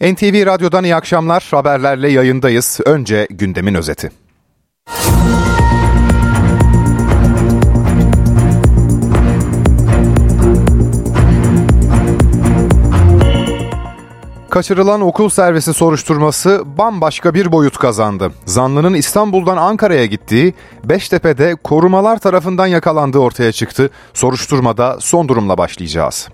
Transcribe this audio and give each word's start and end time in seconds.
NTV 0.00 0.46
Radyo'dan 0.46 0.84
iyi 0.84 0.96
akşamlar. 0.96 1.48
Haberlerle 1.50 2.08
yayındayız. 2.10 2.80
Önce 2.86 3.26
gündemin 3.30 3.74
özeti. 3.74 4.10
Kaçırılan 14.50 15.00
okul 15.00 15.28
servisi 15.28 15.74
soruşturması 15.74 16.62
bambaşka 16.78 17.34
bir 17.34 17.52
boyut 17.52 17.78
kazandı. 17.78 18.32
Zanlının 18.44 18.94
İstanbul'dan 18.94 19.56
Ankara'ya 19.56 20.06
gittiği, 20.06 20.54
Beştepe'de 20.84 21.54
korumalar 21.64 22.18
tarafından 22.18 22.66
yakalandığı 22.66 23.18
ortaya 23.18 23.52
çıktı. 23.52 23.90
Soruşturmada 24.14 24.96
son 25.00 25.28
durumla 25.28 25.58
başlayacağız. 25.58 26.28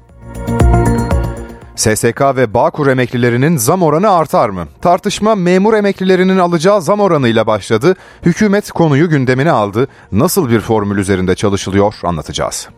SSK 1.76 2.20
ve 2.20 2.54
Bağkur 2.54 2.86
emeklilerinin 2.86 3.56
zam 3.56 3.82
oranı 3.82 4.10
artar 4.10 4.48
mı? 4.48 4.66
Tartışma 4.82 5.34
memur 5.34 5.74
emeklilerinin 5.74 6.38
alacağı 6.38 6.82
zam 6.82 7.00
oranıyla 7.00 7.46
başladı. 7.46 7.96
Hükümet 8.22 8.70
konuyu 8.70 9.08
gündemine 9.08 9.50
aldı. 9.50 9.88
Nasıl 10.12 10.50
bir 10.50 10.60
formül 10.60 10.98
üzerinde 10.98 11.34
çalışılıyor 11.34 11.94
anlatacağız. 12.02 12.68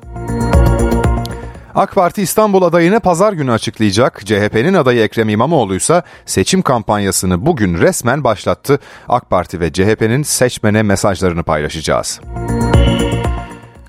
AK 1.75 1.95
Parti 1.95 2.23
İstanbul 2.23 2.63
adayını 2.63 3.01
pazar 3.01 3.33
günü 3.33 3.53
açıklayacak. 3.53 4.27
CHP'nin 4.27 4.75
adayı 4.75 5.03
Ekrem 5.03 5.29
İmamoğlu 5.29 5.75
ise 5.75 6.03
seçim 6.27 6.63
kampanyasını 6.63 7.47
bugün 7.47 7.79
resmen 7.79 8.25
başlattı. 8.25 8.79
AK 9.09 9.31
Parti 9.31 9.61
ve 9.61 9.73
CHP'nin 9.73 10.23
seçmene 10.23 10.83
mesajlarını 10.83 11.43
paylaşacağız. 11.43 12.21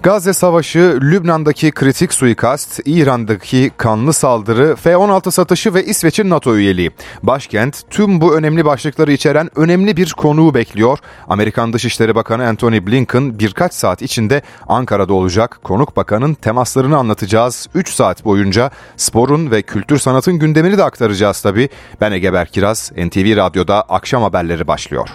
Gazze 0.06 0.34
Savaşı, 0.34 1.00
Lübnan'daki 1.02 1.72
kritik 1.72 2.14
suikast, 2.14 2.80
İran'daki 2.86 3.72
kanlı 3.78 4.14
saldırı, 4.14 4.76
F-16 4.76 5.32
satışı 5.32 5.74
ve 5.74 5.86
İsveç'in 5.86 6.30
NATO 6.30 6.56
üyeliği. 6.56 6.92
Başkent 7.24 7.82
tüm 7.90 8.22
bu 8.22 8.36
önemli 8.36 8.66
başlıkları 8.66 9.12
içeren 9.12 9.50
önemli 9.56 9.98
bir 9.98 10.14
konuğu 10.14 10.54
bekliyor. 10.54 11.00
Amerikan 11.28 11.74
Dışişleri 11.74 12.16
Bakanı 12.16 12.48
Antony 12.48 12.88
Blinken 12.88 13.40
birkaç 13.40 13.74
saat 13.74 14.02
içinde 14.02 14.42
Ankara'da 14.68 15.14
olacak. 15.14 15.60
Konuk 15.64 15.98
bakanın 15.98 16.34
temaslarını 16.34 16.98
anlatacağız. 16.98 17.68
3 17.76 17.90
saat 17.90 18.26
boyunca 18.26 18.72
sporun 18.98 19.52
ve 19.52 19.62
kültür 19.62 19.98
sanatın 19.98 20.40
gündemini 20.40 20.78
de 20.78 20.84
aktaracağız 20.84 21.42
tabii. 21.42 21.70
Ben 22.02 22.12
Ege 22.12 22.34
Berkiraz, 22.34 22.92
NTV 22.92 23.36
Radyo'da 23.38 23.82
akşam 23.82 24.24
haberleri 24.24 24.68
başlıyor. 24.68 25.10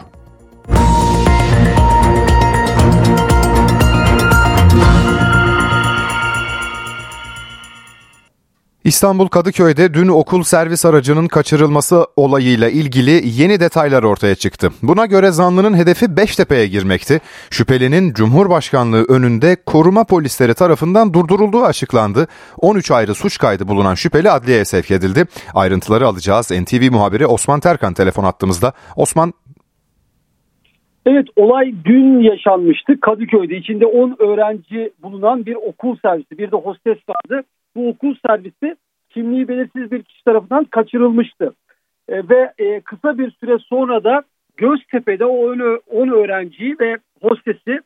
İstanbul 8.85 9.29
Kadıköy'de 9.29 9.95
dün 9.95 10.09
okul 10.09 10.43
servis 10.43 10.85
aracının 10.87 11.29
kaçırılması 11.29 12.07
olayıyla 12.17 12.69
ilgili 12.69 13.11
yeni 13.25 13.61
detaylar 13.61 14.03
ortaya 14.03 14.35
çıktı. 14.35 14.69
Buna 14.83 15.07
göre 15.07 15.31
zanlının 15.31 15.77
hedefi 15.77 16.17
Beştepe'ye 16.17 16.67
girmekti. 16.67 17.21
Şüphelinin 17.51 18.13
Cumhurbaşkanlığı 18.13 19.05
önünde 19.05 19.57
koruma 19.67 20.05
polisleri 20.05 20.55
tarafından 20.55 21.15
durdurulduğu 21.15 21.63
açıklandı. 21.63 22.27
13 22.59 22.91
ayrı 22.91 23.15
suç 23.15 23.39
kaydı 23.39 23.69
bulunan 23.69 23.95
şüpheli 23.95 24.31
adliyeye 24.31 24.65
sevk 24.65 24.91
edildi. 24.91 25.25
Ayrıntıları 25.55 26.07
alacağız. 26.07 26.51
NTV 26.51 26.93
muhabiri 26.93 27.27
Osman 27.27 27.61
Terkan 27.61 27.95
telefon 27.95 28.25
attığımızda. 28.25 28.73
Osman 28.97 29.33
Evet 31.07 31.27
olay 31.37 31.75
dün 31.85 32.19
yaşanmıştı 32.19 33.01
Kadıköy'de. 33.01 33.57
içinde 33.57 33.87
10 33.87 34.17
öğrenci 34.19 34.93
bulunan 35.03 35.47
bir 35.47 35.55
okul 35.55 35.97
servisi 36.03 36.39
bir 36.39 36.51
de 36.51 36.57
hostes 36.57 36.99
vardı 37.09 37.45
bu 37.77 37.89
okul 37.89 38.15
servisi 38.27 38.77
kimliği 39.11 39.49
belirsiz 39.49 39.91
bir 39.91 40.03
kişi 40.03 40.25
tarafından 40.25 40.65
kaçırılmıştı. 40.65 41.55
E, 42.09 42.29
ve 42.29 42.53
e, 42.59 42.81
kısa 42.81 43.19
bir 43.19 43.31
süre 43.31 43.59
sonra 43.59 44.05
da 44.05 44.23
Göztepe'de 44.57 45.25
o 45.25 45.53
10 45.91 46.09
öğrenciyi 46.09 46.77
ve 46.81 46.99
hostesi 47.23 47.81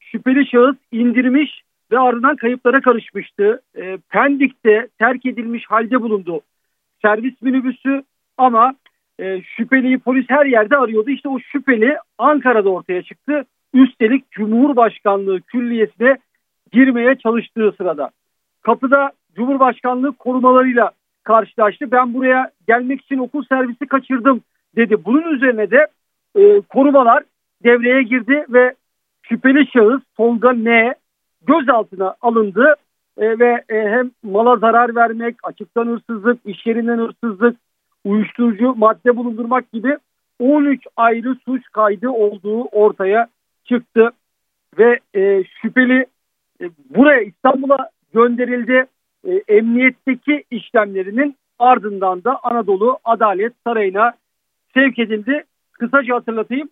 şüpheli 0.00 0.46
şahıs 0.46 0.76
indirmiş 0.92 1.62
ve 1.92 1.98
ardından 1.98 2.36
kayıplara 2.36 2.80
karışmıştı. 2.80 3.62
E, 3.76 3.98
Pendik'te 4.08 4.88
terk 4.98 5.26
edilmiş 5.26 5.64
halde 5.66 6.02
bulundu 6.02 6.42
servis 7.02 7.42
minibüsü 7.42 8.02
ama 8.36 8.74
e, 9.18 9.42
şüpheliyi 9.42 9.98
polis 9.98 10.26
her 10.28 10.46
yerde 10.46 10.76
arıyordu. 10.76 11.10
İşte 11.10 11.28
o 11.28 11.38
şüpheli 11.38 11.96
Ankara'da 12.18 12.70
ortaya 12.70 13.02
çıktı. 13.02 13.44
Üstelik 13.74 14.30
Cumhurbaşkanlığı 14.30 15.40
külliyesine 15.40 16.16
girmeye 16.72 17.14
çalıştığı 17.14 17.74
sırada. 17.78 18.10
Kapıda 18.62 19.10
Cumhurbaşkanlığı 19.36 20.12
korumalarıyla 20.12 20.90
karşılaştı. 21.24 21.90
Ben 21.90 22.14
buraya 22.14 22.50
gelmek 22.68 23.00
için 23.00 23.18
okul 23.18 23.44
servisi 23.44 23.86
kaçırdım 23.86 24.40
dedi. 24.76 25.04
Bunun 25.04 25.34
üzerine 25.34 25.70
de 25.70 25.86
e, 26.36 26.60
korumalar 26.60 27.22
devreye 27.64 28.02
girdi 28.02 28.44
ve 28.48 28.74
şüpheli 29.22 29.66
şahıs 29.72 30.02
Tolga 30.16 30.52
N 30.52 30.94
gözaltına 31.46 32.14
alındı 32.20 32.74
e, 33.18 33.38
ve 33.38 33.64
e, 33.68 33.74
hem 33.74 34.10
mala 34.22 34.56
zarar 34.56 34.96
vermek, 34.96 35.36
açıktan 35.42 35.86
hırsızlık, 35.86 36.38
iş 36.44 36.66
yerinden 36.66 36.98
hırsızlık, 36.98 37.56
uyuşturucu 38.04 38.74
madde 38.76 39.16
bulundurmak 39.16 39.72
gibi 39.72 39.98
13 40.38 40.86
ayrı 40.96 41.36
suç 41.44 41.62
kaydı 41.72 42.08
olduğu 42.08 42.64
ortaya 42.64 43.26
çıktı 43.64 44.10
ve 44.78 45.00
e, 45.14 45.44
şüpheli 45.44 46.06
e, 46.60 46.64
buraya 46.96 47.20
İstanbul'a 47.20 47.90
gönderildi 48.14 48.86
e, 49.26 49.42
emniyetteki 49.48 50.44
işlemlerinin 50.50 51.36
ardından 51.58 52.24
da 52.24 52.40
Anadolu 52.42 52.98
Adalet 53.04 53.52
Sarayı'na 53.64 54.12
sevk 54.74 54.98
edildi. 54.98 55.44
Kısaca 55.72 56.14
hatırlatayım. 56.14 56.68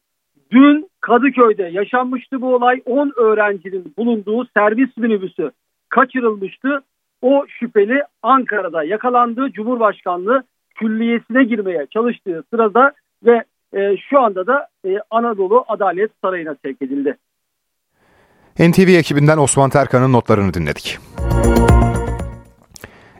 Dün 0.50 0.88
Kadıköy'de 1.00 1.62
yaşanmıştı 1.62 2.40
bu 2.40 2.54
olay. 2.54 2.82
10 2.86 3.12
öğrencinin 3.16 3.94
bulunduğu 3.98 4.46
servis 4.56 4.96
minibüsü 4.96 5.50
kaçırılmıştı. 5.88 6.82
O 7.22 7.44
şüpheli 7.48 8.02
Ankara'da 8.22 8.84
yakalandı. 8.84 9.52
Cumhurbaşkanlığı 9.52 10.42
külliyesine 10.74 11.44
girmeye 11.44 11.86
çalıştığı 11.90 12.44
sırada 12.50 12.92
ve 13.24 13.44
e, 13.74 13.96
şu 13.96 14.20
anda 14.20 14.46
da 14.46 14.68
e, 14.86 14.98
Anadolu 15.10 15.64
Adalet 15.68 16.10
Sarayı'na 16.22 16.56
sevk 16.64 16.82
edildi. 16.82 17.16
NTV 18.58 18.88
ekibinden 18.88 19.38
Osman 19.38 19.70
Terkan'ın 19.70 20.12
notlarını 20.12 20.54
dinledik. 20.54 20.98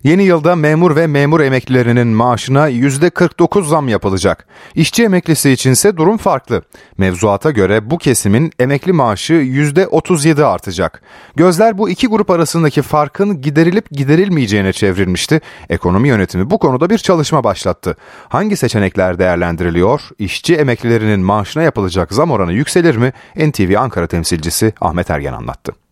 Yeni 0.05 0.23
yılda 0.23 0.57
memur 0.57 0.97
ve 0.97 1.07
memur 1.07 1.41
emeklilerinin 1.41 2.07
maaşına 2.07 2.71
%49 2.71 3.65
zam 3.65 3.89
yapılacak. 3.89 4.47
İşçi 4.75 5.05
emeklisi 5.05 5.51
içinse 5.51 5.97
durum 5.97 6.17
farklı. 6.17 6.63
Mevzuata 6.99 7.51
göre 7.51 7.91
bu 7.91 7.99
kesimin 7.99 8.53
emekli 8.59 8.93
maaşı 8.93 9.33
%37 9.33 10.45
artacak. 10.45 11.03
Gözler 11.37 11.79
bu 11.79 11.91
iki 11.91 12.07
grup 12.07 12.31
arasındaki 12.31 12.83
farkın 12.83 13.41
giderilip 13.41 13.91
giderilmeyeceğine 13.91 14.73
çevrilmişti. 14.73 15.41
Ekonomi 15.71 16.09
yönetimi 16.09 16.51
bu 16.51 16.59
konuda 16.59 16.91
bir 16.91 16.99
çalışma 16.99 17.45
başlattı. 17.45 17.97
Hangi 18.29 18.57
seçenekler 18.57 19.19
değerlendiriliyor? 19.19 20.01
İşçi 20.19 20.55
emeklilerinin 20.55 21.21
maaşına 21.21 21.63
yapılacak 21.63 22.13
zam 22.13 22.31
oranı 22.31 22.53
yükselir 22.53 22.97
mi? 22.97 23.13
NTV 23.37 23.75
Ankara 23.79 24.07
temsilcisi 24.07 24.73
Ahmet 24.81 25.11
Ergen 25.11 25.33
anlattı. 25.33 25.84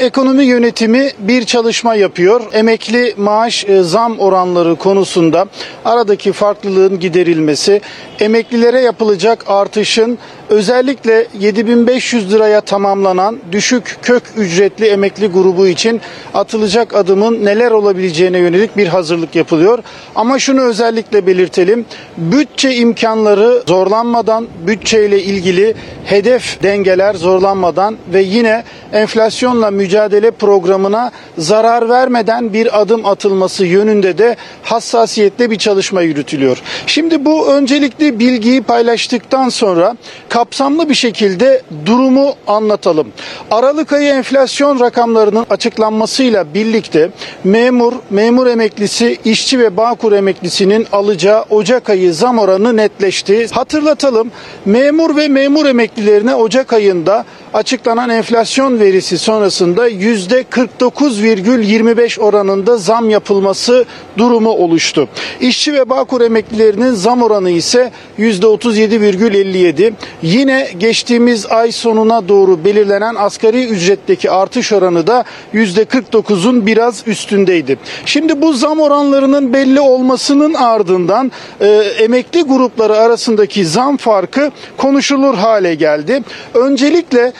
Ekonomi 0.00 0.44
yönetimi 0.44 1.10
bir 1.18 1.44
çalışma 1.44 1.94
yapıyor. 1.94 2.52
Emekli 2.52 3.14
maaş 3.16 3.64
e, 3.64 3.82
zam 3.82 4.18
oranları 4.18 4.76
konusunda 4.76 5.46
aradaki 5.84 6.32
farklılığın 6.32 7.00
giderilmesi, 7.00 7.80
emeklilere 8.20 8.80
yapılacak 8.80 9.44
artışın 9.46 10.18
özellikle 10.50 11.26
7500 11.40 12.32
liraya 12.32 12.60
tamamlanan 12.60 13.38
düşük 13.52 13.98
kök 14.02 14.22
ücretli 14.36 14.86
emekli 14.86 15.26
grubu 15.26 15.66
için 15.66 16.00
atılacak 16.34 16.94
adımın 16.94 17.44
neler 17.44 17.70
olabileceğine 17.70 18.38
yönelik 18.38 18.76
bir 18.76 18.86
hazırlık 18.86 19.36
yapılıyor. 19.36 19.78
Ama 20.14 20.38
şunu 20.38 20.60
özellikle 20.60 21.26
belirtelim. 21.26 21.86
Bütçe 22.16 22.74
imkanları 22.74 23.62
zorlanmadan, 23.66 24.46
bütçeyle 24.66 25.22
ilgili 25.22 25.74
hedef 26.04 26.62
dengeler 26.62 27.14
zorlanmadan 27.14 27.96
ve 28.12 28.22
yine 28.22 28.64
enflasyonla 28.92 29.70
mücadele 29.70 30.30
programına 30.30 31.10
zarar 31.38 31.88
vermeden 31.88 32.52
bir 32.52 32.80
adım 32.80 33.06
atılması 33.06 33.66
yönünde 33.66 34.18
de 34.18 34.36
hassasiyetle 34.62 35.50
bir 35.50 35.58
çalışma 35.58 36.02
yürütülüyor. 36.02 36.62
Şimdi 36.86 37.24
bu 37.24 37.48
öncelikli 37.52 38.18
bilgiyi 38.18 38.62
paylaştıktan 38.62 39.48
sonra 39.48 39.96
kapsamlı 40.36 40.88
bir 40.88 40.94
şekilde 40.94 41.62
durumu 41.86 42.34
anlatalım. 42.46 43.12
Aralık 43.50 43.92
ayı 43.92 44.08
enflasyon 44.08 44.80
rakamlarının 44.80 45.46
açıklanmasıyla 45.50 46.54
birlikte 46.54 47.10
memur, 47.44 47.92
memur 48.10 48.46
emeklisi, 48.46 49.18
işçi 49.24 49.58
ve 49.58 49.76
bağkur 49.76 50.12
emeklisinin 50.12 50.86
alacağı 50.92 51.44
Ocak 51.50 51.90
ayı 51.90 52.14
zam 52.14 52.38
oranı 52.38 52.76
netleşti. 52.76 53.46
Hatırlatalım 53.50 54.30
memur 54.64 55.16
ve 55.16 55.28
memur 55.28 55.66
emeklilerine 55.66 56.34
Ocak 56.34 56.72
ayında 56.72 57.24
açıklanan 57.56 58.10
enflasyon 58.10 58.80
verisi 58.80 59.18
sonrasında 59.18 59.90
%49,25 59.90 62.20
oranında 62.20 62.76
zam 62.76 63.10
yapılması 63.10 63.84
durumu 64.18 64.50
oluştu. 64.50 65.08
İşçi 65.40 65.72
ve 65.72 65.90
Bağkur 65.90 66.20
emeklilerinin 66.20 66.90
zam 66.90 67.22
oranı 67.22 67.50
ise 67.50 67.90
%37,57. 68.18 69.92
Yine 70.22 70.68
geçtiğimiz 70.78 71.46
ay 71.46 71.72
sonuna 71.72 72.28
doğru 72.28 72.64
belirlenen 72.64 73.14
asgari 73.14 73.66
ücretteki 73.66 74.30
artış 74.30 74.72
oranı 74.72 75.06
da 75.06 75.24
%49'un 75.54 76.66
biraz 76.66 77.02
üstündeydi. 77.06 77.78
Şimdi 78.06 78.42
bu 78.42 78.52
zam 78.52 78.80
oranlarının 78.80 79.52
belli 79.52 79.80
olmasının 79.80 80.54
ardından 80.54 81.32
e, 81.60 81.66
emekli 81.98 82.42
grupları 82.42 82.96
arasındaki 82.96 83.66
zam 83.66 83.96
farkı 83.96 84.50
konuşulur 84.76 85.34
hale 85.34 85.74
geldi. 85.74 86.22
Öncelikle 86.54 87.32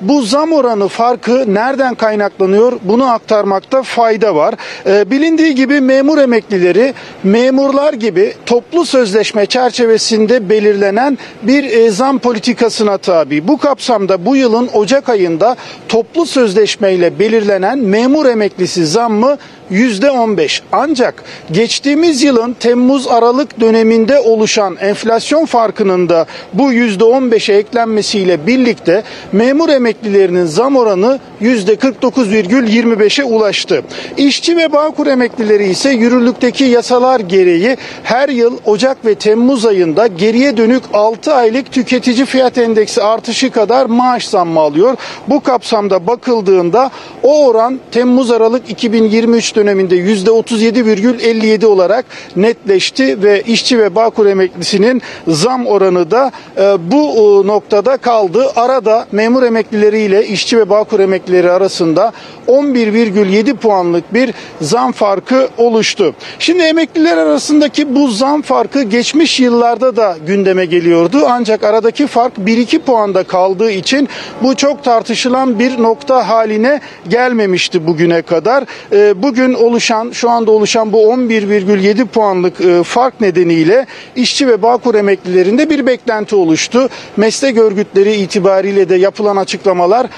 bu 0.00 0.22
zam 0.22 0.52
oranı 0.52 0.88
farkı 0.88 1.54
nereden 1.54 1.94
kaynaklanıyor 1.94 2.72
bunu 2.82 3.10
aktarmakta 3.10 3.82
fayda 3.82 4.34
var. 4.34 4.54
E, 4.86 5.10
bilindiği 5.10 5.54
gibi 5.54 5.80
memur 5.80 6.18
emeklileri 6.18 6.94
memurlar 7.24 7.92
gibi 7.92 8.34
toplu 8.46 8.86
sözleşme 8.86 9.46
çerçevesinde 9.46 10.48
belirlenen 10.48 11.18
bir 11.42 11.64
e, 11.64 11.90
zam 11.90 12.18
politikasına 12.18 12.98
tabi. 12.98 13.48
Bu 13.48 13.58
kapsamda 13.58 14.26
bu 14.26 14.36
yılın 14.36 14.68
Ocak 14.74 15.08
ayında 15.08 15.56
toplu 15.88 16.26
sözleşmeyle 16.26 17.18
belirlenen 17.18 17.78
memur 17.78 18.26
emeklisi 18.26 18.86
zammı 18.86 19.38
%15. 19.72 20.60
Ancak 20.72 21.24
geçtiğimiz 21.52 22.22
yılın 22.22 22.52
Temmuz-Aralık 22.52 23.60
döneminde 23.60 24.20
oluşan 24.20 24.76
enflasyon 24.80 25.44
farkının 25.44 26.08
da 26.08 26.26
bu 26.52 26.72
%15'e 26.72 27.54
eklenmesiyle 27.54 28.46
birlikte 28.46 29.02
memur 29.32 29.68
emeklilerinin 29.86 30.44
zam 30.44 30.76
oranı 30.76 31.18
%49,25'e 31.42 33.24
ulaştı. 33.24 33.82
İşçi 34.16 34.56
ve 34.56 34.72
Bağkur 34.72 35.06
emeklileri 35.06 35.68
ise 35.68 35.90
yürürlükteki 35.90 36.64
yasalar 36.64 37.20
gereği 37.20 37.76
her 38.02 38.28
yıl 38.28 38.58
Ocak 38.64 39.06
ve 39.06 39.14
Temmuz 39.14 39.66
ayında 39.66 40.06
geriye 40.06 40.56
dönük 40.56 40.82
6 40.92 41.34
aylık 41.34 41.72
tüketici 41.72 42.26
fiyat 42.26 42.58
endeksi 42.58 43.02
artışı 43.02 43.50
kadar 43.50 43.86
maaş 43.86 44.28
zammı 44.28 44.60
alıyor. 44.60 44.96
Bu 45.28 45.42
kapsamda 45.42 46.06
bakıldığında 46.06 46.90
o 47.22 47.46
oran 47.46 47.80
Temmuz-Aralık 47.92 48.70
2023 48.70 49.56
döneminde 49.56 49.96
%37,57 49.96 51.66
olarak 51.66 52.04
netleşti 52.36 53.22
ve 53.22 53.42
işçi 53.42 53.78
ve 53.78 53.94
Bağkur 53.94 54.26
emeklisinin 54.26 55.02
zam 55.28 55.66
oranı 55.66 56.10
da 56.10 56.32
e, 56.56 56.90
bu 56.90 56.96
e, 56.96 57.46
noktada 57.46 57.96
kaldı. 57.96 58.46
Arada 58.56 59.06
memur 59.12 59.42
emeklileri 59.42 59.75
ile 59.82 60.26
işçi 60.26 60.58
ve 60.58 60.70
Bağkur 60.70 61.00
emeklileri 61.00 61.50
arasında 61.50 62.12
11,7 62.48 63.54
puanlık 63.56 64.14
bir 64.14 64.34
zam 64.60 64.92
farkı 64.92 65.48
oluştu. 65.58 66.14
Şimdi 66.38 66.62
emekliler 66.62 67.16
arasındaki 67.16 67.94
bu 67.94 68.08
zam 68.08 68.42
farkı 68.42 68.82
geçmiş 68.82 69.40
yıllarda 69.40 69.96
da 69.96 70.16
gündeme 70.26 70.64
geliyordu. 70.64 71.18
Ancak 71.28 71.64
aradaki 71.64 72.06
fark 72.06 72.32
1-2 72.38 72.78
puanda 72.78 73.24
kaldığı 73.24 73.70
için 73.70 74.08
bu 74.42 74.56
çok 74.56 74.84
tartışılan 74.84 75.58
bir 75.58 75.82
nokta 75.82 76.28
haline 76.28 76.80
gelmemişti 77.08 77.86
bugüne 77.86 78.22
kadar. 78.22 78.64
E, 78.92 79.22
bugün 79.22 79.54
oluşan 79.54 80.10
şu 80.10 80.30
anda 80.30 80.50
oluşan 80.50 80.92
bu 80.92 80.98
11,7 80.98 82.06
puanlık 82.06 82.60
e, 82.60 82.82
fark 82.82 83.20
nedeniyle 83.20 83.86
işçi 84.16 84.48
ve 84.48 84.62
Bağkur 84.62 84.94
emeklilerinde 84.94 85.70
bir 85.70 85.86
beklenti 85.86 86.36
oluştu. 86.36 86.88
Meslek 87.16 87.58
örgütleri 87.58 88.14
itibariyle 88.14 88.88
de 88.88 88.94
yapılan 88.94 89.36
açıklamalar 89.36 89.65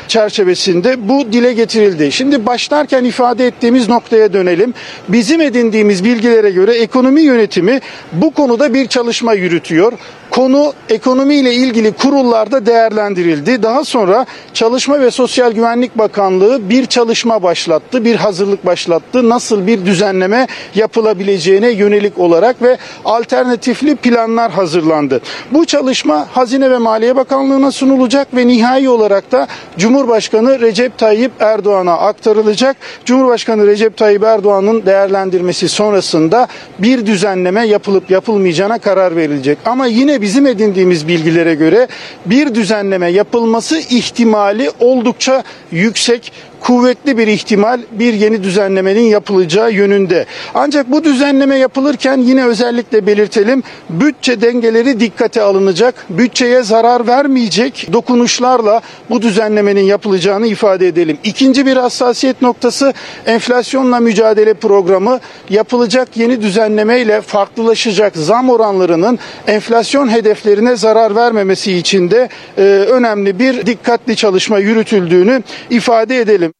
çerçevesinde 0.08 1.08
bu 1.08 1.32
dile 1.32 1.52
getirildi. 1.52 2.12
Şimdi 2.12 2.46
başlarken 2.46 3.04
ifade 3.04 3.46
ettiğimiz 3.46 3.88
noktaya 3.88 4.32
dönelim. 4.32 4.74
Bizim 5.08 5.40
edindiğimiz 5.40 6.04
bilgilere 6.04 6.50
göre 6.50 6.74
ekonomi 6.74 7.20
yönetimi 7.22 7.80
bu 8.12 8.30
konuda 8.30 8.74
bir 8.74 8.86
çalışma 8.86 9.34
yürütüyor. 9.34 9.92
Konu 10.38 10.72
ekonomiyle 10.88 11.54
ilgili 11.54 11.92
kurullarda 11.92 12.66
değerlendirildi. 12.66 13.62
Daha 13.62 13.84
sonra 13.84 14.26
Çalışma 14.54 15.00
ve 15.00 15.10
Sosyal 15.10 15.52
Güvenlik 15.52 15.98
Bakanlığı 15.98 16.70
bir 16.70 16.86
çalışma 16.86 17.42
başlattı, 17.42 18.04
bir 18.04 18.16
hazırlık 18.16 18.66
başlattı. 18.66 19.28
Nasıl 19.28 19.66
bir 19.66 19.86
düzenleme 19.86 20.46
yapılabileceğine 20.74 21.70
yönelik 21.70 22.18
olarak 22.18 22.62
ve 22.62 22.78
alternatifli 23.04 23.96
planlar 23.96 24.52
hazırlandı. 24.52 25.20
Bu 25.50 25.64
çalışma 25.64 26.26
Hazine 26.32 26.70
ve 26.70 26.78
Maliye 26.78 27.16
Bakanlığı'na 27.16 27.70
sunulacak 27.70 28.36
ve 28.36 28.46
nihai 28.46 28.88
olarak 28.88 29.32
da 29.32 29.46
Cumhurbaşkanı 29.78 30.60
Recep 30.60 30.98
Tayyip 30.98 31.32
Erdoğan'a 31.40 31.92
aktarılacak. 31.92 32.76
Cumhurbaşkanı 33.04 33.66
Recep 33.66 33.96
Tayyip 33.96 34.22
Erdoğan'ın 34.22 34.86
değerlendirmesi 34.86 35.68
sonrasında 35.68 36.48
bir 36.78 37.06
düzenleme 37.06 37.66
yapılıp 37.66 38.10
yapılmayacağına 38.10 38.78
karar 38.78 39.16
verilecek. 39.16 39.58
Ama 39.64 39.86
yine 39.86 40.22
bizim 40.28 40.46
edindiğimiz 40.46 41.08
bilgilere 41.08 41.54
göre 41.54 41.88
bir 42.26 42.54
düzenleme 42.54 43.08
yapılması 43.08 43.78
ihtimali 43.78 44.70
oldukça 44.80 45.44
yüksek 45.72 46.32
kuvvetli 46.60 47.18
bir 47.18 47.26
ihtimal 47.26 47.80
bir 47.92 48.14
yeni 48.14 48.42
düzenlemenin 48.42 49.02
yapılacağı 49.02 49.72
yönünde. 49.72 50.26
Ancak 50.54 50.90
bu 50.90 51.04
düzenleme 51.04 51.56
yapılırken 51.56 52.18
yine 52.18 52.44
özellikle 52.44 53.06
belirtelim 53.06 53.62
bütçe 53.90 54.40
dengeleri 54.40 55.00
dikkate 55.00 55.42
alınacak. 55.42 55.94
Bütçeye 56.10 56.62
zarar 56.62 57.06
vermeyecek 57.06 57.88
dokunuşlarla 57.92 58.80
bu 59.10 59.22
düzenlemenin 59.22 59.84
yapılacağını 59.84 60.46
ifade 60.46 60.88
edelim. 60.88 61.18
İkinci 61.24 61.66
bir 61.66 61.76
hassasiyet 61.76 62.42
noktası 62.42 62.92
enflasyonla 63.26 64.00
mücadele 64.00 64.54
programı 64.54 65.20
yapılacak 65.50 66.16
yeni 66.16 66.42
düzenlemeyle 66.42 67.20
farklılaşacak 67.20 68.16
zam 68.16 68.50
oranlarının 68.50 69.18
enflasyon 69.46 70.08
hedeflerine 70.08 70.76
zarar 70.76 71.14
vermemesi 71.14 71.72
için 71.72 72.10
de 72.10 72.28
e, 72.58 72.62
önemli 72.62 73.38
bir 73.38 73.66
dikkatli 73.66 74.16
çalışma 74.16 74.58
yürütüldüğünü 74.58 75.42
ifade 75.70 76.18
edelim. 76.18 76.57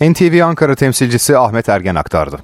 NTV 0.00 0.44
Ankara 0.44 0.74
temsilcisi 0.74 1.38
Ahmet 1.38 1.68
Ergen 1.68 1.94
aktardı. 1.94 2.38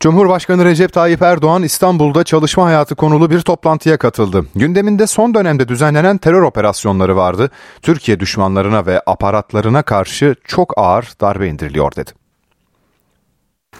Cumhurbaşkanı 0.00 0.64
Recep 0.64 0.92
Tayyip 0.92 1.22
Erdoğan 1.22 1.62
İstanbul'da 1.62 2.24
çalışma 2.24 2.64
hayatı 2.66 2.94
konulu 2.94 3.30
bir 3.30 3.40
toplantıya 3.40 3.96
katıldı. 3.96 4.46
Gündeminde 4.54 5.06
son 5.06 5.34
dönemde 5.34 5.68
düzenlenen 5.68 6.18
terör 6.18 6.42
operasyonları 6.42 7.16
vardı. 7.16 7.50
Türkiye 7.82 8.20
düşmanlarına 8.20 8.86
ve 8.86 9.02
aparatlarına 9.06 9.82
karşı 9.82 10.34
çok 10.44 10.72
ağır 10.76 11.08
darbe 11.20 11.48
indiriliyor 11.48 11.96
dedi. 11.96 12.10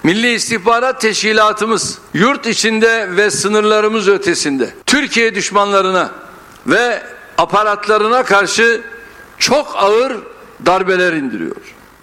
Milli 0.02 0.34
İstihbarat 0.34 1.00
Teşkilatımız 1.00 1.98
yurt 2.14 2.46
içinde 2.46 3.16
ve 3.16 3.30
sınırlarımız 3.30 4.08
ötesinde 4.08 4.70
Türkiye 4.86 5.34
düşmanlarına 5.34 6.10
ve 6.66 7.02
aparatlarına 7.38 8.22
karşı 8.22 8.82
çok 9.38 9.76
ağır 9.76 10.31
darbeler 10.66 11.12
indiriyor. 11.12 11.56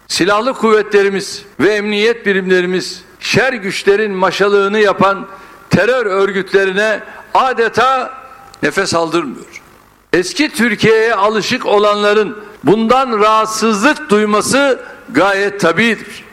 Silahlı 0.08 0.54
kuvvetlerimiz 0.54 1.46
ve 1.60 1.70
emniyet 1.70 2.26
birimlerimiz 2.26 3.04
şer 3.20 3.54
güçlerin 3.54 4.12
maşalığını 4.12 4.80
yapan 4.80 5.28
terör 5.70 6.06
örgütlerine 6.06 7.00
adeta 7.34 8.14
nefes 8.64 8.94
aldırmıyor. 8.94 9.62
Eski 10.14 10.50
Türkiye'ye 10.50 11.16
alışık 11.16 11.66
olanların 11.66 12.44
bundan 12.64 13.20
rahatsızlık 13.20 14.10
duyması 14.10 14.80
gayet 15.10 15.60
tabidir. 15.60 16.24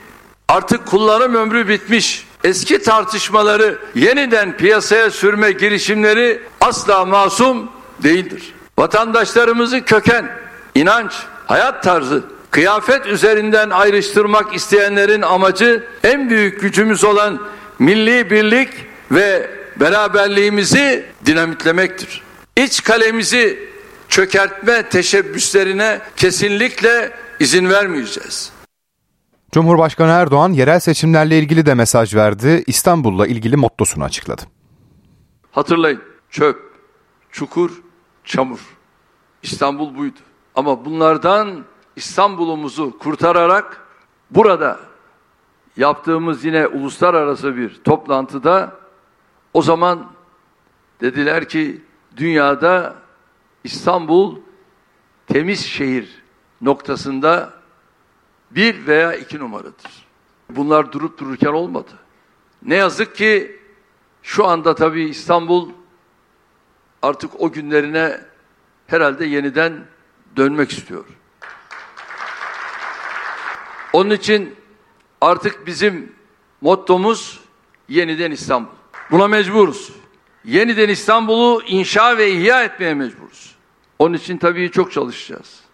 Artık 0.47 0.85
kullanım 0.85 1.35
ömrü 1.35 1.67
bitmiş. 1.67 2.27
Eski 2.43 2.81
tartışmaları 2.81 3.79
yeniden 3.95 4.57
piyasaya 4.57 5.11
sürme 5.11 5.51
girişimleri 5.51 6.41
asla 6.61 7.05
masum 7.05 7.71
değildir. 8.03 8.53
Vatandaşlarımızı 8.79 9.85
köken, 9.85 10.37
inanç, 10.75 11.13
hayat 11.47 11.83
tarzı, 11.83 12.23
kıyafet 12.51 13.05
üzerinden 13.05 13.69
ayrıştırmak 13.69 14.55
isteyenlerin 14.55 15.21
amacı 15.21 15.87
en 16.03 16.29
büyük 16.29 16.61
gücümüz 16.61 17.03
olan 17.03 17.41
milli 17.79 18.29
birlik 18.31 18.69
ve 19.11 19.49
beraberliğimizi 19.79 21.05
dinamitlemektir. 21.25 22.21
İç 22.57 22.83
kalemizi 22.83 23.69
çökertme 24.09 24.89
teşebbüslerine 24.89 26.01
kesinlikle 26.15 27.11
izin 27.39 27.69
vermeyeceğiz. 27.69 28.51
Cumhurbaşkanı 29.51 30.11
Erdoğan 30.11 30.53
yerel 30.53 30.79
seçimlerle 30.79 31.39
ilgili 31.39 31.65
de 31.65 31.73
mesaj 31.73 32.15
verdi. 32.15 32.63
İstanbul'la 32.67 33.27
ilgili 33.27 33.55
mottosunu 33.55 34.03
açıkladı. 34.03 34.41
Hatırlayın 35.51 36.01
çöp, 36.29 36.59
çukur, 37.31 37.71
çamur. 38.25 38.59
İstanbul 39.43 39.97
buydu. 39.97 40.19
Ama 40.57 40.85
bunlardan 40.85 41.65
İstanbul'umuzu 41.95 42.99
kurtararak 42.99 43.87
burada 44.31 44.79
yaptığımız 45.77 46.45
yine 46.45 46.67
uluslararası 46.67 47.55
bir 47.55 47.83
toplantıda 47.83 48.75
o 49.53 49.61
zaman 49.61 50.11
dediler 51.01 51.49
ki 51.49 51.81
dünyada 52.17 52.95
İstanbul 53.63 54.39
temiz 55.27 55.65
şehir 55.65 56.23
noktasında 56.61 57.53
bir 58.51 58.87
veya 58.87 59.13
iki 59.13 59.39
numaradır. 59.39 60.07
Bunlar 60.49 60.91
durup 60.91 61.17
dururken 61.19 61.53
olmadı. 61.53 61.91
Ne 62.61 62.75
yazık 62.75 63.15
ki 63.15 63.59
şu 64.23 64.47
anda 64.47 64.75
tabii 64.75 65.03
İstanbul 65.03 65.69
artık 67.01 67.41
o 67.41 67.51
günlerine 67.51 68.21
herhalde 68.87 69.25
yeniden 69.25 69.73
dönmek 70.37 70.71
istiyor. 70.71 71.05
Onun 73.93 74.09
için 74.09 74.55
artık 75.21 75.67
bizim 75.67 76.11
mottomuz 76.61 77.39
yeniden 77.89 78.31
İstanbul. 78.31 78.71
Buna 79.11 79.27
mecburuz. 79.27 79.91
Yeniden 80.45 80.89
İstanbul'u 80.89 81.61
inşa 81.67 82.17
ve 82.17 82.31
ihya 82.31 82.63
etmeye 82.63 82.93
mecburuz. 82.93 83.55
Onun 83.99 84.13
için 84.13 84.37
tabii 84.37 84.71
çok 84.71 84.91
çalışacağız. 84.91 85.66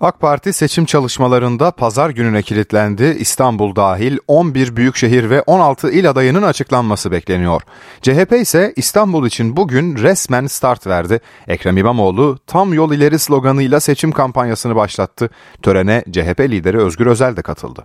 AK 0.00 0.20
Parti 0.20 0.52
seçim 0.52 0.84
çalışmalarında 0.84 1.70
pazar 1.70 2.10
gününe 2.10 2.42
kilitlendi. 2.42 3.16
İstanbul 3.18 3.76
dahil 3.76 4.18
11 4.26 4.76
büyükşehir 4.76 5.30
ve 5.30 5.42
16 5.42 5.90
il 5.90 6.10
adayının 6.10 6.42
açıklanması 6.42 7.12
bekleniyor. 7.12 7.62
CHP 8.02 8.32
ise 8.32 8.72
İstanbul 8.76 9.26
için 9.26 9.56
bugün 9.56 9.96
resmen 9.96 10.46
start 10.46 10.86
verdi. 10.86 11.20
Ekrem 11.48 11.76
İmamoğlu 11.76 12.38
tam 12.46 12.74
yol 12.74 12.92
ileri 12.92 13.18
sloganıyla 13.18 13.80
seçim 13.80 14.12
kampanyasını 14.12 14.76
başlattı. 14.76 15.30
Törene 15.62 16.04
CHP 16.12 16.40
lideri 16.40 16.78
Özgür 16.78 17.06
Özel 17.06 17.36
de 17.36 17.42
katıldı. 17.42 17.84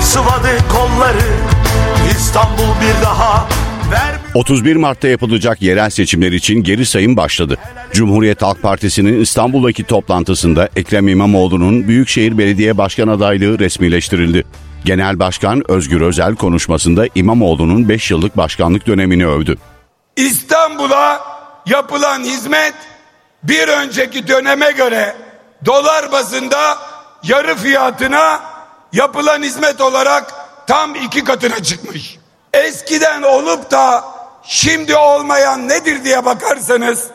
Sıvadı 0.00 0.48
kolları 0.72 1.28
İstanbul 2.10 2.80
bir 2.80 3.04
daha 3.04 3.48
31 4.34 4.76
Mart'ta 4.76 5.08
yapılacak 5.08 5.62
yerel 5.62 5.90
seçimler 5.90 6.32
için 6.32 6.62
geri 6.62 6.86
sayım 6.86 7.16
başladı. 7.16 7.58
Cumhuriyet 7.92 8.42
Halk 8.42 8.62
Partisi'nin 8.62 9.20
İstanbul'daki 9.20 9.84
toplantısında 9.84 10.68
Ekrem 10.76 11.08
İmamoğlu'nun 11.08 11.88
Büyükşehir 11.88 12.38
Belediye 12.38 12.78
Başkan 12.78 13.08
adaylığı 13.08 13.58
resmileştirildi. 13.58 14.44
Genel 14.84 15.18
Başkan 15.18 15.70
Özgür 15.70 16.00
Özel 16.00 16.36
konuşmasında 16.36 17.06
İmamoğlu'nun 17.14 17.88
5 17.88 18.10
yıllık 18.10 18.36
başkanlık 18.36 18.86
dönemini 18.86 19.26
övdü. 19.26 19.58
İstanbul'a 20.16 21.20
yapılan 21.66 22.20
hizmet 22.20 22.74
bir 23.42 23.68
önceki 23.68 24.28
döneme 24.28 24.70
göre 24.70 25.16
dolar 25.64 26.12
bazında 26.12 26.78
yarı 27.22 27.54
fiyatına 27.54 28.40
yapılan 28.92 29.42
hizmet 29.42 29.80
olarak 29.80 30.34
tam 30.66 30.94
iki 30.94 31.24
katına 31.24 31.62
çıkmış. 31.62 32.16
Eskiden 32.52 33.22
olup 33.22 33.70
da 33.70 34.04
şimdi 34.42 34.96
olmayan 34.96 35.68
nedir 35.68 36.04
diye 36.04 36.24
bakarsanız 36.24 37.06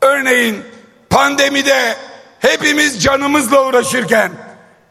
örneğin 0.00 0.64
pandemide 1.10 1.96
hepimiz 2.40 3.02
canımızla 3.02 3.66
uğraşırken 3.66 4.32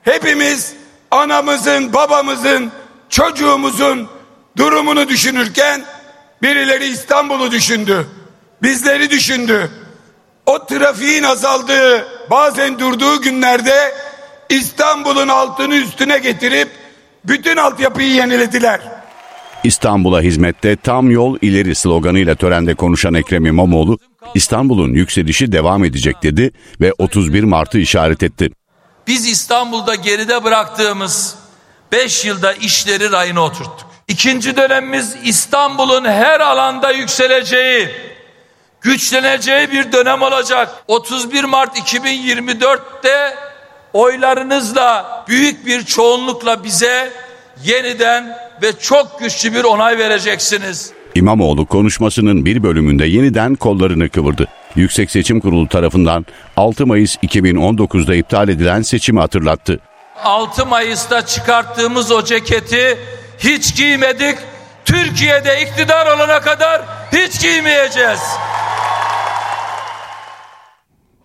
hepimiz 0.04 0.74
anamızın 1.12 1.94
babamızın 1.94 2.72
çocuğumuzun 3.10 4.10
durumunu 4.58 5.08
düşünürken 5.10 5.86
birileri 6.42 6.86
İstanbul'u 6.86 7.52
düşündü 7.52 8.08
bizleri 8.64 9.10
düşündü 9.10 9.72
o 10.46 10.66
trafiğin 10.66 11.24
azaldığı 11.24 12.08
bazen 12.30 12.80
durduğu 12.80 13.22
günlerde 13.22 13.96
İstanbul'un 14.50 15.28
altını 15.28 15.76
üstüne 15.76 16.18
getirip 16.18 16.70
bütün 17.26 17.58
altyapıyı 17.58 18.14
yenilediler. 18.14 18.82
İstanbul'a 19.64 20.22
hizmette 20.22 20.76
tam 20.76 21.12
yol 21.12 21.38
ileri 21.42 21.76
sloganıyla 21.76 22.36
törende 22.36 22.76
konuşan 22.76 23.14
Ekrem 23.14 23.46
İmamoğlu, 23.46 23.98
İstanbul'un 24.36 24.94
yükselişi 24.94 25.52
devam 25.52 25.86
edecek 25.86 26.24
dedi 26.24 26.52
ve 26.82 26.94
31 26.98 27.44
Mart'ı 27.44 27.80
işaret 27.80 28.24
etti. 28.24 28.50
Biz 29.08 29.28
İstanbul'da 29.28 29.96
geride 29.96 30.44
bıraktığımız 30.44 31.36
5 31.92 32.26
yılda 32.26 32.54
işleri 32.54 33.12
rayına 33.12 33.42
oturttuk. 33.42 33.88
İkinci 34.08 34.56
dönemimiz 34.58 35.16
İstanbul'un 35.24 36.06
her 36.06 36.40
alanda 36.40 36.92
yükseleceği, 36.92 37.90
güçleneceği 38.82 39.72
bir 39.72 39.92
dönem 39.92 40.22
olacak. 40.22 40.84
31 40.88 41.44
Mart 41.44 41.78
2024'te 41.78 43.36
oylarınızla 43.94 45.24
büyük 45.28 45.66
bir 45.66 45.86
çoğunlukla 45.86 46.64
bize 46.64 47.12
yeniden 47.64 48.38
ve 48.62 48.72
çok 48.80 49.20
güçlü 49.20 49.54
bir 49.54 49.64
onay 49.64 49.98
vereceksiniz. 49.98 50.92
İmamoğlu 51.16 51.66
konuşmasının 51.66 52.46
bir 52.46 52.64
bölümünde 52.64 53.06
yeniden 53.06 53.56
kollarını 53.56 54.10
kıvırdı. 54.10 54.48
Yüksek 54.76 55.12
Seçim 55.12 55.40
Kurulu 55.40 55.68
tarafından 55.68 56.26
6 56.58 56.86
Mayıs 56.88 57.16
2019'da 57.16 58.16
iptal 58.16 58.50
edilen 58.50 58.82
seçimi 58.82 59.20
hatırlattı. 59.20 59.80
6 60.24 60.66
Mayıs'ta 60.66 61.26
çıkarttığımız 61.26 62.12
o 62.12 62.24
ceketi 62.24 62.98
hiç 63.40 63.76
giymedik. 63.76 64.38
Türkiye'de 64.86 65.62
iktidar 65.62 66.16
olana 66.16 66.40
kadar 66.40 66.82
hiç 67.12 67.42
giymeyeceğiz. 67.42 68.20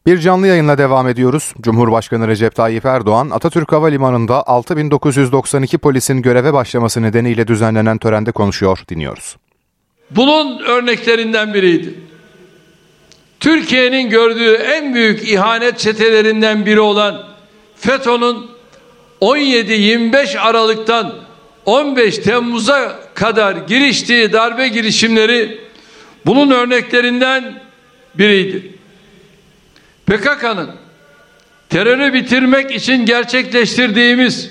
Bir 0.07 0.19
canlı 0.19 0.47
yayınla 0.47 0.79
devam 0.79 1.09
ediyoruz. 1.09 1.55
Cumhurbaşkanı 1.61 2.29
Recep 2.29 2.55
Tayyip 2.55 2.87
Erdoğan, 2.87 3.31
Atatürk 3.31 3.73
Havalimanı'nda 3.73 4.47
6992 4.47 5.79
polisin 5.79 6.23
göreve 6.23 6.53
başlaması 6.53 7.03
nedeniyle 7.03 7.49
düzenlenen 7.49 7.99
törende 7.99 8.33
konuşuyor. 8.33 8.79
Dinliyoruz. 8.89 9.37
Bunun 10.11 10.59
örneklerinden 10.59 11.55
biriydi. 11.55 11.95
Türkiye'nin 13.41 14.11
gördüğü 14.11 14.53
en 14.53 14.95
büyük 14.95 15.29
ihanet 15.29 15.79
çetelerinden 15.79 16.67
biri 16.67 16.81
olan 16.81 17.27
FETÖ'nün 17.77 18.37
17-25 19.21 20.39
Aralık'tan 20.39 21.15
15 21.65 22.19
Temmuz'a 22.19 22.99
kadar 23.15 23.57
giriştiği 23.57 24.33
darbe 24.33 24.69
girişimleri 24.69 25.61
bunun 26.27 26.51
örneklerinden 26.51 27.63
biriydi. 28.15 28.76
PKK'nın 30.07 30.71
terörü 31.69 32.13
bitirmek 32.13 32.71
için 32.71 33.07
gerçekleştirdiğimiz 33.07 34.51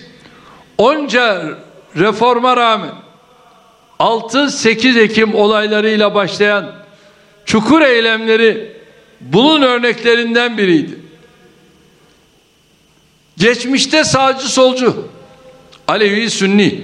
onca 0.78 1.58
reforma 1.98 2.58
rağmen 2.58 2.92
6-8 4.00 5.00
Ekim 5.00 5.36
olaylarıyla 5.36 6.16
başlayan 6.16 6.76
çukur 7.46 7.82
eylemleri 7.82 8.76
bunun 9.22 9.62
örneklerinden 9.62 10.58
biriydi. 10.58 11.00
Geçmişte 13.38 14.04
sağcı 14.04 14.48
solcu, 14.48 15.08
Alevi 15.88 16.30
Sünni, 16.30 16.82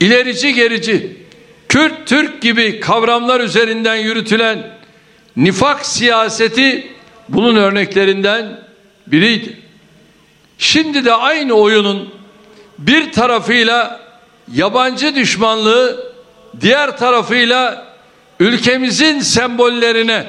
ilerici 0.00 0.54
gerici, 0.54 1.16
Kürt 1.68 2.06
Türk 2.06 2.42
gibi 2.42 2.80
kavramlar 2.80 3.40
üzerinden 3.40 3.96
yürütülen 3.96 4.70
nifak 5.36 5.86
siyaseti 5.86 6.97
bunun 7.28 7.56
örneklerinden 7.56 8.60
biriydi. 9.06 9.56
Şimdi 10.58 11.04
de 11.04 11.12
aynı 11.12 11.52
oyunun 11.52 12.14
bir 12.78 13.12
tarafıyla 13.12 14.00
yabancı 14.52 15.14
düşmanlığı, 15.14 16.12
diğer 16.60 16.96
tarafıyla 16.96 17.86
ülkemizin 18.40 19.20
sembollerine 19.20 20.26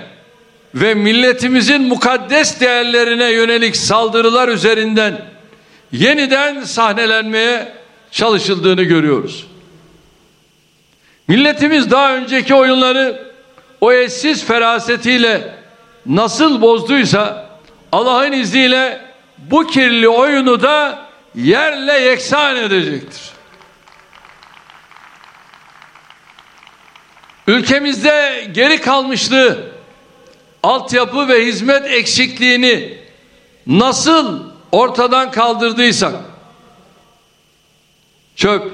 ve 0.75 0.94
milletimizin 0.94 1.82
mukaddes 1.82 2.60
değerlerine 2.60 3.32
yönelik 3.32 3.75
saldırılar 3.75 4.48
üzerinden 4.48 5.22
yeniden 5.91 6.63
sahnelenmeye 6.63 7.74
çalışıldığını 8.12 8.84
görüyoruz. 8.84 9.48
Milletimiz 11.27 11.91
daha 11.91 12.15
önceki 12.15 12.56
oyunları 12.56 13.29
o 13.82 13.91
eşsiz 13.91 14.46
ferasetiyle 14.46 15.58
nasıl 16.06 16.62
bozduysa 16.62 17.50
Allah'ın 17.91 18.32
izniyle 18.32 19.01
bu 19.38 19.68
kirli 19.68 20.10
oyunu 20.10 20.62
da 20.62 21.06
yerle 21.36 21.94
yeksan 21.94 22.56
edecektir. 22.56 23.22
Ülkemizde 27.48 28.48
geri 28.51 28.82
kalmışlığı, 28.82 29.72
altyapı 30.63 31.27
ve 31.27 31.46
hizmet 31.46 31.86
eksikliğini 31.86 32.98
nasıl 33.68 34.44
ortadan 34.72 35.32
kaldırdıysak 35.32 36.15
çöp, 38.36 38.72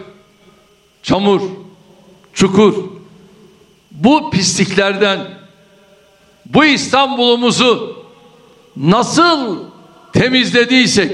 çamur, 1.04 1.42
çukur 2.34 2.84
bu 3.92 4.30
pisliklerden 4.30 5.20
bu 6.46 6.66
İstanbul'umuzu 6.66 8.06
nasıl 8.78 9.64
temizlediysek 10.14 11.12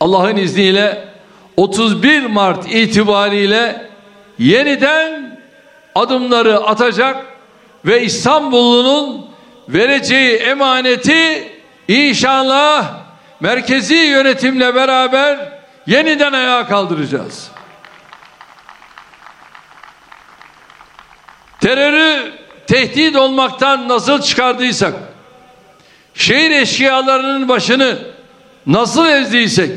Allah'ın 0.00 0.36
izniyle 0.36 1.08
31 1.56 2.26
Mart 2.26 2.74
itibariyle 2.74 3.90
yeniden 4.38 5.40
adımları 5.94 6.58
atacak 6.58 7.26
ve 7.84 8.02
İstanbul'un 8.02 9.26
vereceği 9.68 10.36
emaneti 10.36 11.52
inşallah 11.88 13.00
merkezi 13.40 13.94
yönetimle 13.94 14.74
beraber 14.74 15.60
yeniden 15.86 16.32
ayağa 16.32 16.66
kaldıracağız. 16.66 17.50
Terörü 21.60 22.39
tehdit 22.70 23.16
olmaktan 23.16 23.88
nasıl 23.88 24.22
çıkardıysak, 24.22 24.94
şehir 26.14 26.50
eşkıyalarının 26.50 27.48
başını 27.48 27.98
nasıl 28.66 29.06
ezdiysek, 29.06 29.70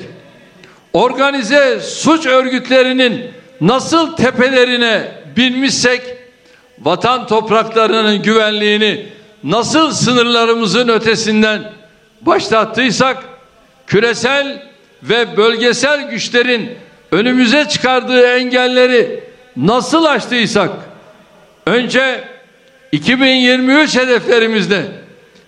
organize 0.94 1.80
suç 1.80 2.26
örgütlerinin 2.26 3.32
nasıl 3.62 4.16
tepelerine 4.16 5.12
binmişsek, 5.38 6.02
vatan 6.80 7.28
topraklarının 7.28 8.22
güvenliğini 8.22 9.08
nasıl 9.44 9.92
sınırlarımızın 9.92 10.88
ötesinden 10.88 11.72
başlattıysak, 12.22 13.24
küresel 13.88 14.64
ve 15.04 15.38
bölgesel 15.38 16.10
güçlerin 16.10 16.72
önümüze 17.12 17.68
çıkardığı 17.70 18.28
engelleri 18.28 19.24
nasıl 19.58 20.06
aştıysak, 20.06 20.72
önce 21.66 22.33
2023 22.94 23.96
hedeflerimizde, 23.98 24.86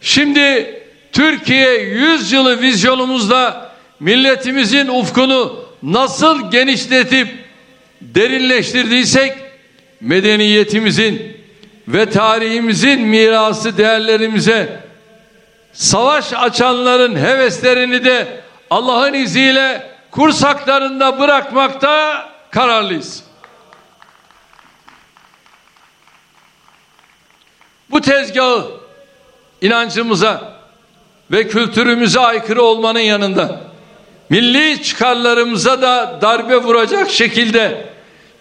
şimdi 0.02 0.74
Türkiye 1.12 1.82
100 1.82 2.32
yılı 2.32 2.62
vizyonumuzda 2.62 3.72
milletimizin 4.00 4.88
ufkunu 4.88 5.66
nasıl 5.84 6.52
genişletip 6.52 7.28
derinleştirdiysek 8.02 9.34
medeniyetimizin 10.02 11.38
ve 11.88 12.10
tarihimizin 12.10 13.02
mirası 13.02 13.78
değerlerimize 13.78 14.80
savaş 15.74 16.34
açanların 16.34 17.16
heveslerini 17.16 18.06
de 18.06 18.28
Allah'ın 18.70 19.14
izniyle 19.14 19.84
kursaklarında 20.12 21.20
bırakmakta 21.20 22.26
kararlıyız. 22.52 23.24
Bu 27.92 28.02
tezgahı 28.02 28.66
inancımıza 29.62 30.56
ve 31.32 31.48
kültürümüze 31.48 32.20
aykırı 32.20 32.64
olmanın 32.64 33.00
yanında 33.00 33.62
milli 34.30 34.84
çıkarlarımıza 34.84 35.82
da 35.82 36.20
darbe 36.22 36.58
vuracak 36.58 37.10
şekilde 37.10 37.86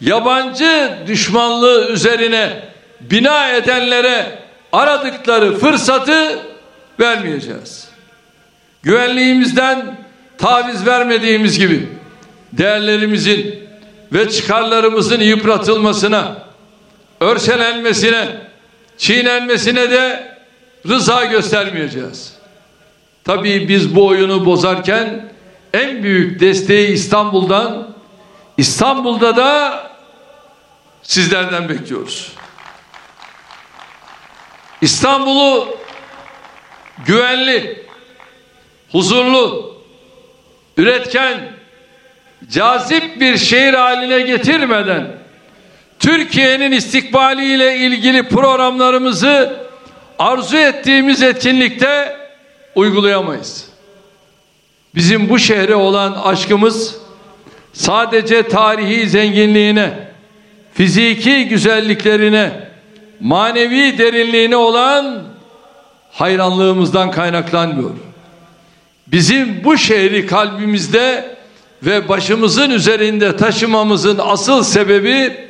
yabancı 0.00 0.98
düşmanlığı 1.06 1.88
üzerine 1.88 2.62
bina 3.00 3.52
edenlere 3.52 4.38
aradıkları 4.72 5.58
fırsatı 5.58 6.38
vermeyeceğiz. 7.00 7.88
Güvenliğimizden 8.82 9.96
taviz 10.38 10.86
vermediğimiz 10.86 11.58
gibi 11.58 11.88
değerlerimizin 12.52 13.68
ve 14.12 14.30
çıkarlarımızın 14.30 15.20
yıpratılmasına, 15.20 16.36
örselenmesine, 17.20 18.28
çiğnenmesine 19.04 19.90
de 19.90 20.34
rıza 20.88 21.24
göstermeyeceğiz. 21.24 22.34
Tabii 23.24 23.68
biz 23.68 23.96
bu 23.96 24.06
oyunu 24.06 24.46
bozarken 24.46 25.32
en 25.72 26.02
büyük 26.02 26.40
desteği 26.40 26.88
İstanbul'dan, 26.88 27.94
İstanbul'da 28.56 29.36
da 29.36 29.82
sizlerden 31.02 31.68
bekliyoruz. 31.68 32.32
İstanbul'u 34.80 35.76
güvenli, 37.06 37.86
huzurlu, 38.92 39.76
üretken, 40.76 41.52
cazip 42.50 43.20
bir 43.20 43.36
şehir 43.36 43.74
haline 43.74 44.20
getirmeden 44.20 45.23
Türkiye'nin 46.04 46.72
istikbaliyle 46.72 47.76
ilgili 47.76 48.28
programlarımızı 48.28 49.56
arzu 50.18 50.56
ettiğimiz 50.56 51.22
etkinlikte 51.22 52.16
uygulayamayız. 52.74 53.68
Bizim 54.94 55.28
bu 55.28 55.38
şehre 55.38 55.74
olan 55.74 56.12
aşkımız 56.12 56.96
sadece 57.72 58.48
tarihi 58.48 59.08
zenginliğine, 59.08 60.08
fiziki 60.74 61.48
güzelliklerine, 61.48 62.50
manevi 63.20 63.98
derinliğine 63.98 64.56
olan 64.56 65.22
hayranlığımızdan 66.12 67.10
kaynaklanmıyor. 67.10 67.90
Bizim 69.06 69.64
bu 69.64 69.78
şehri 69.78 70.26
kalbimizde 70.26 71.36
ve 71.82 72.08
başımızın 72.08 72.70
üzerinde 72.70 73.36
taşımamızın 73.36 74.20
asıl 74.22 74.62
sebebi 74.62 75.44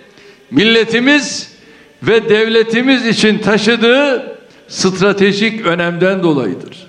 milletimiz 0.51 1.55
ve 2.03 2.29
devletimiz 2.29 3.07
için 3.07 3.39
taşıdığı 3.39 4.39
stratejik 4.69 5.67
önemden 5.67 6.23
dolayıdır. 6.23 6.87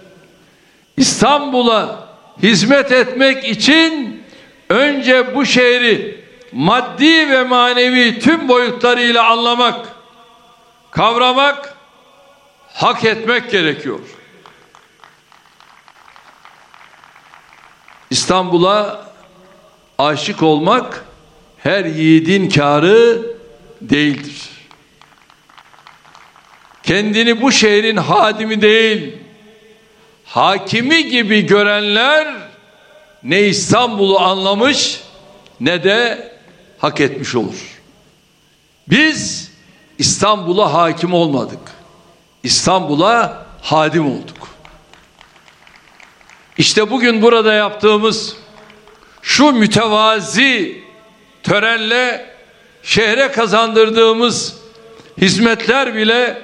İstanbul'a 0.98 2.08
hizmet 2.44 2.92
etmek 2.92 3.46
için 3.46 4.24
önce 4.70 5.36
bu 5.36 5.46
şehri 5.46 6.26
maddi 6.52 7.30
ve 7.30 7.44
manevi 7.44 8.20
tüm 8.20 8.48
boyutlarıyla 8.48 9.30
anlamak, 9.30 9.88
kavramak, 10.92 11.76
hak 12.74 13.06
etmek 13.06 13.52
gerekiyor. 13.52 14.00
İstanbul'a 18.10 19.06
aşık 19.98 20.44
olmak 20.44 21.06
her 21.58 21.86
yiğidin 21.86 22.50
karı 22.50 23.35
değildir. 23.82 24.50
Kendini 26.84 27.42
bu 27.42 27.52
şehrin 27.52 27.98
hadimi 27.98 28.62
değil, 28.62 29.18
hakimi 30.26 31.10
gibi 31.10 31.46
görenler 31.46 32.36
ne 33.24 33.42
İstanbul'u 33.42 34.20
anlamış 34.20 35.02
ne 35.60 35.84
de 35.84 36.32
hak 36.78 37.02
etmiş 37.02 37.36
olur. 37.36 37.82
Biz 38.88 39.52
İstanbul'a 39.98 40.74
hakim 40.74 41.14
olmadık. 41.14 41.60
İstanbul'a 42.44 43.46
hadim 43.62 44.08
olduk. 44.08 44.48
İşte 46.58 46.92
bugün 46.92 47.22
burada 47.22 47.54
yaptığımız 47.54 48.36
şu 49.22 49.52
mütevazi 49.52 50.84
törenle 51.44 52.35
şehre 52.86 53.32
kazandırdığımız 53.32 54.58
hizmetler 55.22 55.96
bile 55.96 56.42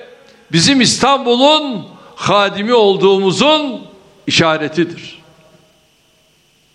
bizim 0.51 0.81
İstanbul'un 0.81 1.87
hadimi 2.15 2.73
olduğumuzun 2.73 3.81
işaretidir. 4.27 5.21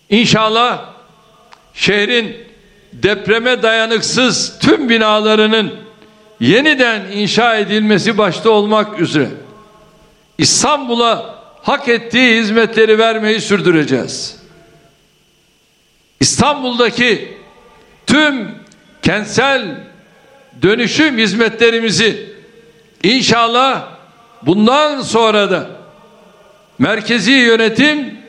İnşallah 0.09 0.85
şehrin 1.73 2.37
depreme 2.93 3.63
dayanıksız 3.63 4.59
tüm 4.59 4.89
binalarının 4.89 5.75
yeniden 6.39 7.11
inşa 7.11 7.55
edilmesi 7.55 8.17
başta 8.17 8.49
olmak 8.49 8.99
üzere 8.99 9.29
İstanbul'a 10.37 11.35
hak 11.63 11.87
ettiği 11.87 12.41
hizmetleri 12.41 12.97
vermeyi 12.97 13.41
sürdüreceğiz. 13.41 14.37
İstanbul'daki 16.19 17.37
tüm 18.07 18.66
kentsel 19.07 19.77
dönüşüm 20.61 21.17
hizmetlerimizi 21.17 22.33
inşallah 23.03 23.87
bundan 24.41 25.01
sonra 25.01 25.51
da 25.51 25.69
merkezi 26.79 27.31
yönetim 27.31 28.19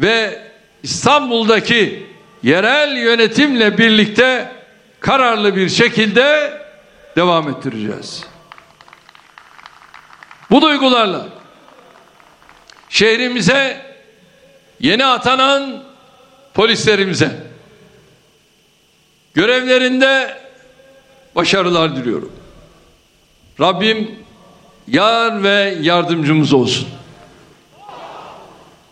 ve 0.00 0.42
İstanbul'daki 0.82 2.06
yerel 2.42 2.96
yönetimle 2.96 3.78
birlikte 3.78 4.52
kararlı 5.00 5.56
bir 5.56 5.68
şekilde 5.68 6.58
devam 7.16 7.48
ettireceğiz. 7.48 8.24
Bu 10.50 10.62
duygularla 10.62 11.26
şehrimize 12.88 13.82
yeni 14.80 15.04
atanan 15.04 15.82
polislerimize 16.54 17.53
görevlerinde 19.34 20.38
başarılar 21.34 21.96
diliyorum. 21.96 22.32
Rabbim 23.60 24.10
yar 24.88 25.42
ve 25.42 25.78
yardımcımız 25.80 26.52
olsun. 26.52 26.88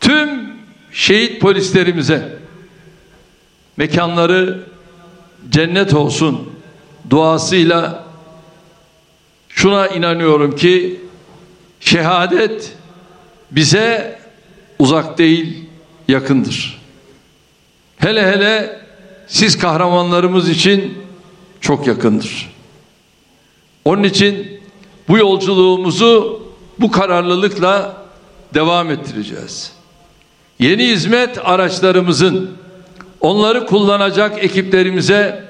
Tüm 0.01 0.53
şehit 0.93 1.41
polislerimize 1.41 2.39
mekanları 3.77 4.65
cennet 5.49 5.95
olsun 5.95 6.53
duasıyla 7.11 8.05
şuna 9.49 9.89
inanıyorum 9.89 10.57
ki 10.57 11.01
şehadet 11.81 12.73
bize 13.51 14.19
uzak 14.79 15.19
değil, 15.19 15.65
yakındır. 16.09 16.83
Hele 17.99 18.27
hele 18.27 18.82
siz 19.33 19.59
kahramanlarımız 19.59 20.49
için 20.49 20.99
çok 21.61 21.87
yakındır. 21.87 22.53
Onun 23.85 24.03
için 24.03 24.61
bu 25.09 25.19
yolculuğumuzu 25.19 26.43
bu 26.79 26.91
kararlılıkla 26.91 27.97
devam 28.55 28.91
ettireceğiz. 28.91 29.73
Yeni 30.59 30.87
hizmet 30.87 31.39
araçlarımızın 31.45 32.51
onları 33.21 33.67
kullanacak 33.67 34.45
ekiplerimize 34.45 35.45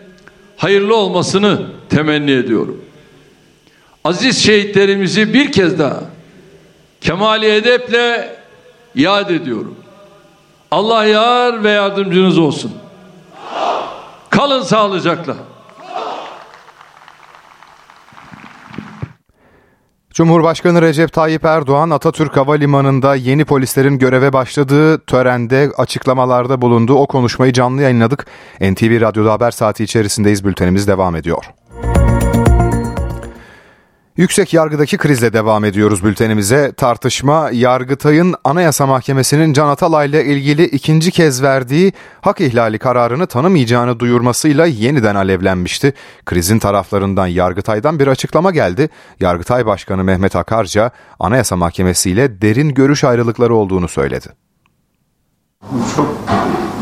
hayırlı 0.57 0.97
olmasını 0.97 1.66
temenni 1.88 2.31
ediyorum. 2.31 2.85
Aziz 4.05 4.38
şehitlerimizi 4.38 5.35
bir 5.35 5.53
kez 5.53 5.79
daha 5.79 6.01
kemali 7.01 7.47
edeple 7.47 8.37
yad 8.95 9.31
ediyorum. 9.31 9.77
Allah 10.71 11.05
yar 11.05 11.64
ve 11.64 11.71
yardımcınız 11.71 12.38
olsun. 12.38 12.82
Kalın 14.42 14.62
sağlıcakla. 14.62 15.35
Cumhurbaşkanı 20.11 20.83
Recep 20.83 21.12
Tayyip 21.12 21.44
Erdoğan 21.44 21.90
Atatürk 21.90 22.37
Havalimanı'nda 22.37 23.14
yeni 23.14 23.44
polislerin 23.44 23.98
göreve 23.98 24.33
başladığı 24.33 24.98
törende 24.98 25.70
açıklamalarda 25.76 26.62
bulundu. 26.62 26.94
O 26.94 27.07
konuşmayı 27.07 27.52
canlı 27.52 27.83
yayınladık. 27.83 28.26
NTV 28.61 29.00
Radyo'da 29.00 29.33
haber 29.33 29.50
saati 29.50 29.85
içerisindeyiz. 29.85 30.44
Bültenimiz 30.44 30.88
devam 30.88 31.16
ediyor. 31.16 31.44
Yüksek 34.16 34.55
yargıdaki 34.55 34.96
krizle 34.96 35.33
devam 35.33 35.64
ediyoruz 35.64 36.05
bültenimize. 36.05 36.72
Tartışma 36.77 37.51
Yargıtay'ın 37.53 38.35
Anayasa 38.44 38.87
Mahkemesi'nin 38.87 39.53
Can 39.53 39.68
Atalay 39.68 40.09
ile 40.09 40.25
ilgili 40.25 40.64
ikinci 40.64 41.11
kez 41.11 41.42
verdiği 41.42 41.92
hak 42.20 42.40
ihlali 42.40 42.79
kararını 42.79 43.27
tanımayacağını 43.27 44.01
duyurmasıyla 44.01 44.66
yeniden 44.66 45.14
alevlenmişti. 45.14 45.94
Krizin 46.27 46.59
taraflarından 46.59 47.27
Yargıtay'dan 47.27 47.98
bir 47.98 48.07
açıklama 48.07 48.51
geldi. 48.51 48.88
Yargıtay 49.20 49.66
Başkanı 49.66 50.05
Mehmet 50.05 50.37
Akarca 50.37 50.90
Anayasa 51.20 51.57
Mahkemesi 51.57 52.11
ile 52.11 52.42
derin 52.42 52.68
görüş 52.68 53.05
ayrılıkları 53.05 53.55
olduğunu 53.55 53.88
söyledi. 53.88 54.27
Bu 55.62 55.96
çok 55.96 56.16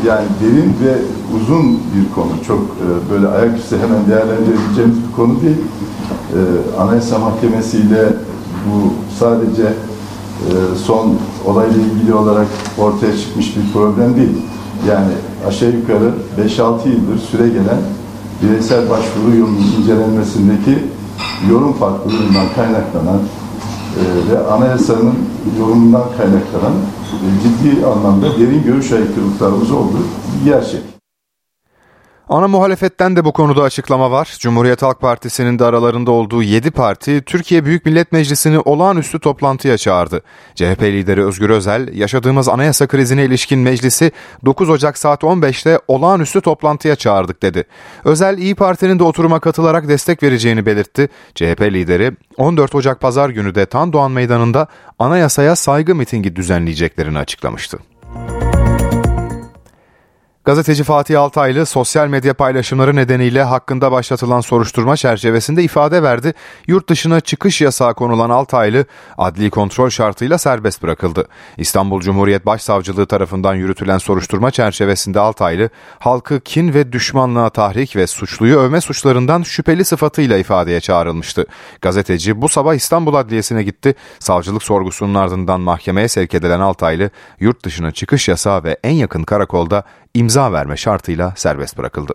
yani 0.07 0.27
derin 0.43 0.75
ve 0.83 0.95
uzun 1.35 1.79
bir 1.95 2.13
konu. 2.15 2.31
Çok 2.47 2.61
e, 2.61 3.11
böyle 3.11 3.27
ayaküstü 3.27 3.77
hemen 3.79 4.07
değerlendirebileceğimiz 4.09 5.07
bir 5.07 5.15
konu 5.15 5.41
değil. 5.41 5.57
E, 6.31 6.39
Anayasa 6.81 7.19
Mahkemesi 7.19 7.77
ile 7.77 8.05
bu 8.65 8.93
sadece 9.19 9.63
e, 9.63 10.51
son 10.85 11.17
olayla 11.45 11.77
ilgili 11.77 12.13
olarak 12.13 12.47
ortaya 12.77 13.17
çıkmış 13.17 13.55
bir 13.57 13.73
problem 13.73 14.15
değil. 14.15 14.37
Yani 14.89 15.11
aşağı 15.47 15.69
yukarı 15.69 16.13
5-6 16.47 16.89
yıldır 16.89 17.19
süre 17.31 17.47
gelen 17.47 17.81
bireysel 18.43 18.89
başvuru 18.89 19.35
yolunun 19.39 19.71
incelenmesindeki 19.79 20.79
yorum 21.49 21.73
farklılığından 21.73 22.45
kaynaklanan 22.55 23.19
e, 23.99 24.31
ve 24.31 24.47
anayasanın 24.47 25.13
yorumundan 25.59 26.05
kaynaklanan 26.17 26.73
e, 27.11 27.27
ciddi 27.43 27.85
anlamda 27.85 28.25
derin 28.39 28.63
görüş 28.63 28.91
aykırılıklarımız 28.91 29.71
olduğu 29.71 30.03
gerçek. 30.45 30.90
Ana 32.31 32.47
muhalefetten 32.47 33.15
de 33.15 33.25
bu 33.25 33.31
konuda 33.31 33.63
açıklama 33.63 34.11
var. 34.11 34.35
Cumhuriyet 34.39 34.81
Halk 34.81 34.99
Partisi'nin 35.01 35.59
de 35.59 35.65
aralarında 35.65 36.11
olduğu 36.11 36.43
7 36.43 36.71
parti 36.71 37.21
Türkiye 37.21 37.65
Büyük 37.65 37.85
Millet 37.85 38.11
Meclisi'ni 38.11 38.59
olağanüstü 38.59 39.19
toplantıya 39.19 39.77
çağırdı. 39.77 40.21
CHP 40.55 40.81
lideri 40.81 41.25
Özgür 41.25 41.49
Özel, 41.49 41.93
yaşadığımız 41.93 42.49
anayasa 42.49 42.87
krizine 42.87 43.25
ilişkin 43.25 43.59
meclisi 43.59 44.11
9 44.45 44.69
Ocak 44.69 44.97
saat 44.97 45.23
15'te 45.23 45.79
olağanüstü 45.87 46.41
toplantıya 46.41 46.95
çağırdık 46.95 47.43
dedi. 47.43 47.63
Özel 48.05 48.37
İyi 48.37 48.55
Parti'nin 48.55 48.99
de 48.99 49.03
oturuma 49.03 49.39
katılarak 49.39 49.87
destek 49.87 50.23
vereceğini 50.23 50.65
belirtti. 50.65 51.09
CHP 51.35 51.61
lideri 51.61 52.11
14 52.37 52.75
Ocak 52.75 53.01
pazar 53.01 53.29
günü 53.29 53.55
de 53.55 53.65
Tan 53.65 53.93
Doğan 53.93 54.11
Meydanı'nda 54.11 54.67
anayasaya 54.99 55.55
saygı 55.55 55.95
mitingi 55.95 56.35
düzenleyeceklerini 56.35 57.17
açıklamıştı. 57.17 57.90
Gazeteci 60.45 60.83
Fatih 60.83 61.21
Altaylı 61.21 61.65
sosyal 61.65 62.07
medya 62.07 62.33
paylaşımları 62.33 62.95
nedeniyle 62.95 63.43
hakkında 63.43 63.91
başlatılan 63.91 64.41
soruşturma 64.41 64.97
çerçevesinde 64.97 65.63
ifade 65.63 66.03
verdi. 66.03 66.33
Yurt 66.67 66.89
dışına 66.89 67.19
çıkış 67.19 67.61
yasağı 67.61 67.93
konulan 67.93 68.29
Altaylı 68.29 68.85
adli 69.17 69.49
kontrol 69.49 69.89
şartıyla 69.89 70.37
serbest 70.37 70.83
bırakıldı. 70.83 71.27
İstanbul 71.57 72.01
Cumhuriyet 72.01 72.45
Başsavcılığı 72.45 73.05
tarafından 73.05 73.55
yürütülen 73.55 73.97
soruşturma 73.97 74.51
çerçevesinde 74.51 75.19
Altaylı 75.19 75.69
halkı 75.99 76.39
kin 76.39 76.73
ve 76.73 76.91
düşmanlığa 76.91 77.49
tahrik 77.49 77.95
ve 77.95 78.07
suçluyu 78.07 78.57
övme 78.57 78.81
suçlarından 78.81 79.43
şüpheli 79.43 79.85
sıfatıyla 79.85 80.37
ifadeye 80.37 80.79
çağrılmıştı. 80.79 81.45
Gazeteci 81.81 82.41
bu 82.41 82.49
sabah 82.49 82.75
İstanbul 82.75 83.13
Adliyesi'ne 83.13 83.63
gitti. 83.63 83.95
Savcılık 84.19 84.63
sorgusunun 84.63 85.15
ardından 85.15 85.61
mahkemeye 85.61 86.07
sevk 86.07 86.33
edilen 86.33 86.59
Altaylı 86.59 87.09
yurt 87.39 87.65
dışına 87.65 87.91
çıkış 87.91 88.27
yasağı 88.27 88.63
ve 88.63 88.77
en 88.83 88.93
yakın 88.93 89.23
karakolda 89.23 89.83
imza 90.13 90.51
verme 90.51 90.77
şartıyla 90.77 91.33
serbest 91.35 91.77
bırakıldı. 91.77 92.13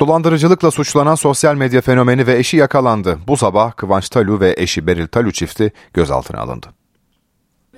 Dolandırıcılıkla 0.00 0.70
suçlanan 0.70 1.14
sosyal 1.14 1.54
medya 1.54 1.80
fenomeni 1.80 2.26
ve 2.26 2.38
eşi 2.38 2.56
yakalandı. 2.56 3.18
Bu 3.26 3.36
sabah 3.36 3.72
Kıvanç 3.76 4.08
Talu 4.08 4.40
ve 4.40 4.54
eşi 4.58 4.86
Beril 4.86 5.06
Talu 5.06 5.32
çifti 5.32 5.72
gözaltına 5.94 6.40
alındı. 6.40 6.66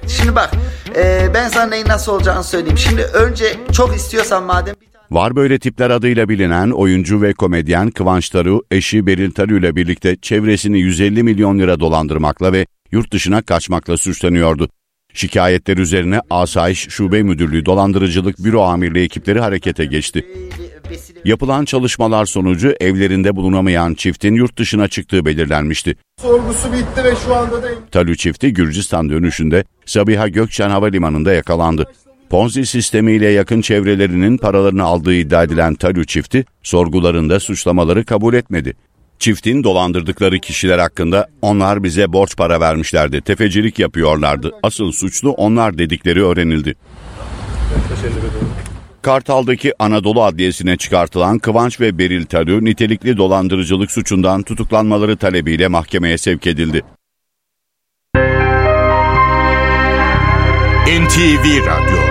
Şimdi 0.06 0.34
bak 0.34 0.50
e, 0.96 1.28
ben 1.34 1.48
sana 1.48 1.66
neyin 1.66 1.88
nasıl 1.88 2.12
olacağını 2.12 2.44
söyleyeyim. 2.44 2.78
Şimdi 2.78 3.02
önce 3.02 3.56
çok 3.72 3.96
istiyorsan 3.96 4.44
madem... 4.44 4.74
Var 5.10 5.36
böyle 5.36 5.58
tipler 5.58 5.90
adıyla 5.90 6.28
bilinen 6.28 6.70
oyuncu 6.70 7.22
ve 7.22 7.32
komedyen 7.32 7.90
Kıvanç 7.90 8.30
Taru, 8.30 8.62
eşi 8.70 9.06
Beril 9.06 9.30
Taru 9.30 9.58
ile 9.58 9.76
birlikte 9.76 10.16
çevresini 10.16 10.80
150 10.80 11.22
milyon 11.22 11.58
lira 11.58 11.80
dolandırmakla 11.80 12.52
ve 12.52 12.66
yurt 12.92 13.12
dışına 13.12 13.42
kaçmakla 13.42 13.96
suçlanıyordu. 13.96 14.68
Şikayetler 15.14 15.76
üzerine 15.76 16.20
Asayiş 16.30 16.88
Şube 16.88 17.22
Müdürlüğü 17.22 17.66
Dolandırıcılık 17.66 18.38
Büro 18.38 18.62
Amirliği 18.62 19.04
ekipleri 19.04 19.40
harekete 19.40 19.84
geçti. 19.84 20.26
Yapılan 21.24 21.64
çalışmalar 21.64 22.26
sonucu 22.26 22.74
evlerinde 22.80 23.36
bulunamayan 23.36 23.94
çiftin 23.94 24.34
yurt 24.34 24.58
dışına 24.58 24.88
çıktığı 24.88 25.26
belirlenmişti. 25.26 25.96
Sorgusu 26.20 26.72
bitti 26.72 27.04
ve 27.04 27.14
şu 27.26 27.34
anda 27.34 27.62
da... 27.62 27.68
Talü 27.90 28.16
çifti 28.16 28.52
Gürcistan 28.52 29.10
dönüşünde 29.10 29.64
Sabiha 29.86 30.28
Gökçen 30.28 30.70
Havalimanı'nda 30.70 31.32
yakalandı. 31.32 31.86
Ponzi 32.30 32.66
sistemiyle 32.66 33.28
yakın 33.28 33.60
çevrelerinin 33.60 34.36
paralarını 34.36 34.82
aldığı 34.84 35.14
iddia 35.14 35.42
edilen 35.42 35.74
Talü 35.74 36.06
çifti 36.06 36.44
sorgularında 36.62 37.40
suçlamaları 37.40 38.04
kabul 38.04 38.34
etmedi. 38.34 38.74
Çiftin 39.20 39.64
dolandırdıkları 39.64 40.38
kişiler 40.38 40.78
hakkında 40.78 41.28
onlar 41.42 41.82
bize 41.82 42.12
borç 42.12 42.36
para 42.36 42.60
vermişlerdi, 42.60 43.20
tefecilik 43.20 43.78
yapıyorlardı. 43.78 44.52
Asıl 44.62 44.92
suçlu 44.92 45.30
onlar 45.30 45.78
dedikleri 45.78 46.24
öğrenildi. 46.24 46.74
Kartal'daki 49.02 49.72
Anadolu 49.78 50.22
Adliyesi'ne 50.22 50.76
çıkartılan 50.76 51.38
Kıvanç 51.38 51.80
ve 51.80 51.98
Beril 51.98 52.24
Tarı 52.24 52.64
nitelikli 52.64 53.16
dolandırıcılık 53.16 53.90
suçundan 53.90 54.42
tutuklanmaları 54.42 55.16
talebiyle 55.16 55.68
mahkemeye 55.68 56.18
sevk 56.18 56.46
edildi. 56.46 56.82
NTV 60.86 61.66
Radyo 61.66 62.09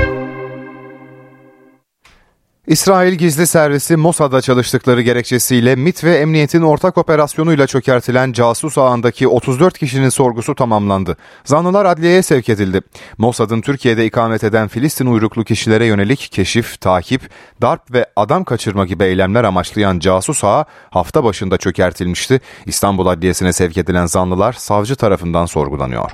İsrail 2.70 3.14
gizli 3.14 3.48
servisi 3.48 3.98
Mossad'da 3.98 4.42
çalıştıkları 4.42 5.02
gerekçesiyle 5.02 5.76
MIT 5.76 6.04
ve 6.04 6.18
emniyetin 6.18 6.62
ortak 6.62 6.98
operasyonuyla 6.98 7.68
çökertilen 7.68 8.32
casus 8.32 8.78
ağındaki 8.78 9.28
34 9.28 9.78
kişinin 9.78 10.10
sorgusu 10.10 10.56
tamamlandı. 10.56 11.18
Zanlılar 11.46 11.86
adliyeye 11.86 12.24
sevk 12.24 12.50
edildi. 12.50 12.82
Mossad'ın 13.18 13.62
Türkiye'de 13.62 14.06
ikamet 14.06 14.44
eden 14.44 14.68
Filistin 14.68 15.06
uyruklu 15.06 15.44
kişilere 15.44 15.86
yönelik 15.86 16.30
keşif, 16.32 16.82
takip, 16.82 17.22
darp 17.62 17.94
ve 17.94 18.06
adam 18.16 18.44
kaçırma 18.44 18.86
gibi 18.86 19.04
eylemler 19.04 19.44
amaçlayan 19.44 20.00
casus 20.00 20.44
ağı 20.44 20.66
hafta 20.90 21.24
başında 21.24 21.58
çökertilmişti. 21.58 22.42
İstanbul 22.66 23.08
Adliyesi'ne 23.08 23.54
sevk 23.54 23.78
edilen 23.78 24.06
zanlılar 24.06 24.54
savcı 24.54 24.96
tarafından 24.96 25.46
sorgulanıyor. 25.46 26.12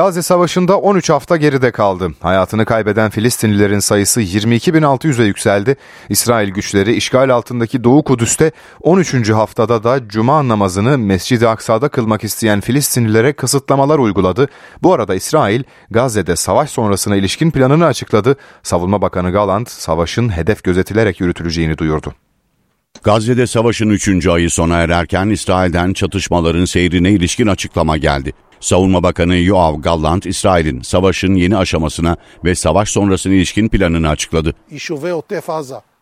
Gazze 0.00 0.22
Savaşı'nda 0.22 0.78
13 0.78 1.10
hafta 1.10 1.36
geride 1.36 1.70
kaldı. 1.70 2.10
Hayatını 2.20 2.64
kaybeden 2.64 3.10
Filistinlilerin 3.10 3.78
sayısı 3.78 4.22
22.600'e 4.22 5.24
yükseldi. 5.24 5.76
İsrail 6.08 6.48
güçleri 6.48 6.94
işgal 6.94 7.30
altındaki 7.30 7.84
Doğu 7.84 8.04
Kudüs'te 8.04 8.52
13. 8.80 9.30
haftada 9.30 9.84
da 9.84 10.08
Cuma 10.08 10.48
namazını 10.48 10.98
Mescid-i 10.98 11.48
Aksa'da 11.48 11.88
kılmak 11.88 12.24
isteyen 12.24 12.60
Filistinlilere 12.60 13.32
kısıtlamalar 13.32 13.98
uyguladı. 13.98 14.48
Bu 14.82 14.92
arada 14.92 15.14
İsrail 15.14 15.62
Gazze'de 15.90 16.36
savaş 16.36 16.70
sonrasına 16.70 17.16
ilişkin 17.16 17.50
planını 17.50 17.86
açıkladı. 17.86 18.36
Savunma 18.62 19.02
Bakanı 19.02 19.32
Galant 19.32 19.70
savaşın 19.70 20.36
hedef 20.36 20.64
gözetilerek 20.64 21.20
yürütüleceğini 21.20 21.78
duyurdu. 21.78 22.14
Gazze'de 23.02 23.46
savaşın 23.46 23.90
3. 23.90 24.26
ayı 24.26 24.50
sona 24.50 24.76
ererken 24.76 25.28
İsrail'den 25.28 25.92
çatışmaların 25.92 26.64
seyrine 26.64 27.10
ilişkin 27.10 27.46
açıklama 27.46 27.96
geldi. 27.96 28.32
Savunma 28.60 29.02
Bakanı 29.02 29.36
Yoav 29.36 29.80
Gallant, 29.80 30.26
İsrail'in 30.26 30.80
savaşın 30.80 31.34
yeni 31.34 31.56
aşamasına 31.56 32.16
ve 32.44 32.54
savaş 32.54 32.88
sonrasına 32.88 33.32
ilişkin 33.32 33.68
planını 33.68 34.08
açıkladı. 34.08 34.54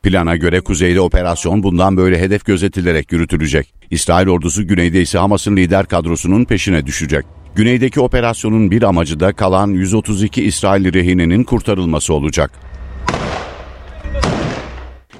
Plana 0.03 0.37
göre 0.37 0.61
kuzeyde 0.61 1.01
operasyon 1.01 1.63
bundan 1.63 1.97
böyle 1.97 2.21
hedef 2.21 2.45
gözetilerek 2.45 3.13
yürütülecek. 3.13 3.75
İsrail 3.91 4.29
ordusu 4.29 4.67
güneyde 4.67 5.03
ise 5.03 5.19
Hamas'ın 5.19 5.57
lider 5.57 5.87
kadrosunun 5.87 6.45
peşine 6.45 6.87
düşecek. 6.87 7.25
Güneydeki 7.55 8.01
operasyonun 8.01 8.71
bir 8.71 8.83
amacı 8.83 9.21
da 9.21 9.33
kalan 9.33 9.69
132 9.71 10.45
İsrail 10.45 10.93
rehinenin 10.93 11.45
kurtarılması 11.45 12.15
olacak. 12.15 12.51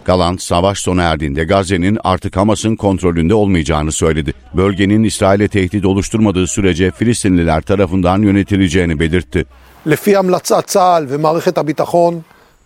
Galant, 0.09 0.43
savaş 0.43 0.79
sona 0.79 1.03
erdiğinde 1.03 1.45
Gazze'nin 1.45 1.99
artık 2.05 2.37
Hamas'ın 2.37 2.77
kontrolünde 2.77 3.35
olmayacağını 3.35 3.93
söyledi. 3.93 4.35
Bölgenin 4.55 5.05
İsrail'e 5.05 5.49
tehdit 5.49 5.85
oluşturmadığı 5.85 6.47
sürece 6.47 6.91
Filistinliler 6.91 7.61
tarafından 7.61 8.23
yönetileceğini 8.23 9.01
belirtti. 9.01 9.45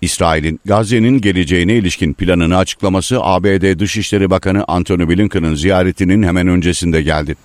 İsrail'in 0.01 0.61
Gazze'nin 0.65 1.21
geleceğine 1.21 1.75
ilişkin 1.75 2.13
planını 2.13 2.57
açıklaması 2.57 3.19
ABD 3.23 3.79
Dışişleri 3.79 4.31
Bakanı 4.31 4.65
Antony 4.69 5.09
Blinken'ın 5.09 5.55
ziyaretinin 5.55 6.23
hemen 6.23 6.49
öncesinde 6.49 7.03
geldi. 7.03 7.37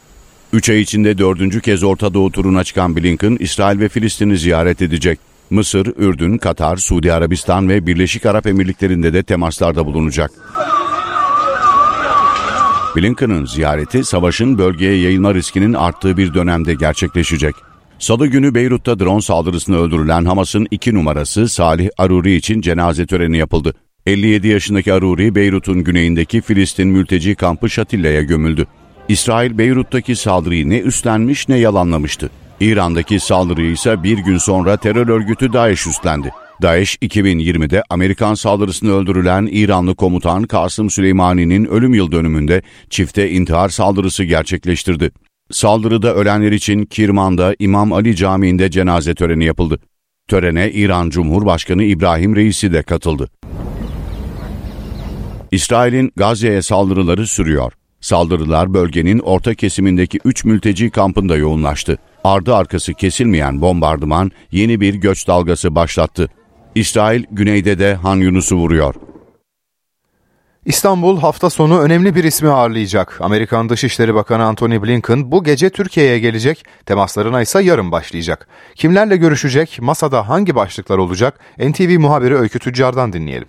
Üç 0.53 0.69
ay 0.69 0.81
içinde 0.81 1.17
dördüncü 1.17 1.61
kez 1.61 1.83
Orta 1.83 2.13
Doğu 2.13 2.31
turuna 2.31 2.63
çıkan 2.63 2.95
Blinken, 2.95 3.37
İsrail 3.39 3.79
ve 3.79 3.89
Filistin'i 3.89 4.37
ziyaret 4.37 4.81
edecek. 4.81 5.19
Mısır, 5.49 5.93
Ürdün, 5.97 6.37
Katar, 6.37 6.77
Suudi 6.77 7.13
Arabistan 7.13 7.69
ve 7.69 7.87
Birleşik 7.87 8.25
Arap 8.25 8.47
Emirlikleri'nde 8.47 9.13
de 9.13 9.23
temaslarda 9.23 9.85
bulunacak. 9.85 10.31
Blinken'ın 12.95 13.45
ziyareti 13.45 14.03
savaşın 14.03 14.57
bölgeye 14.57 14.97
yayılma 15.01 15.33
riskinin 15.33 15.73
arttığı 15.73 16.17
bir 16.17 16.33
dönemde 16.33 16.73
gerçekleşecek. 16.73 17.55
Salı 17.99 18.27
günü 18.27 18.55
Beyrut'ta 18.55 18.99
drone 18.99 19.21
saldırısında 19.21 19.77
öldürülen 19.77 20.25
Hamas'ın 20.25 20.67
iki 20.71 20.93
numarası 20.93 21.49
Salih 21.49 21.89
Aruri 21.97 22.35
için 22.35 22.61
cenaze 22.61 23.05
töreni 23.05 23.37
yapıldı. 23.37 23.73
57 24.05 24.47
yaşındaki 24.47 24.93
Aruri, 24.93 25.35
Beyrut'un 25.35 25.83
güneyindeki 25.83 26.41
Filistin 26.41 26.87
mülteci 26.87 27.35
kampı 27.35 27.69
Şatilla'ya 27.69 28.21
gömüldü. 28.21 28.67
İsrail 29.07 29.57
Beyrut'taki 29.57 30.15
saldırıyı 30.15 30.69
ne 30.69 30.79
üstlenmiş 30.79 31.49
ne 31.49 31.57
yalanlamıştı. 31.57 32.29
İran'daki 32.59 33.19
saldırıyı 33.19 33.71
ise 33.71 34.03
bir 34.03 34.17
gün 34.17 34.37
sonra 34.37 34.77
terör 34.77 35.07
örgütü 35.07 35.53
DAEŞ 35.53 35.87
üstlendi. 35.87 36.31
DAEŞ 36.61 36.95
2020'de 36.95 37.83
Amerikan 37.89 38.33
saldırısını 38.33 38.91
öldürülen 38.91 39.49
İranlı 39.51 39.95
komutan 39.95 40.43
Kasım 40.43 40.89
Süleymani'nin 40.89 41.65
ölüm 41.65 41.93
yıl 41.93 42.11
dönümünde 42.11 42.61
çifte 42.89 43.31
intihar 43.31 43.69
saldırısı 43.69 44.23
gerçekleştirdi. 44.23 45.11
Saldırıda 45.51 46.15
ölenler 46.15 46.51
için 46.51 46.85
Kirman'da 46.85 47.55
İmam 47.59 47.93
Ali 47.93 48.15
Camii'nde 48.15 48.71
cenaze 48.71 49.15
töreni 49.15 49.45
yapıldı. 49.45 49.79
Törene 50.27 50.71
İran 50.71 51.09
Cumhurbaşkanı 51.09 51.83
İbrahim 51.83 52.35
Reisi 52.35 52.73
de 52.73 52.83
katıldı. 52.83 53.29
İsrail'in 55.51 56.11
Gazze'ye 56.15 56.61
saldırıları 56.61 57.27
sürüyor. 57.27 57.73
Saldırılar 58.01 58.73
bölgenin 58.73 59.19
orta 59.19 59.55
kesimindeki 59.55 60.19
3 60.25 60.45
mülteci 60.45 60.89
kampında 60.89 61.35
yoğunlaştı. 61.35 61.97
Ardı 62.27 62.55
arkası 62.55 62.93
kesilmeyen 62.93 63.61
bombardıman 63.61 64.31
yeni 64.51 64.81
bir 64.81 64.93
göç 64.93 65.27
dalgası 65.27 65.75
başlattı. 65.75 66.29
İsrail 66.75 67.23
güneyde 67.31 67.79
de 67.79 67.95
Han 67.95 68.15
Yunus'u 68.15 68.55
vuruyor. 68.55 68.95
İstanbul 70.65 71.19
hafta 71.19 71.49
sonu 71.49 71.81
önemli 71.81 72.15
bir 72.15 72.23
ismi 72.23 72.49
ağırlayacak. 72.49 73.21
Amerikan 73.21 73.69
Dışişleri 73.69 74.15
Bakanı 74.15 74.43
Antony 74.43 74.83
Blinken 74.83 75.31
bu 75.31 75.43
gece 75.43 75.69
Türkiye'ye 75.69 76.19
gelecek, 76.19 76.63
temaslarına 76.85 77.41
ise 77.41 77.63
yarın 77.63 77.91
başlayacak. 77.91 78.47
Kimlerle 78.75 79.17
görüşecek, 79.17 79.77
masada 79.81 80.29
hangi 80.29 80.55
başlıklar 80.55 80.97
olacak? 80.97 81.39
NTV 81.59 81.99
muhabiri 81.99 82.35
Öykü 82.35 82.59
Tüccar'dan 82.59 83.13
dinleyelim. 83.13 83.47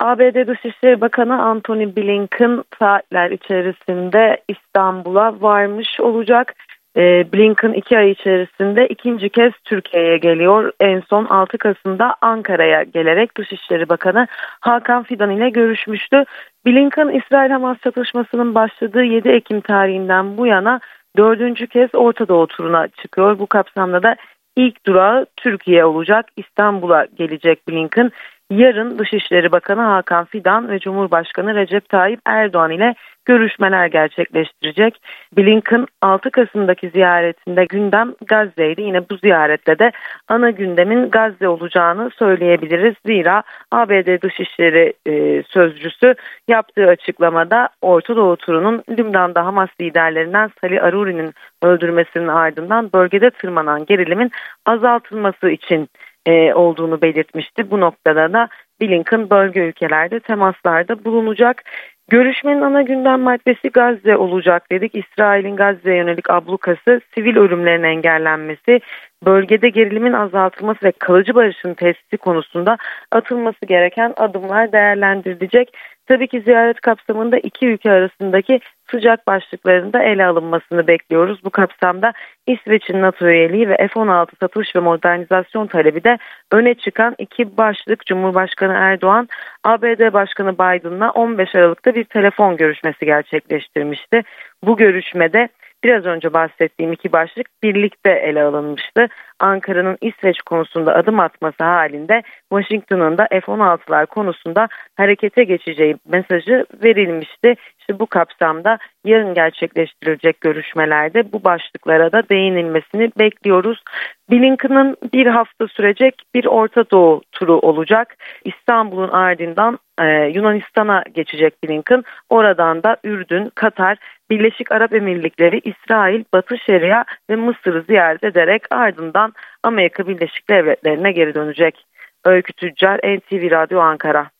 ABD 0.00 0.46
Dışişleri 0.46 1.00
Bakanı 1.00 1.42
Antony 1.42 1.96
Blinken 1.96 2.64
saatler 2.78 3.30
içerisinde 3.30 4.42
İstanbul'a 4.48 5.42
varmış 5.42 6.00
olacak. 6.00 6.54
Ee, 6.96 7.32
Blinken 7.32 7.72
iki 7.72 7.98
ay 7.98 8.10
içerisinde 8.10 8.86
ikinci 8.88 9.28
kez 9.28 9.52
Türkiye'ye 9.64 10.18
geliyor. 10.18 10.72
En 10.80 11.00
son 11.00 11.24
6 11.24 11.58
Kasım'da 11.58 12.14
Ankara'ya 12.20 12.82
gelerek 12.82 13.36
Dışişleri 13.36 13.88
Bakanı 13.88 14.26
Hakan 14.60 15.02
Fidan 15.02 15.30
ile 15.30 15.50
görüşmüştü. 15.50 16.24
Blinken 16.66 17.08
İsrail-Hamas 17.08 17.78
çatışmasının 17.78 18.54
başladığı 18.54 19.04
7 19.04 19.28
Ekim 19.28 19.60
tarihinden 19.60 20.36
bu 20.36 20.46
yana 20.46 20.80
dördüncü 21.16 21.66
kez 21.66 21.94
Orta 21.94 22.28
Doğu 22.28 22.46
turuna 22.46 22.88
çıkıyor. 22.88 23.38
Bu 23.38 23.46
kapsamda 23.46 24.02
da 24.02 24.16
ilk 24.56 24.86
durağı 24.86 25.26
Türkiye 25.36 25.84
olacak. 25.84 26.26
İstanbul'a 26.36 27.06
gelecek 27.16 27.68
Blinken. 27.68 28.10
Yarın 28.50 28.98
Dışişleri 28.98 29.52
Bakanı 29.52 29.80
Hakan 29.80 30.24
Fidan 30.24 30.68
ve 30.68 30.78
Cumhurbaşkanı 30.78 31.54
Recep 31.54 31.88
Tayyip 31.88 32.20
Erdoğan 32.26 32.70
ile 32.70 32.94
görüşmeler 33.24 33.86
gerçekleştirecek. 33.86 35.02
Blinken 35.36 35.86
6 36.02 36.30
Kasım'daki 36.30 36.90
ziyaretinde 36.90 37.64
gündem 37.64 38.14
Gazze'ydi. 38.26 38.82
Yine 38.82 39.08
bu 39.10 39.16
ziyarette 39.16 39.78
de 39.78 39.92
ana 40.28 40.50
gündemin 40.50 41.10
Gazze 41.10 41.48
olacağını 41.48 42.10
söyleyebiliriz. 42.10 42.94
Zira 43.06 43.42
ABD 43.72 44.22
Dışişleri 44.22 44.92
e, 45.06 45.42
Sözcüsü 45.42 46.14
yaptığı 46.48 46.86
açıklamada 46.86 47.68
Orta 47.82 48.16
Doğu 48.16 48.36
turunun 48.36 48.82
Lübnan'da 48.90 49.46
Hamas 49.46 49.70
liderlerinden 49.80 50.50
Salih 50.60 50.84
Aruri'nin 50.84 51.34
öldürmesinin 51.62 52.28
ardından 52.28 52.92
bölgede 52.92 53.30
tırmanan 53.30 53.84
gerilimin 53.84 54.30
azaltılması 54.66 55.50
için 55.50 55.88
e, 56.26 56.54
olduğunu 56.54 57.02
belirtmişti. 57.02 57.70
Bu 57.70 57.80
noktada 57.80 58.32
da 58.32 58.48
Blinken 58.80 59.30
bölge 59.30 59.60
ülkelerde 59.60 60.20
temaslarda 60.20 61.04
bulunacak. 61.04 61.62
Görüşmenin 62.10 62.60
ana 62.60 62.82
gündem 62.82 63.20
maddesi 63.20 63.68
Gazze 63.68 64.16
olacak 64.16 64.70
dedik. 64.72 64.94
İsrail'in 64.94 65.56
Gazze'ye 65.56 65.96
yönelik 65.96 66.30
ablukası, 66.30 67.00
sivil 67.14 67.36
ölümlerin 67.36 67.82
engellenmesi, 67.82 68.80
bölgede 69.26 69.68
gerilimin 69.68 70.12
azaltılması 70.12 70.86
ve 70.86 70.92
kalıcı 70.92 71.34
barışın 71.34 71.74
tesisi 71.74 72.16
konusunda 72.16 72.76
atılması 73.12 73.66
gereken 73.66 74.14
adımlar 74.16 74.72
değerlendirilecek. 74.72 75.76
Tabii 76.06 76.28
ki 76.28 76.40
ziyaret 76.40 76.80
kapsamında 76.80 77.38
iki 77.38 77.66
ülke 77.66 77.90
arasındaki 77.90 78.60
sıcak 78.90 79.26
başlıklarında 79.26 80.02
ele 80.02 80.26
alınmasını 80.26 80.86
bekliyoruz. 80.86 81.44
Bu 81.44 81.50
kapsamda 81.50 82.12
İsveç'in 82.46 83.02
NATO 83.02 83.26
üyeliği 83.26 83.68
ve 83.68 83.76
F-16 83.76 84.28
satış 84.40 84.76
ve 84.76 84.80
modernizasyon 84.80 85.66
talebi 85.66 86.04
de 86.04 86.18
öne 86.52 86.74
çıkan 86.74 87.14
iki 87.18 87.56
başlık 87.56 88.06
Cumhurbaşkanı 88.06 88.72
Erdoğan, 88.72 89.28
ABD 89.64 90.12
Başkanı 90.12 90.54
Biden'la 90.54 91.10
15 91.10 91.54
Aralık'ta 91.54 91.94
bir 91.94 92.04
telefon 92.04 92.56
görüşmesi 92.56 93.04
gerçekleştirmişti. 93.06 94.22
Bu 94.64 94.76
görüşmede 94.76 95.48
Biraz 95.84 96.04
önce 96.04 96.32
bahsettiğim 96.32 96.92
iki 96.92 97.12
başlık 97.12 97.46
birlikte 97.62 98.10
ele 98.10 98.42
alınmıştı. 98.42 99.08
Ankara'nın 99.40 99.98
İsveç 100.00 100.40
konusunda 100.40 100.94
adım 100.94 101.20
atması 101.20 101.64
halinde 101.64 102.22
Washington'ın 102.52 103.18
da 103.18 103.26
F-16'lar 103.30 104.06
konusunda 104.06 104.68
harekete 104.96 105.44
geçeceği 105.44 105.96
mesajı 106.08 106.66
verilmişti. 106.84 107.56
İşte 107.78 107.98
bu 107.98 108.06
kapsamda 108.06 108.78
yarın 109.04 109.34
gerçekleştirilecek 109.34 110.40
görüşmelerde 110.40 111.32
bu 111.32 111.44
başlıklara 111.44 112.12
da 112.12 112.28
değinilmesini 112.28 113.12
bekliyoruz. 113.18 113.82
Blinken'ın 114.30 114.96
bir 115.12 115.26
hafta 115.26 115.68
sürecek 115.68 116.22
bir 116.34 116.44
Orta 116.44 116.90
Doğu 116.90 117.22
turu 117.32 117.58
olacak. 117.58 118.16
İstanbul'un 118.44 119.08
ardından 119.08 119.78
e, 120.00 120.04
Yunanistan'a 120.34 121.02
geçecek 121.14 121.64
Blinken. 121.64 122.04
Oradan 122.30 122.82
da 122.82 122.96
Ürdün, 123.04 123.50
Katar, 123.54 123.98
Birleşik 124.30 124.72
Arap 124.72 124.94
Emirlikleri, 124.94 125.60
İsrail, 125.64 126.24
Batı 126.32 126.58
Şeria 126.58 127.04
ve 127.30 127.36
Mısır'ı 127.36 127.82
ziyaret 127.82 128.24
ederek 128.24 128.62
ardından 128.70 129.29
Amerika 129.62 130.06
Birleşik 130.06 130.50
Devletleri'ne 130.50 131.12
geri 131.12 131.34
dönecek. 131.34 131.86
Öykü 132.24 132.52
Tüccar, 132.52 132.98
NTV 132.98 133.50
Radyo 133.50 133.80
Ankara. 133.80 134.30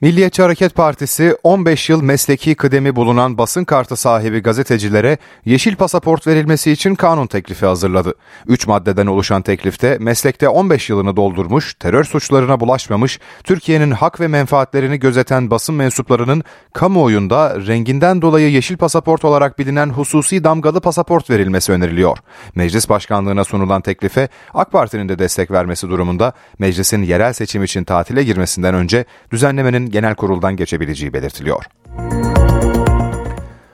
Milliyetçi 0.00 0.42
Hareket 0.42 0.74
Partisi 0.74 1.36
15 1.42 1.90
yıl 1.90 2.02
mesleki 2.02 2.54
kıdemi 2.54 2.96
bulunan 2.96 3.38
basın 3.38 3.64
kartı 3.64 3.96
sahibi 3.96 4.40
gazetecilere 4.40 5.18
yeşil 5.44 5.76
pasaport 5.76 6.26
verilmesi 6.26 6.70
için 6.70 6.94
kanun 6.94 7.26
teklifi 7.26 7.66
hazırladı. 7.66 8.14
3 8.46 8.66
maddeden 8.66 9.06
oluşan 9.06 9.42
teklifte 9.42 9.96
meslekte 10.00 10.48
15 10.48 10.90
yılını 10.90 11.16
doldurmuş, 11.16 11.74
terör 11.74 12.04
suçlarına 12.04 12.60
bulaşmamış, 12.60 13.18
Türkiye'nin 13.44 13.90
hak 13.90 14.20
ve 14.20 14.28
menfaatlerini 14.28 14.98
gözeten 14.98 15.50
basın 15.50 15.74
mensuplarının 15.74 16.42
kamuoyunda 16.72 17.66
renginden 17.66 18.22
dolayı 18.22 18.50
yeşil 18.50 18.76
pasaport 18.76 19.24
olarak 19.24 19.58
bilinen 19.58 19.88
hususi 19.88 20.44
damgalı 20.44 20.80
pasaport 20.80 21.30
verilmesi 21.30 21.72
öneriliyor. 21.72 22.18
Meclis 22.54 22.88
başkanlığına 22.88 23.44
sunulan 23.44 23.80
teklife 23.80 24.28
AK 24.54 24.72
Parti'nin 24.72 25.08
de 25.08 25.18
destek 25.18 25.50
vermesi 25.50 25.88
durumunda 25.88 26.32
meclisin 26.58 27.02
yerel 27.02 27.32
seçim 27.32 27.64
için 27.64 27.84
tatile 27.84 28.24
girmesinden 28.24 28.74
önce 28.74 29.04
düzenlemenin 29.30 29.87
genel 29.90 30.14
kuruldan 30.14 30.56
geçebileceği 30.56 31.12
belirtiliyor. 31.12 31.64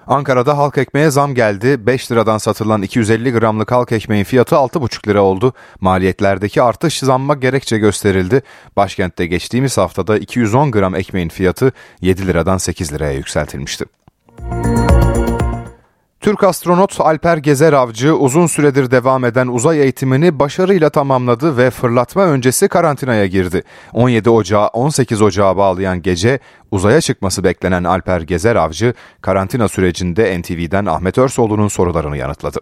Ankara'da 0.07 0.59
halk 0.59 0.79
ekmeğe 0.79 1.11
zam 1.11 1.35
geldi. 1.35 1.87
5 1.87 2.13
liradan 2.13 2.39
satılan 2.39 2.83
250 2.83 3.33
gramlık 3.33 3.73
halk 3.73 3.93
ekmeğin 3.93 4.25
fiyatı 4.25 4.55
6,5 4.55 5.09
lira 5.09 5.23
oldu. 5.23 5.53
Maliyetlerdeki 5.81 6.63
artış 6.63 6.99
zamma 6.99 7.35
gerekçe 7.35 7.79
gösterildi. 7.79 8.43
Başkentte 8.77 9.27
geçtiğimiz 9.27 9.79
haftada 9.79 10.19
210 10.19 10.71
gram 10.71 10.95
ekmeğin 10.95 11.29
fiyatı 11.29 11.73
7 12.01 12.27
liradan 12.27 12.59
8 12.59 12.93
liraya 12.93 13.13
yükseltilmişti. 13.13 13.85
Türk 16.25 16.45
astronot 16.45 17.01
Alper 17.01 17.37
Gezer 17.37 17.73
Avcı 17.73 18.17
uzun 18.17 18.47
süredir 18.47 18.91
devam 18.91 19.25
eden 19.25 19.47
uzay 19.47 19.81
eğitimini 19.81 20.39
başarıyla 20.39 20.91
tamamladı 20.91 21.57
ve 21.57 21.71
fırlatma 21.71 22.27
öncesi 22.27 22.69
karantinaya 22.69 23.27
girdi. 23.27 23.63
17 23.93 24.31
Ocağı 24.31 24.67
18 24.67 25.23
Ocağı 25.23 25.57
bağlayan 25.57 26.03
gece 26.03 26.39
uzaya 26.71 27.01
çıkması 27.01 27.45
beklenen 27.45 27.85
Alper 27.85 28.21
Gezer 28.21 28.57
Avcı 28.57 28.95
karantina 29.21 29.69
sürecinde 29.69 30.41
NTV'den 30.41 30.87
Ahmet 30.87 31.19
Örsoğlu'nun 31.19 31.69
sorularını 31.69 32.17
yanıtladı. 32.17 32.61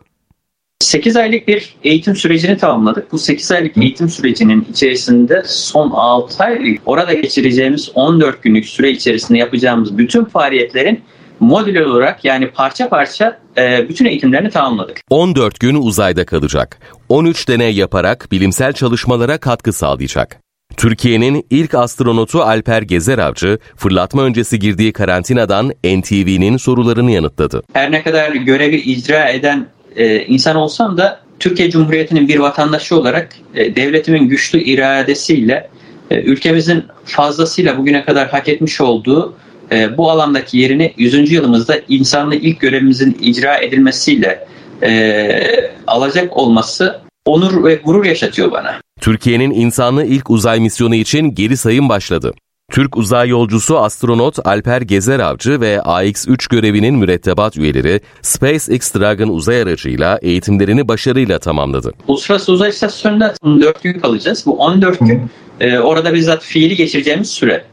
8 0.81 1.17
aylık 1.17 1.49
bir 1.49 1.77
eğitim 1.85 2.17
sürecini 2.17 2.59
tamamladık. 2.59 3.13
Bu 3.13 3.19
8 3.19 3.53
aylık 3.53 3.77
eğitim 3.77 4.09
sürecinin 4.09 4.67
içerisinde 4.71 5.43
son 5.47 5.91
6 5.91 6.45
ay 6.45 6.79
orada 6.87 7.15
geçireceğimiz 7.15 7.91
14 7.95 8.43
günlük 8.43 8.67
süre 8.67 8.91
içerisinde 8.91 9.39
yapacağımız 9.39 9.99
bütün 9.99 10.25
faaliyetlerin 10.25 11.03
modül 11.43 11.81
olarak 11.81 12.25
yani 12.25 12.51
parça 12.51 12.89
parça 12.89 13.39
e, 13.59 13.89
bütün 13.89 14.05
eğitimlerini 14.05 14.51
tamamladık. 14.51 15.01
14 15.11 15.61
gün 15.61 15.75
uzayda 15.75 16.25
kalacak. 16.27 16.79
13 17.09 17.49
deney 17.49 17.75
yaparak 17.75 18.33
bilimsel 18.33 18.73
çalışmalara 18.73 19.39
katkı 19.39 19.73
sağlayacak. 19.73 20.41
Türkiye'nin 20.77 21.47
ilk 21.51 21.75
astronotu 21.75 22.43
Alper 22.43 22.83
Gezer 22.83 23.19
Avcı, 23.19 23.59
fırlatma 23.77 24.23
öncesi 24.23 24.59
girdiği 24.59 24.93
karantinadan 24.93 25.73
NTV'nin 25.85 26.57
sorularını 26.57 27.11
yanıtladı. 27.11 27.63
Her 27.73 27.93
ne 27.93 28.03
kadar 28.03 28.33
görevi 28.33 28.77
icra 28.77 29.29
eden 29.29 29.67
e, 29.97 30.25
insan 30.25 30.57
olsam 30.57 30.97
da 30.97 31.21
Türkiye 31.39 31.71
Cumhuriyeti'nin 31.71 32.29
bir 32.29 32.39
vatandaşı 32.39 32.97
olarak 32.97 33.29
e, 33.55 33.77
devletimin 33.77 34.29
güçlü 34.29 34.63
iradesiyle 34.63 35.71
e, 36.11 36.21
ülkemizin 36.23 36.85
fazlasıyla 37.05 37.79
bugüne 37.79 38.05
kadar 38.05 38.29
hak 38.29 38.49
etmiş 38.49 38.81
olduğu 38.81 39.35
e, 39.73 39.99
bu 39.99 40.11
alandaki 40.11 40.59
yerini 40.59 40.93
100. 40.97 41.33
yılımızda 41.33 41.81
insanlı 41.89 42.35
ilk 42.35 42.61
görevimizin 42.61 43.19
icra 43.21 43.57
edilmesiyle 43.57 44.47
e, 44.83 45.71
alacak 45.87 46.37
olması 46.37 47.01
onur 47.27 47.65
ve 47.65 47.75
gurur 47.75 48.05
yaşatıyor 48.05 48.53
bana. 48.53 48.81
Türkiye'nin 49.01 49.51
insanlı 49.51 50.05
ilk 50.05 50.31
uzay 50.31 50.61
misyonu 50.61 50.95
için 50.95 51.35
geri 51.35 51.57
sayım 51.57 51.89
başladı. 51.89 52.33
Türk 52.73 52.97
uzay 52.97 53.29
yolcusu 53.29 53.79
astronot 53.79 54.47
Alper 54.47 54.83
Gezer 54.83 55.19
Avcı 55.19 55.61
ve 55.61 55.77
AX-3 55.79 56.51
görevinin 56.51 56.95
mürettebat 56.95 57.57
üyeleri 57.57 58.01
SpaceX 58.23 58.95
Dragon 58.95 59.29
uzay 59.29 59.63
aracıyla 59.63 60.19
eğitimlerini 60.23 60.89
başarıyla 60.89 61.39
tamamladı. 61.39 61.93
Uluslararası 62.09 62.53
Uzay 62.53 62.71
İstasyonu'nda 62.71 63.35
14 63.43 63.83
gün 63.83 64.01
kalacağız. 64.01 64.47
Bu 64.47 64.59
14 64.59 64.99
gün 64.99 65.31
e, 65.61 65.79
orada 65.79 66.15
bizzat 66.15 66.43
fiili 66.43 66.77
geçireceğimiz 66.77 67.31
süre. 67.31 67.65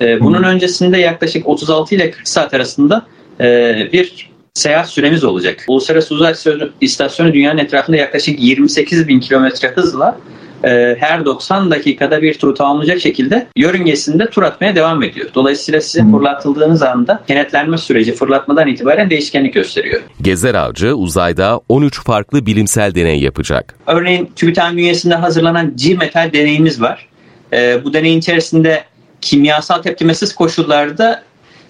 E, 0.00 0.20
bunun 0.20 0.42
öncesinde 0.42 0.98
yaklaşık 0.98 1.48
36 1.48 1.94
ile 1.94 2.10
40 2.10 2.28
saat 2.28 2.54
arasında 2.54 3.06
e, 3.40 3.74
bir 3.92 4.30
seyahat 4.54 4.88
süremiz 4.88 5.24
olacak. 5.24 5.64
Uluslararası 5.68 6.14
Uzay 6.14 6.34
İstasyonu 6.80 7.32
dünyanın 7.32 7.58
etrafında 7.58 7.96
yaklaşık 7.96 8.40
28 8.40 9.08
bin 9.08 9.20
kilometre 9.20 9.68
hızla 9.68 10.18
e, 10.64 10.96
her 11.00 11.24
90 11.24 11.70
dakikada 11.70 12.22
bir 12.22 12.34
tur 12.34 12.54
tamamlayacak 12.54 13.00
şekilde 13.00 13.46
yörüngesinde 13.56 14.30
tur 14.30 14.42
atmaya 14.42 14.74
devam 14.76 15.02
ediyor. 15.02 15.28
Dolayısıyla 15.34 15.80
sizin 15.80 16.12
fırlatıldığınız 16.12 16.82
anda 16.82 17.22
kenetlenme 17.26 17.78
süreci 17.78 18.14
fırlatmadan 18.14 18.68
itibaren 18.68 19.10
değişkenlik 19.10 19.54
gösteriyor. 19.54 20.02
Gezer 20.22 20.54
Avcı 20.54 20.94
uzayda 20.94 21.60
13 21.68 22.04
farklı 22.04 22.46
bilimsel 22.46 22.94
deney 22.94 23.20
yapacak. 23.20 23.74
Örneğin 23.86 24.30
TÜBİTAK 24.36 24.72
bünyesinde 24.72 25.14
hazırlanan 25.14 25.76
G-metal 25.76 26.32
deneyimiz 26.32 26.80
var. 26.80 27.08
E, 27.52 27.84
bu 27.84 27.92
deneyin 27.92 28.18
içerisinde 28.18 28.84
kimyasal 29.20 29.82
tepkimesiz 29.82 30.34
koşullarda 30.34 31.22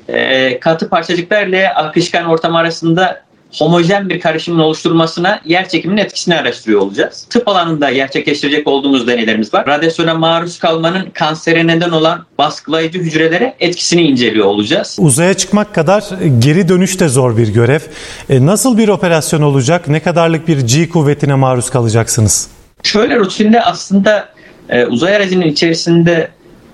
e, 0.08 0.60
katı 0.60 0.88
parçacıklarla 0.88 1.74
akışkan 1.74 2.26
ortam 2.26 2.56
arasında 2.56 3.26
homojen 3.58 4.08
bir 4.08 4.20
karışımın 4.20 4.58
oluşturulmasına 4.58 5.40
yer 5.44 5.68
çekiminin 5.68 6.00
etkisini 6.00 6.34
araştırıyor 6.34 6.80
olacağız. 6.80 7.26
Tıp 7.30 7.48
alanında 7.48 7.90
gerçekleştirecek 7.90 8.68
olduğumuz 8.68 9.06
deneylerimiz 9.06 9.54
var. 9.54 9.66
Radyasyona 9.66 10.14
maruz 10.14 10.58
kalmanın 10.58 11.10
kansere 11.10 11.66
neden 11.66 11.90
olan 11.90 12.24
baskılayıcı 12.38 12.98
hücrelere 12.98 13.54
etkisini 13.60 14.02
inceliyor 14.02 14.46
olacağız. 14.46 14.96
Uzaya 15.00 15.34
çıkmak 15.34 15.74
kadar 15.74 16.04
geri 16.38 16.68
dönüş 16.68 17.00
de 17.00 17.08
zor 17.08 17.36
bir 17.36 17.48
görev. 17.48 17.80
E, 18.28 18.46
nasıl 18.46 18.78
bir 18.78 18.88
operasyon 18.88 19.42
olacak? 19.42 19.88
Ne 19.88 20.00
kadarlık 20.00 20.48
bir 20.48 20.60
G 20.60 20.88
kuvvetine 20.88 21.34
maruz 21.34 21.70
kalacaksınız? 21.70 22.48
Şöyle 22.82 23.16
rutinde 23.16 23.62
aslında 23.62 24.28
e, 24.68 24.86
uzay 24.86 25.16
aracının 25.16 25.46
içerisinde 25.46 26.28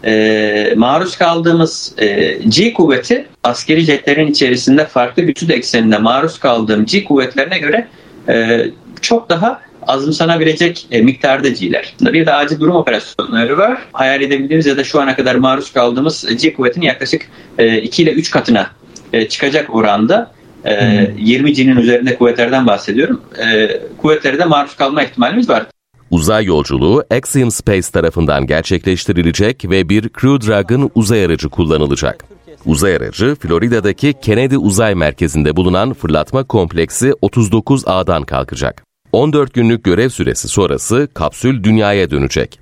e, 0.04 0.74
maruz 0.76 1.16
kaldığımız 1.16 1.94
e, 1.98 2.38
G 2.48 2.72
kuvveti 2.72 3.26
askeri 3.42 3.80
jetlerin 3.80 4.26
içerisinde 4.26 4.86
farklı 4.86 5.22
güçlü 5.22 5.52
ekseninde 5.52 5.98
maruz 5.98 6.38
kaldığım 6.38 6.84
G 6.84 7.04
kuvvetlerine 7.04 7.58
göre 7.58 7.88
e, 8.28 8.66
çok 9.00 9.28
daha 9.28 9.60
azımsanabilecek 9.86 10.86
e, 10.90 11.02
miktarda 11.02 11.48
G'ler. 11.48 11.94
Bir 12.00 12.26
de 12.26 12.32
acil 12.32 12.60
durum 12.60 12.76
operasyonları 12.76 13.58
var. 13.58 13.78
Hayal 13.92 14.22
edebildiğimiz 14.22 14.66
ya 14.66 14.76
da 14.76 14.84
şu 14.84 15.00
ana 15.00 15.16
kadar 15.16 15.34
maruz 15.34 15.72
kaldığımız 15.72 16.42
G 16.42 16.54
kuvvetinin 16.54 16.86
yaklaşık 16.86 17.28
e, 17.58 17.78
2 17.78 18.02
ile 18.02 18.12
3 18.12 18.30
katına 18.30 18.70
e, 19.12 19.28
çıkacak 19.28 19.74
oranda. 19.74 20.32
E, 20.64 21.06
20 21.18 21.52
G'nin 21.52 21.76
üzerinde 21.76 22.16
kuvvetlerden 22.16 22.66
bahsediyorum. 22.66 23.20
E, 23.44 23.80
kuvvetlere 23.98 24.38
de 24.38 24.44
maruz 24.44 24.76
kalma 24.76 25.02
ihtimalimiz 25.02 25.48
var. 25.48 25.66
Uzay 26.12 26.44
yolculuğu 26.44 27.04
Axiom 27.10 27.50
Space 27.50 27.90
tarafından 27.90 28.46
gerçekleştirilecek 28.46 29.70
ve 29.70 29.88
bir 29.88 30.02
Crew 30.02 30.46
Dragon 30.46 30.90
uzay 30.94 31.24
aracı 31.24 31.48
kullanılacak. 31.48 32.24
Uzay 32.66 32.96
aracı 32.96 33.34
Florida'daki 33.40 34.12
Kennedy 34.22 34.56
Uzay 34.56 34.94
Merkezi'nde 34.94 35.56
bulunan 35.56 35.92
fırlatma 35.92 36.44
kompleksi 36.44 37.10
39A'dan 37.10 38.24
kalkacak. 38.24 38.84
14 39.12 39.54
günlük 39.54 39.84
görev 39.84 40.08
süresi 40.08 40.48
sonrası 40.48 41.08
kapsül 41.14 41.64
dünyaya 41.64 42.10
dönecek. 42.10 42.60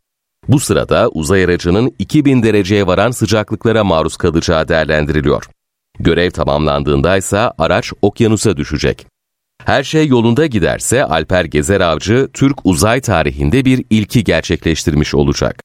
Bu 0.49 0.61
sırada 0.61 1.09
uzay 1.09 1.45
aracının 1.45 1.95
2000 1.99 2.43
dereceye 2.43 2.87
varan 2.87 3.11
sıcaklıklara 3.11 3.85
maruz 3.85 4.17
kalacağı 4.17 4.69
değerlendiriliyor. 4.69 5.45
Görev 5.99 6.31
tamamlandığında 6.31 7.17
ise 7.17 7.39
araç 7.39 7.93
okyanusa 8.03 8.57
düşecek. 8.57 9.07
Her 9.65 9.83
şey 9.83 10.07
yolunda 10.07 10.47
giderse 10.47 11.05
Alper 11.05 11.45
Gezer 11.45 11.81
Avcı 11.81 12.29
Türk 12.33 12.67
uzay 12.67 13.01
tarihinde 13.01 13.65
bir 13.65 13.85
ilki 13.91 14.25
gerçekleştirmiş 14.25 15.15
olacak. 15.15 15.63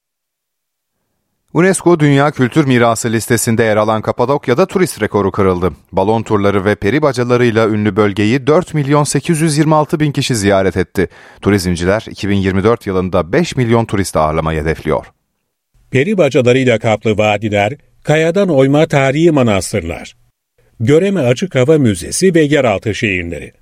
UNESCO 1.52 2.00
Dünya 2.00 2.30
Kültür 2.30 2.64
Mirası 2.64 3.12
listesinde 3.12 3.62
yer 3.62 3.76
alan 3.76 4.02
Kapadokya'da 4.02 4.66
turist 4.66 5.02
rekoru 5.02 5.30
kırıldı. 5.30 5.72
Balon 5.92 6.22
turları 6.22 6.64
ve 6.64 6.74
peri 6.74 7.02
bacalarıyla 7.02 7.68
ünlü 7.68 7.96
bölgeyi 7.96 8.46
4 8.46 8.74
milyon 8.74 9.04
826 9.04 10.00
bin 10.00 10.12
kişi 10.12 10.36
ziyaret 10.36 10.76
etti. 10.76 11.08
Turizmciler 11.40 12.04
2024 12.10 12.86
yılında 12.86 13.32
5 13.32 13.56
milyon 13.56 13.84
turist 13.84 14.16
ağırlamayı 14.16 14.60
hedefliyor. 14.60 15.06
Peri 15.90 16.18
bacalarıyla 16.18 16.78
kaplı 16.78 17.18
vadiler, 17.18 17.72
kayadan 18.04 18.48
oyma 18.48 18.86
tarihi 18.86 19.30
manastırlar, 19.30 20.16
Göreme 20.80 21.20
Açık 21.20 21.54
Hava 21.54 21.78
Müzesi 21.78 22.34
ve 22.34 22.40
yeraltı 22.40 22.94
şehirleri. 22.94 23.52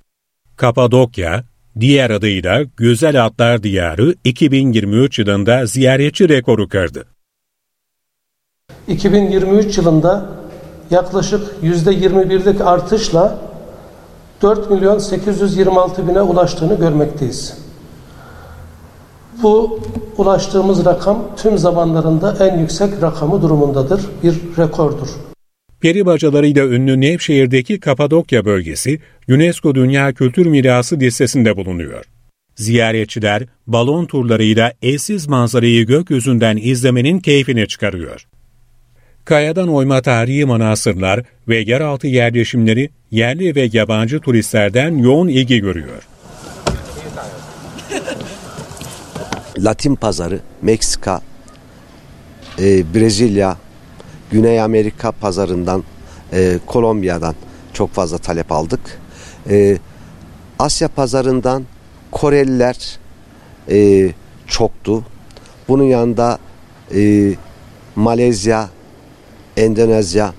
Kapadokya, 0.57 1.43
diğer 1.79 2.09
adıyla 2.09 2.63
Güzel 2.77 3.25
Atlar 3.25 3.63
Diyarı 3.63 4.15
2023 4.23 5.19
yılında 5.19 5.65
ziyaretçi 5.65 6.29
rekoru 6.29 6.69
kırdı. 6.69 7.05
2023 8.87 9.77
yılında 9.77 10.25
yaklaşık 10.91 11.41
%21'lik 11.63 12.61
artışla 12.61 13.39
4 14.41 14.71
milyon 14.71 14.99
826 14.99 16.07
bine 16.07 16.21
ulaştığını 16.21 16.79
görmekteyiz. 16.79 17.57
Bu 19.43 19.79
ulaştığımız 20.17 20.85
rakam 20.85 21.23
tüm 21.37 21.57
zamanlarında 21.57 22.35
en 22.39 22.59
yüksek 22.59 23.01
rakamı 23.01 23.41
durumundadır, 23.41 24.01
bir 24.23 24.57
rekordur. 24.57 25.07
Peri 25.81 26.05
bacalarıyla 26.05 26.65
ünlü 26.65 27.01
Nevşehir'deki 27.01 27.79
Kapadokya 27.79 28.45
bölgesi 28.45 28.99
UNESCO 29.29 29.75
Dünya 29.75 30.13
Kültür 30.13 30.45
Mirası 30.45 30.99
listesinde 30.99 31.57
bulunuyor. 31.57 32.05
Ziyaretçiler 32.55 33.43
balon 33.67 34.05
turlarıyla 34.05 34.73
eşsiz 34.81 35.27
manzarayı 35.27 35.85
gökyüzünden 35.85 36.57
izlemenin 36.57 37.19
keyfini 37.19 37.67
çıkarıyor. 37.67 38.27
Kayadan 39.25 39.67
oyma 39.67 40.01
tarihi 40.01 40.45
manastırlar 40.45 41.23
ve 41.47 41.57
yeraltı 41.57 42.07
yerleşimleri 42.07 42.89
yerli 43.11 43.55
ve 43.55 43.69
yabancı 43.73 44.19
turistlerden 44.19 44.97
yoğun 44.97 45.27
ilgi 45.27 45.59
görüyor. 45.59 46.07
Latin 49.57 49.95
pazarı, 49.95 50.39
Meksika, 50.61 51.21
e, 52.59 52.93
Brezilya, 52.93 53.57
Güney 54.35 54.61
Amerika 54.61 55.11
pazarından, 55.11 55.83
e, 56.33 56.59
Kolombiya'dan 56.65 57.35
çok 57.73 57.91
fazla 57.93 58.17
talep 58.17 58.51
aldık. 58.51 58.79
E, 59.49 59.77
Asya 60.59 60.87
pazarından 60.87 61.63
Koreliler 62.11 62.99
e, 63.69 64.09
çoktu. 64.47 65.03
Bunun 65.67 65.83
yanında 65.83 66.39
e, 66.95 67.31
Malezya, 67.95 68.69
Endonezya, 69.57 70.33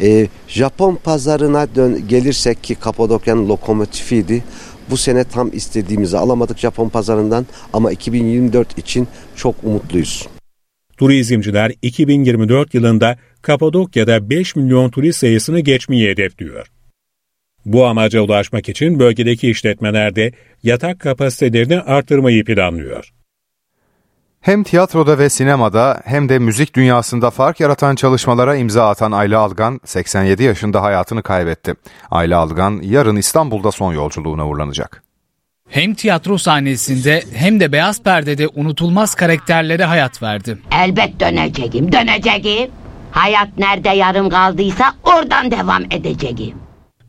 e, 0.00 0.28
Japon 0.48 0.94
pazarına 1.04 1.74
dön 1.74 2.08
gelirsek 2.08 2.64
ki 2.64 2.74
Kapadokya'nın 2.74 3.48
lokomotifiydi. 3.48 4.44
Bu 4.90 4.96
sene 4.96 5.24
tam 5.24 5.50
istediğimizi 5.52 6.18
alamadık 6.18 6.58
Japon 6.58 6.88
pazarından 6.88 7.46
ama 7.72 7.92
2024 7.92 8.78
için 8.78 9.08
çok 9.34 9.54
umutluyuz. 9.64 10.28
Turizmciler 10.96 11.72
2024 11.82 12.74
yılında 12.74 13.16
Kapadokya'da 13.42 14.30
5 14.30 14.56
milyon 14.56 14.90
turist 14.90 15.18
sayısını 15.18 15.60
geçmeyi 15.60 16.08
hedefliyor. 16.08 16.66
Bu 17.64 17.86
amaca 17.86 18.20
ulaşmak 18.20 18.68
için 18.68 18.98
bölgedeki 18.98 19.50
işletmeler 19.50 20.16
de 20.16 20.32
yatak 20.62 21.00
kapasitelerini 21.00 21.80
artırmayı 21.80 22.44
planlıyor. 22.44 23.12
Hem 24.40 24.62
tiyatroda 24.62 25.18
ve 25.18 25.28
sinemada 25.28 26.02
hem 26.04 26.28
de 26.28 26.38
müzik 26.38 26.74
dünyasında 26.74 27.30
fark 27.30 27.60
yaratan 27.60 27.94
çalışmalara 27.94 28.56
imza 28.56 28.88
atan 28.88 29.12
Ayla 29.12 29.40
Algan 29.40 29.80
87 29.84 30.42
yaşında 30.42 30.82
hayatını 30.82 31.22
kaybetti. 31.22 31.74
Ayla 32.10 32.38
Algan 32.38 32.80
yarın 32.82 33.16
İstanbul'da 33.16 33.72
son 33.72 33.92
yolculuğuna 33.92 34.48
uğurlanacak. 34.48 35.05
Hem 35.68 35.94
tiyatro 35.94 36.38
sahnesinde 36.38 37.22
hem 37.34 37.60
de 37.60 37.72
beyaz 37.72 38.02
perdede 38.02 38.48
unutulmaz 38.48 39.14
karakterlere 39.14 39.84
hayat 39.84 40.22
verdi. 40.22 40.58
Elbet 40.72 41.20
döneceğim, 41.20 41.92
döneceğim. 41.92 42.70
Hayat 43.10 43.48
nerede 43.58 43.88
yarım 43.88 44.30
kaldıysa 44.30 44.92
oradan 45.02 45.50
devam 45.50 45.84
edeceğim. 45.84 46.56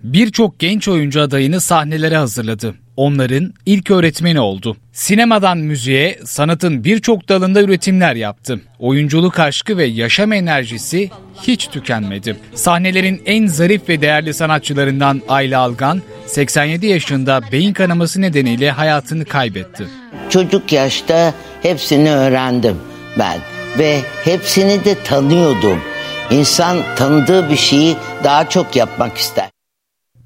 Birçok 0.03 0.59
genç 0.59 0.87
oyuncu 0.87 1.21
adayını 1.21 1.61
sahnelere 1.61 2.17
hazırladı. 2.17 2.75
Onların 2.97 3.53
ilk 3.65 3.91
öğretmeni 3.91 4.39
oldu. 4.39 4.77
Sinemadan 4.93 5.57
müziğe, 5.57 6.19
sanatın 6.25 6.83
birçok 6.83 7.29
dalında 7.29 7.61
üretimler 7.61 8.15
yaptı. 8.15 8.61
Oyunculuk 8.79 9.39
aşkı 9.39 9.77
ve 9.77 9.85
yaşam 9.85 10.33
enerjisi 10.33 11.09
hiç 11.41 11.67
tükenmedi. 11.67 12.35
Sahnelerin 12.55 13.21
en 13.25 13.47
zarif 13.47 13.89
ve 13.89 14.01
değerli 14.01 14.33
sanatçılarından 14.33 15.21
Ayla 15.27 15.61
Algan, 15.61 16.01
87 16.25 16.87
yaşında 16.87 17.41
beyin 17.51 17.73
kanaması 17.73 18.21
nedeniyle 18.21 18.71
hayatını 18.71 19.25
kaybetti. 19.25 19.87
Çocuk 20.29 20.71
yaşta 20.71 21.33
hepsini 21.61 22.11
öğrendim 22.11 22.77
ben 23.19 23.37
ve 23.79 23.99
hepsini 24.23 24.85
de 24.85 25.03
tanıyordum. 25.03 25.79
İnsan 26.31 26.77
tanıdığı 26.95 27.49
bir 27.49 27.57
şeyi 27.57 27.95
daha 28.23 28.49
çok 28.49 28.75
yapmak 28.75 29.17
ister. 29.17 29.56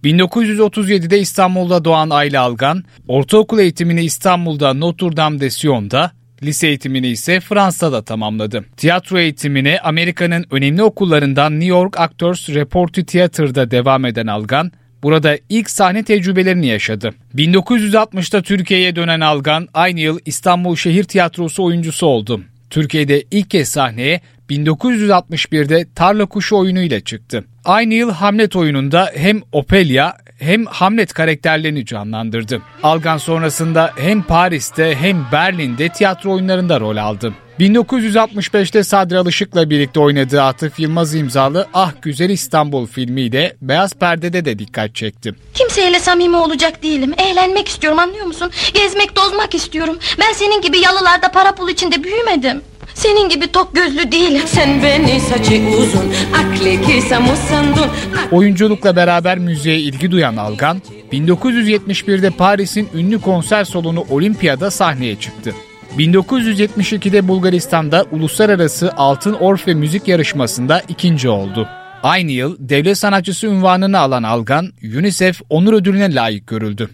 1937'de 0.04 1.20
İstanbul'da 1.20 1.86
doğan 1.86 2.10
Ayla 2.10 2.42
Algan, 2.42 2.84
ortaokul 3.08 3.60
eğitimini 3.60 4.04
İstanbul'da 4.04 4.74
Notre 4.74 5.18
Dame 5.18 5.40
de 5.40 5.50
Sion'da, 5.50 6.12
lise 6.44 6.68
eğitimini 6.68 7.08
ise 7.08 7.40
Fransa'da 7.40 8.02
tamamladı. 8.02 8.66
Tiyatro 8.78 9.20
eğitimine 9.20 9.80
Amerika'nın 9.80 10.46
önemli 10.52 10.84
okullarından 10.84 11.54
New 11.54 11.66
York 11.66 12.00
Actors 12.00 12.50
Repertory 12.50 13.06
Theater'da 13.06 13.72
devam 13.72 14.06
eden 14.06 14.28
Algan, 14.28 14.72
burada 15.04 15.38
ilk 15.50 15.70
sahne 15.70 16.04
tecrübelerini 16.04 16.68
yaşadı. 16.68 17.14
1960'ta 17.36 18.42
Türkiye'ye 18.42 18.96
dönen 18.96 19.20
Algan, 19.20 19.68
aynı 19.74 20.00
yıl 20.00 20.20
İstanbul 20.26 20.76
Şehir 20.76 21.04
Tiyatrosu 21.04 21.64
oyuncusu 21.64 22.06
oldu. 22.06 22.42
Türkiye'de 22.72 23.24
ilk 23.32 23.50
kez 23.50 23.70
sahneye 23.70 24.22
1961'de 24.50 25.86
Tarla 25.96 26.26
Kuşu 26.26 26.56
oyunu 26.58 26.82
ile 26.82 27.02
çıktı. 27.02 27.44
Aynı 27.66 27.94
yıl 27.94 28.12
Hamlet 28.12 28.56
oyununda 28.56 29.12
hem 29.16 29.42
Ophelia 29.52 30.14
hem 30.42 30.66
Hamlet 30.66 31.14
karakterlerini 31.14 31.86
canlandırdı. 31.86 32.62
Algan 32.84 33.18
sonrasında 33.18 33.92
hem 33.96 34.24
Paris'te 34.24 34.96
hem 34.96 35.26
Berlin'de 35.32 35.90
tiyatro 35.90 36.32
oyunlarında 36.32 36.80
rol 36.80 36.98
aldı. 36.98 37.34
1965'te 37.60 38.84
Sadri 38.84 39.18
Alışık'la 39.18 39.70
birlikte 39.70 40.00
oynadığı 40.00 40.42
Atıf 40.44 40.80
Yılmaz 40.80 41.16
imzalı 41.16 41.68
Ah 41.74 41.92
Güzel 42.02 42.30
İstanbul 42.30 42.88
filmiyle 42.88 43.56
Beyaz 43.62 43.94
Perde'de 43.94 44.46
de 44.46 44.60
dikkat 44.60 44.96
çekti. 44.96 45.36
Kimseyle 45.54 46.00
samimi 46.00 46.36
olacak 46.38 46.84
değilim. 46.84 47.14
Eğlenmek 47.18 47.68
istiyorum 47.68 48.00
anlıyor 48.00 48.26
musun? 48.26 48.52
Gezmek 48.74 49.16
tozmak 49.16 49.56
istiyorum. 49.56 49.98
Ben 50.20 50.34
senin 50.34 50.62
gibi 50.62 50.80
yalılarda 50.80 51.32
para 51.32 51.56
pul 51.56 51.70
içinde 51.70 52.04
büyümedim. 52.04 52.62
Senin 52.94 53.30
gibi 53.30 53.48
tok 53.48 53.76
gözlü 53.76 54.12
değilim. 54.12 54.42
Sen 54.46 54.84
beni 54.84 55.20
saçı 55.20 55.62
uzun, 55.78 56.14
akli 56.34 56.82
kisa 56.82 57.20
musandun. 57.20 57.88
Oyunculukla 58.32 58.96
beraber 58.96 59.38
müziğe 59.38 59.80
ilgi 59.80 60.12
duyan 60.12 60.38
Algan, 60.38 60.82
1971'de 61.12 62.30
Paris'in 62.30 62.90
ünlü 62.94 63.22
konser 63.22 63.64
salonu 63.64 64.06
Olimpiyada 64.10 64.72
sahneye 64.72 65.16
çıktı. 65.16 65.54
1972'de 65.98 67.28
Bulgaristan'da 67.28 68.06
uluslararası 68.12 68.94
Altın 68.98 69.34
Orfe 69.34 69.74
müzik 69.74 70.08
yarışmasında 70.08 70.82
ikinci 70.88 71.30
oldu. 71.30 71.68
Aynı 72.04 72.32
yıl 72.32 72.56
devlet 72.60 72.98
sanatçısı 72.98 73.50
unvanını 73.50 74.00
alan 74.00 74.24
Algan, 74.24 74.72
UNICEF 74.98 75.42
onur 75.50 75.74
ödülüne 75.74 76.16
layık 76.16 76.48
görüldü. 76.48 76.90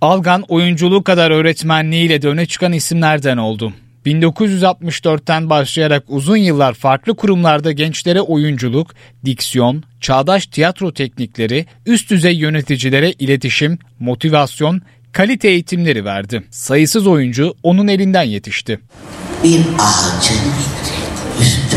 Algan 0.00 0.42
oyunculuğu 0.48 1.04
kadar 1.04 1.30
öğretmenliğiyle 1.30 2.22
de 2.22 2.28
öne 2.28 2.46
çıkan 2.46 2.72
isimlerden 2.72 3.36
oldu. 3.36 3.72
1964'ten 4.06 5.50
başlayarak 5.50 6.04
uzun 6.08 6.36
yıllar 6.36 6.74
farklı 6.74 7.16
kurumlarda 7.16 7.72
gençlere 7.72 8.20
oyunculuk, 8.20 8.94
diksiyon, 9.24 9.82
çağdaş 10.00 10.46
tiyatro 10.46 10.92
teknikleri, 10.92 11.66
üst 11.86 12.10
düzey 12.10 12.36
yöneticilere 12.36 13.12
iletişim, 13.12 13.78
motivasyon, 14.00 14.82
kalite 15.12 15.48
eğitimleri 15.48 16.04
verdi. 16.04 16.42
Sayısız 16.50 17.06
oyuncu 17.06 17.54
onun 17.62 17.88
elinden 17.88 18.22
yetişti. 18.22 18.80
Bir 19.44 19.60
ağacın 19.78 20.40
üstü 21.40 21.76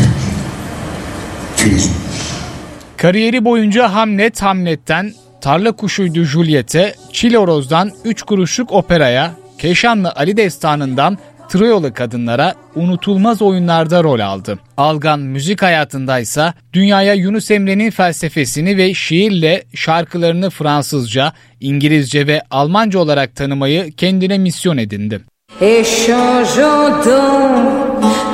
Kariyeri 2.96 3.44
boyunca 3.44 3.94
Hamlet, 3.94 4.42
Hamlet'ten 4.42 5.14
Tarla 5.40 5.72
Kuşuydu 5.72 6.24
Juliet'e, 6.24 6.94
Çiloroz'dan 7.12 7.90
Üç 8.04 8.22
Kuruşluk 8.22 8.72
Opera'ya, 8.72 9.32
Keşanlı 9.58 10.12
Ali 10.12 10.36
Destanı'ndan 10.36 11.18
Troyalı 11.48 11.94
kadınlara 11.94 12.54
unutulmaz 12.74 13.42
oyunlarda 13.42 14.02
rol 14.02 14.20
aldı. 14.20 14.58
Algan 14.76 15.20
müzik 15.20 15.62
hayatındaysa 15.62 16.54
dünyaya 16.72 17.14
Yunus 17.14 17.50
Emre'nin 17.50 17.90
felsefesini 17.90 18.76
ve 18.76 18.94
şiirle 18.94 19.64
şarkılarını 19.74 20.50
Fransızca, 20.50 21.32
İngilizce 21.60 22.26
ve 22.26 22.42
Almanca 22.50 22.98
olarak 22.98 23.36
tanımayı 23.36 23.92
kendine 23.92 24.38
misyon 24.38 24.76
edindi. 24.76 25.20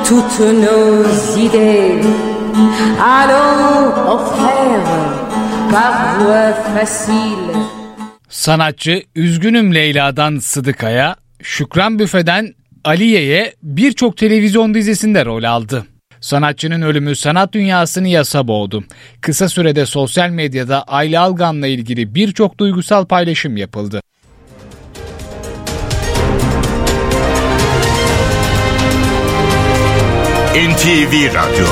Toutes 0.07 0.39
nos 0.39 1.37
idées. 1.37 2.05
Allons 2.99 3.67
Sanatçı 8.29 9.03
Üzgünüm 9.15 9.75
Leyla'dan 9.75 10.37
Sıdıkaya, 10.39 11.15
Şükran 11.41 11.99
Büfe'den 11.99 12.53
Aliye'ye 12.83 13.53
birçok 13.63 14.17
televizyon 14.17 14.73
dizisinde 14.73 15.25
rol 15.25 15.43
aldı. 15.43 15.85
Sanatçının 16.21 16.81
ölümü 16.81 17.15
sanat 17.15 17.53
dünyasını 17.53 18.07
yasa 18.07 18.47
boğdu. 18.47 18.83
Kısa 19.21 19.49
sürede 19.49 19.85
sosyal 19.85 20.29
medyada 20.29 20.83
Ayla 20.83 21.23
Algan'la 21.23 21.67
ilgili 21.67 22.15
birçok 22.15 22.59
duygusal 22.59 23.05
paylaşım 23.05 23.57
yapıldı. 23.57 24.01
NTV 30.55 31.33
Radyo 31.33 31.67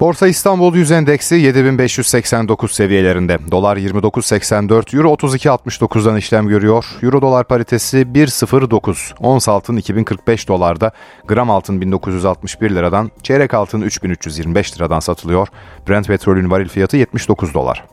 Borsa 0.00 0.28
İstanbul 0.28 0.74
Yüz 0.74 0.90
Endeksi 0.90 1.34
7589 1.34 2.72
seviyelerinde. 2.72 3.38
Dolar 3.50 3.76
29.84, 3.76 4.96
Euro 4.96 5.14
32.69'dan 5.14 6.16
işlem 6.16 6.48
görüyor. 6.48 6.84
Euro 7.02 7.22
dolar 7.22 7.44
paritesi 7.44 7.96
1.09. 7.98 9.14
Ons 9.18 9.48
altın 9.48 9.76
2045 9.76 10.48
dolarda, 10.48 10.92
gram 11.26 11.50
altın 11.50 11.80
1961 11.80 12.70
liradan, 12.70 13.10
çeyrek 13.22 13.54
altın 13.54 13.80
3325 13.80 14.76
liradan 14.76 15.00
satılıyor. 15.00 15.48
Brent 15.88 16.06
petrolün 16.06 16.50
varil 16.50 16.68
fiyatı 16.68 16.96
79 16.96 17.54
dolar. 17.54 17.84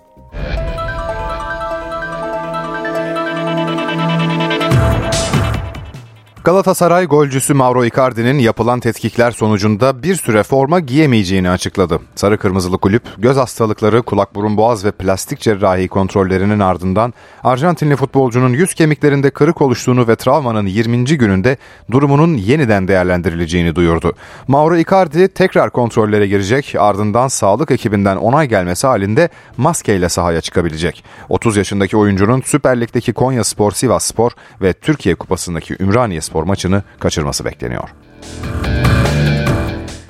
Galatasaray 6.48 7.06
golcüsü 7.06 7.54
Mauro 7.54 7.86
Icardi'nin 7.86 8.40
yapılan 8.40 8.80
tetkikler 8.80 9.32
sonucunda 9.32 10.04
bir 10.04 10.16
süre 10.16 10.44
forma 10.44 10.80
giyemeyeceğini 10.80 11.50
açıkladı. 11.50 12.00
Sarı 12.16 12.38
Kırmızılı 12.38 12.78
Kulüp 12.78 13.04
göz 13.18 13.38
hastalıkları, 13.38 14.02
kulak 14.02 14.36
burun 14.36 14.58
boğaz 14.58 14.86
ve 14.86 14.92
plastik 14.92 15.40
cerrahi 15.40 15.88
kontrollerinin 15.88 16.60
ardından 16.60 17.14
Arjantinli 17.44 17.96
futbolcunun 17.96 18.54
yüz 18.54 18.74
kemiklerinde 18.74 19.30
kırık 19.30 19.62
oluştuğunu 19.62 20.08
ve 20.08 20.16
travmanın 20.16 20.66
20. 20.66 21.06
gününde 21.06 21.58
durumunun 21.92 22.34
yeniden 22.34 22.88
değerlendirileceğini 22.88 23.76
duyurdu. 23.76 24.14
Mauro 24.48 24.76
Icardi 24.78 25.28
tekrar 25.28 25.70
kontrollere 25.70 26.28
girecek 26.28 26.76
ardından 26.80 27.28
sağlık 27.28 27.72
ekibinden 27.72 28.18
onay 28.18 28.48
gelmesi 28.48 28.88
halinde 28.88 29.30
maskeyle 29.58 30.10
sahaya 30.10 30.42
çıkabilecek. 30.42 31.04
30 31.30 31.58
yaşındaki 31.58 31.98
oyuncunun 31.98 32.42
Süper 32.46 32.82
Lig'deki 32.82 33.14
Konya 33.14 33.44
Spor, 33.44 33.72
Sivas 33.72 34.06
Spor 34.06 34.32
ve 34.62 34.74
Türkiye 34.74 35.16
Kupası'ndaki 35.16 35.76
Ümraniye 35.80 36.22
Spor 36.22 36.37
maçını 36.44 36.84
kaçırması 37.00 37.46
bekleniyor. 37.46 37.90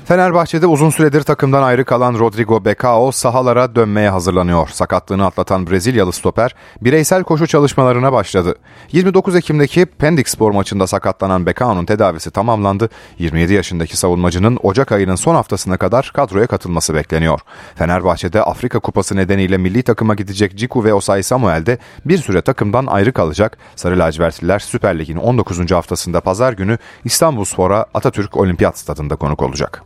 Fenerbahçe'de 0.08 0.68
uzun 0.68 0.90
süredir 0.90 1.22
takımdan 1.22 1.64
ayrı 1.64 1.86
kalan 1.86 2.20
Rodrigo 2.20 2.66
Becao 2.66 3.12
sahalara 3.12 3.76
dönmeye 3.76 4.10
hazırlanıyor. 4.10 4.68
Sakatlığını 4.68 5.26
atlatan 5.26 5.68
Brezilyalı 5.68 6.12
stoper 6.12 6.56
bireysel 6.82 7.24
koşu 7.24 7.48
çalışmalarına 7.48 8.14
başladı. 8.14 8.56
29 8.92 9.36
Ekim'deki 9.36 9.86
Pendik 9.86 10.30
Spor 10.30 10.52
maçında 10.52 10.88
sakatlanan 10.88 11.46
Becao'nun 11.46 11.86
tedavisi 11.86 12.32
tamamlandı. 12.32 12.90
27 13.20 13.54
yaşındaki 13.54 13.98
savunmacının 13.98 14.60
Ocak 14.64 14.92
ayının 14.92 15.16
son 15.16 15.36
haftasına 15.36 15.78
kadar 15.78 16.12
kadroya 16.14 16.48
katılması 16.48 16.96
bekleniyor. 16.96 17.40
Fenerbahçe'de 17.76 18.44
Afrika 18.44 18.80
Kupası 18.80 19.16
nedeniyle 19.16 19.58
milli 19.58 19.84
takıma 19.84 20.16
gidecek 20.16 20.58
Ciku 20.58 20.84
ve 20.84 20.94
Osay 20.94 21.24
Samuel 21.24 21.66
de 21.66 21.78
bir 22.06 22.18
süre 22.18 22.42
takımdan 22.42 22.86
ayrı 22.86 23.14
kalacak. 23.14 23.58
Sarı 23.76 24.00
lacivertliler 24.00 24.60
Süper 24.60 25.00
Lig'in 25.00 25.18
19. 25.18 25.72
haftasında 25.72 26.22
pazar 26.22 26.54
günü 26.54 26.78
İstanbul 27.06 27.44
Spor'a 27.44 27.86
Atatürk 27.94 28.38
Olimpiyat 28.38 28.78
Stadında 28.78 29.16
konuk 29.16 29.42
olacak. 29.44 29.84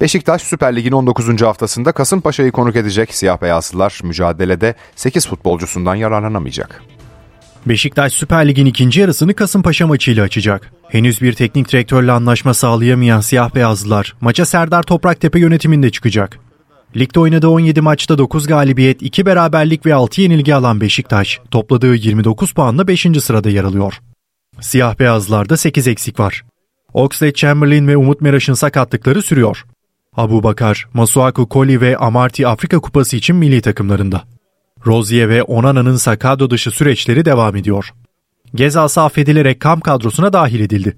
Beşiktaş 0.00 0.42
Süper 0.42 0.76
Lig'in 0.76 0.92
19. 0.92 1.42
haftasında 1.42 1.92
Kasımpaşa'yı 1.92 2.52
konuk 2.52 2.76
edecek. 2.76 3.14
Siyah 3.14 3.42
beyazlılar 3.42 4.00
mücadelede 4.02 4.74
8 4.96 5.28
futbolcusundan 5.28 5.94
yararlanamayacak. 5.94 6.82
Beşiktaş 7.66 8.12
Süper 8.12 8.48
Lig'in 8.48 8.66
ikinci 8.66 9.00
yarısını 9.00 9.34
Kasımpaşa 9.34 9.86
maçıyla 9.86 10.24
açacak. 10.24 10.72
Henüz 10.88 11.20
bir 11.20 11.32
teknik 11.32 11.72
direktörle 11.72 12.12
anlaşma 12.12 12.54
sağlayamayan 12.54 13.20
siyah 13.20 13.54
beyazlılar 13.54 14.14
maça 14.20 14.46
Serdar 14.46 14.82
Topraktepe 14.82 15.40
yönetiminde 15.40 15.90
çıkacak. 15.90 16.38
Ligde 16.96 17.20
oynadığı 17.20 17.48
17 17.48 17.80
maçta 17.80 18.18
9 18.18 18.46
galibiyet, 18.46 19.02
2 19.02 19.26
beraberlik 19.26 19.86
ve 19.86 19.94
6 19.94 20.22
yenilgi 20.22 20.54
alan 20.54 20.80
Beşiktaş 20.80 21.40
topladığı 21.50 21.94
29 21.94 22.52
puanla 22.52 22.88
5. 22.88 23.06
sırada 23.20 23.50
yer 23.50 23.64
alıyor. 23.64 24.00
Siyah 24.60 24.98
beyazlarda 24.98 25.56
8 25.56 25.88
eksik 25.88 26.20
var. 26.20 26.44
Oxlade 26.96 27.32
Chamberlain 27.32 27.88
ve 27.88 27.96
Umut 27.96 28.20
Meraş'ın 28.20 28.54
sakatlıkları 28.54 29.22
sürüyor. 29.22 29.64
Abu 30.16 30.42
Bakar, 30.42 30.88
Masuaku 30.94 31.48
Koli 31.48 31.80
ve 31.80 31.96
Amarty 31.96 32.46
Afrika 32.46 32.78
Kupası 32.78 33.16
için 33.16 33.36
milli 33.36 33.60
takımlarında. 33.60 34.24
Rozier 34.86 35.28
ve 35.28 35.42
Onana'nın 35.42 35.96
sakado 35.96 36.50
dışı 36.50 36.70
süreçleri 36.70 37.24
devam 37.24 37.56
ediyor. 37.56 37.94
Gezası 38.54 39.00
affedilerek 39.00 39.60
kamp 39.60 39.84
kadrosuna 39.84 40.32
dahil 40.32 40.60
edildi. 40.60 40.96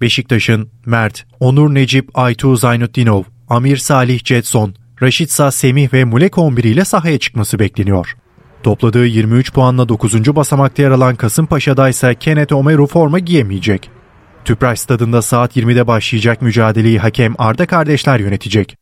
Beşiktaş'ın 0.00 0.70
Mert, 0.86 1.26
Onur 1.40 1.74
Necip 1.74 2.10
Aytu 2.14 2.56
Zaynutdinov, 2.56 3.22
Amir 3.48 3.76
Salih 3.76 4.24
Jetson, 4.24 4.74
Raşitsa 5.02 5.50
Semih 5.50 5.92
ve 5.92 6.04
Mulek 6.04 6.38
11 6.38 6.64
ile 6.64 6.84
sahaya 6.84 7.18
çıkması 7.18 7.58
bekleniyor. 7.58 8.16
Topladığı 8.62 9.06
23 9.06 9.52
puanla 9.52 9.88
9. 9.88 10.36
basamakta 10.36 10.82
yer 10.82 10.90
alan 10.90 11.16
Kasımpaşa'da 11.16 11.88
ise 11.88 12.14
Kenneth 12.14 12.52
Omeru 12.52 12.86
forma 12.86 13.18
giyemeyecek. 13.18 13.97
Tüpraş 14.48 14.80
stadında 14.80 15.22
saat 15.22 15.56
20'de 15.56 15.86
başlayacak 15.86 16.42
mücadeleyi 16.42 16.98
hakem 16.98 17.34
Arda 17.38 17.66
kardeşler 17.66 18.18
yönetecek. 18.18 18.76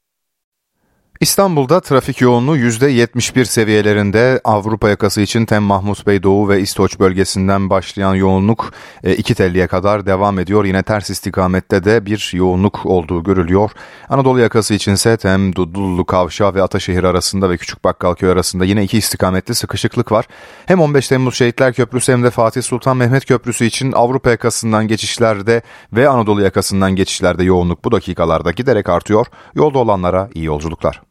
İstanbul'da 1.20 1.80
trafik 1.80 2.20
yoğunluğu 2.20 2.56
%71 2.56 3.44
seviyelerinde 3.44 4.40
Avrupa 4.44 4.88
yakası 4.88 5.20
için 5.20 5.46
Tem 5.46 5.62
Mahmut 5.62 6.06
Bey 6.06 6.22
Doğu 6.22 6.48
ve 6.48 6.60
İstoç 6.60 6.98
bölgesinden 6.98 7.70
başlayan 7.70 8.14
yoğunluk 8.14 8.72
e, 9.04 9.14
iki 9.14 9.34
telliye 9.34 9.66
kadar 9.66 10.06
devam 10.06 10.38
ediyor. 10.38 10.64
Yine 10.64 10.82
ters 10.82 11.10
istikamette 11.10 11.84
de 11.84 12.06
bir 12.06 12.30
yoğunluk 12.34 12.86
olduğu 12.86 13.22
görülüyor. 13.22 13.70
Anadolu 14.08 14.40
yakası 14.40 14.74
içinse 14.74 15.16
Tem 15.16 15.56
Dudullu 15.56 16.04
Kavşağı 16.04 16.54
ve 16.54 16.62
Ataşehir 16.62 17.04
arasında 17.04 17.50
ve 17.50 17.56
Küçük 17.56 17.84
Bakkalköy 17.84 18.30
arasında 18.30 18.64
yine 18.64 18.84
iki 18.84 18.98
istikametli 18.98 19.54
sıkışıklık 19.54 20.12
var. 20.12 20.26
Hem 20.66 20.80
15 20.80 21.08
Temmuz 21.08 21.34
Şehitler 21.34 21.72
Köprüsü 21.72 22.12
hem 22.12 22.22
de 22.22 22.30
Fatih 22.30 22.62
Sultan 22.62 22.96
Mehmet 22.96 23.26
Köprüsü 23.26 23.64
için 23.64 23.92
Avrupa 23.92 24.30
yakasından 24.30 24.88
geçişlerde 24.88 25.62
ve 25.92 26.08
Anadolu 26.08 26.42
yakasından 26.42 26.96
geçişlerde 26.96 27.44
yoğunluk 27.44 27.84
bu 27.84 27.92
dakikalarda 27.92 28.50
giderek 28.50 28.88
artıyor. 28.88 29.26
Yolda 29.54 29.78
olanlara 29.78 30.28
iyi 30.34 30.44
yolculuklar. 30.44 31.05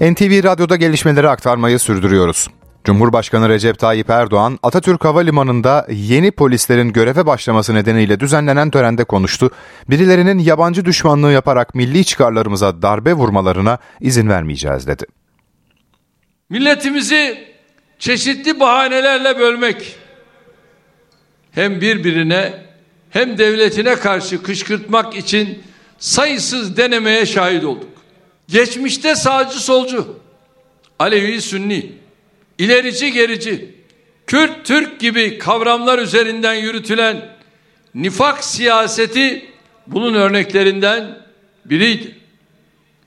NTV 0.00 0.44
Radyo'da 0.44 0.76
gelişmeleri 0.76 1.28
aktarmayı 1.28 1.78
sürdürüyoruz. 1.78 2.48
Cumhurbaşkanı 2.84 3.48
Recep 3.48 3.78
Tayyip 3.78 4.10
Erdoğan, 4.10 4.58
Atatürk 4.62 5.04
Havalimanı'nda 5.04 5.86
yeni 5.90 6.30
polislerin 6.30 6.92
göreve 6.92 7.26
başlaması 7.26 7.74
nedeniyle 7.74 8.20
düzenlenen 8.20 8.70
törende 8.70 9.04
konuştu. 9.04 9.50
Birilerinin 9.90 10.38
yabancı 10.38 10.84
düşmanlığı 10.84 11.32
yaparak 11.32 11.74
milli 11.74 12.04
çıkarlarımıza 12.04 12.82
darbe 12.82 13.12
vurmalarına 13.12 13.78
izin 14.00 14.28
vermeyeceğiz 14.28 14.86
dedi. 14.86 15.04
Milletimizi 16.50 17.48
çeşitli 17.98 18.60
bahanelerle 18.60 19.38
bölmek, 19.38 19.96
hem 21.52 21.80
birbirine 21.80 22.52
hem 23.10 23.38
devletine 23.38 23.96
karşı 23.96 24.42
kışkırtmak 24.42 25.16
için 25.16 25.62
sayısız 25.98 26.76
denemeye 26.76 27.26
şahit 27.26 27.64
olduk. 27.64 27.90
Geçmişte 28.48 29.14
sağcı 29.14 29.58
solcu, 29.60 30.18
Alevi 30.98 31.40
Sünni, 31.40 31.92
ilerici 32.58 33.12
gerici, 33.12 33.74
Kürt 34.26 34.66
Türk 34.66 35.00
gibi 35.00 35.38
kavramlar 35.38 35.98
üzerinden 35.98 36.54
yürütülen 36.54 37.28
nifak 37.94 38.44
siyaseti 38.44 39.50
bunun 39.86 40.14
örneklerinden 40.14 41.18
biriydi. 41.64 42.16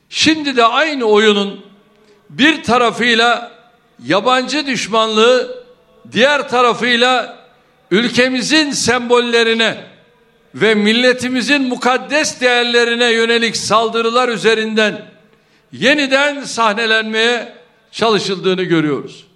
Şimdi 0.10 0.56
de 0.56 0.66
aynı 0.66 1.06
oyunun 1.06 1.66
bir 2.30 2.64
tarafıyla 2.64 3.52
yabancı 4.06 4.68
düşmanlığı, 4.68 5.64
diğer 6.12 6.50
tarafıyla 6.50 7.43
ülkemizin 7.92 8.72
sembollerine 8.72 9.78
ve 10.56 10.76
milletimizin 10.76 11.62
mukaddes 11.62 12.42
değerlerine 12.42 13.12
yönelik 13.12 13.58
saldırılar 13.58 14.30
üzerinden 14.30 15.02
yeniden 15.72 16.44
sahnelenmeye 16.44 17.54
çalışıldığını 17.92 18.64
görüyoruz. 18.64 19.28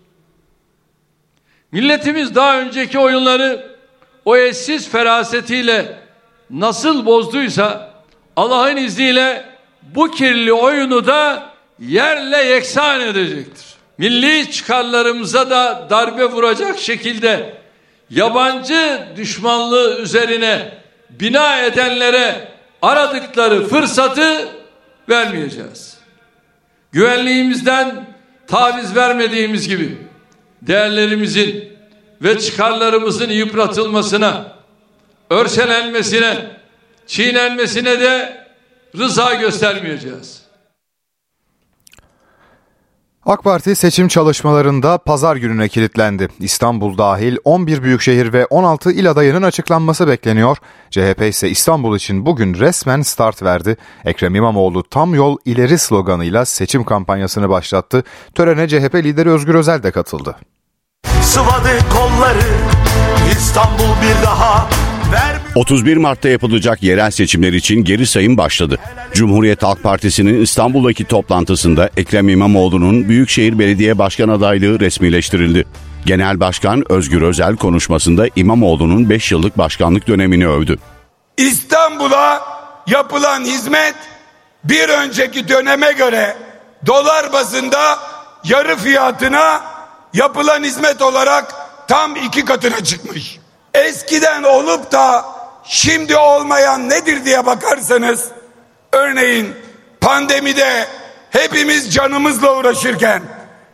Milletimiz 1.72 2.36
daha 2.36 2.60
önceki 2.60 3.00
oyunları 3.00 3.78
o 4.26 4.38
eşsiz 4.38 4.89
ferasetiyle 4.89 6.00
nasıl 6.50 7.06
bozduysa 7.06 7.93
Allah'ın 8.36 8.78
izniyle 8.78 9.45
bu 9.95 10.12
kirli 10.12 10.54
oyunu 10.54 11.08
da 11.08 11.50
yerle 11.80 12.38
yeksan 12.38 13.02
edecektir. 13.02 13.66
Milli 13.98 14.52
çıkarlarımıza 14.52 15.50
da 15.50 15.88
darbe 15.89 16.26
vuracak 16.26 16.80
şekilde 16.80 17.56
yabancı 18.10 19.08
düşmanlığı 19.16 19.97
üzerine 20.01 20.78
bina 21.10 21.62
edenlere 21.62 22.47
aradıkları 22.82 23.68
fırsatı 23.68 24.47
vermeyeceğiz. 25.10 25.97
Güvenliğimizden 26.91 28.05
taviz 28.47 28.95
vermediğimiz 28.95 29.68
gibi 29.68 29.97
değerlerimizin 30.62 31.78
ve 32.22 32.39
çıkarlarımızın 32.39 33.30
yıpratılmasına, 33.30 34.55
örselenmesine, 35.30 36.47
çiğnenmesine 37.08 37.99
de 37.99 38.45
rıza 38.97 39.34
göstermeyeceğiz. 39.34 40.37
AK 43.28 43.43
Parti 43.43 43.75
seçim 43.75 44.07
çalışmalarında 44.07 44.97
pazar 44.97 45.36
gününe 45.36 45.67
kilitlendi. 45.67 46.28
İstanbul 46.39 46.97
dahil 46.97 47.38
11 47.43 47.84
büyükşehir 47.84 48.34
ve 48.34 48.45
16 48.45 48.91
il 48.91 49.11
adayının 49.11 49.41
açıklanması 49.41 50.07
bekleniyor. 50.07 50.57
CHP 50.91 51.21
ise 51.21 51.49
İstanbul 51.49 51.95
için 51.95 52.25
bugün 52.25 52.53
resmen 52.53 53.01
start 53.01 53.43
verdi. 53.43 53.78
Ekrem 54.05 54.36
İmamoğlu 54.36 54.84
tam 54.84 55.15
yol 55.15 55.38
ileri 55.45 55.78
sloganıyla 55.78 56.45
seçim 56.45 56.84
kampanyasını 56.84 57.49
başlattı. 57.49 58.03
Törene 58.36 58.67
CHP 58.67 58.95
lideri 58.95 59.30
Özgür 59.30 59.55
Özel 59.55 59.84
de 59.84 59.91
katıldı. 59.91 60.36
Sıvadı 61.21 61.80
kolları 61.89 62.47
İstanbul 63.32 64.01
bir 64.01 64.25
daha 64.25 64.69
vermiyor. 65.11 65.37
31 65.58 65.97
Mart'ta 65.97 66.30
yapılacak 66.30 66.84
yerel 66.84 67.12
seçimler 67.12 67.53
için 67.53 67.84
geri 67.84 68.08
sayım 68.08 68.38
başladı. 68.38 68.78
Cumhuriyet 69.14 69.64
Halk 69.64 69.84
Partisi'nin 69.84 70.41
İstanbul'daki 70.41 71.05
toplantısında 71.05 71.89
Ekrem 71.97 72.30
İmamoğlu'nun 72.30 73.10
Büyükşehir 73.10 73.60
Belediye 73.60 73.97
Başkan 73.97 74.30
adaylığı 74.30 74.80
resmileştirildi. 74.80 75.66
Genel 76.05 76.39
Başkan 76.39 76.91
Özgür 76.91 77.22
Özel 77.22 77.55
konuşmasında 77.55 78.28
İmamoğlu'nun 78.36 79.10
5 79.10 79.32
yıllık 79.32 79.58
başkanlık 79.58 80.08
dönemini 80.08 80.47
övdü. 80.47 80.78
İstanbul'a 81.38 82.41
yapılan 82.88 83.41
hizmet 83.41 83.95
bir 84.64 84.89
önceki 84.89 85.47
döneme 85.47 85.91
göre 85.91 86.38
dolar 86.86 87.34
bazında 87.34 87.99
yarı 88.43 88.76
fiyatına 88.76 89.62
yapılan 90.14 90.64
hizmet 90.64 91.01
olarak 91.01 91.53
tam 91.88 92.16
iki 92.16 92.45
katına 92.45 92.84
çıkmış. 92.84 93.39
Eskiden 93.74 94.43
olup 94.43 94.91
da 94.91 95.37
şimdi 95.68 96.18
olmayan 96.18 96.89
nedir 96.89 97.26
diye 97.26 97.45
bakarsanız 97.45 98.26
örneğin 98.91 99.55
pandemide 100.01 100.88
hepimiz 101.30 101.93
canımızla 101.93 102.57
uğraşırken 102.57 103.22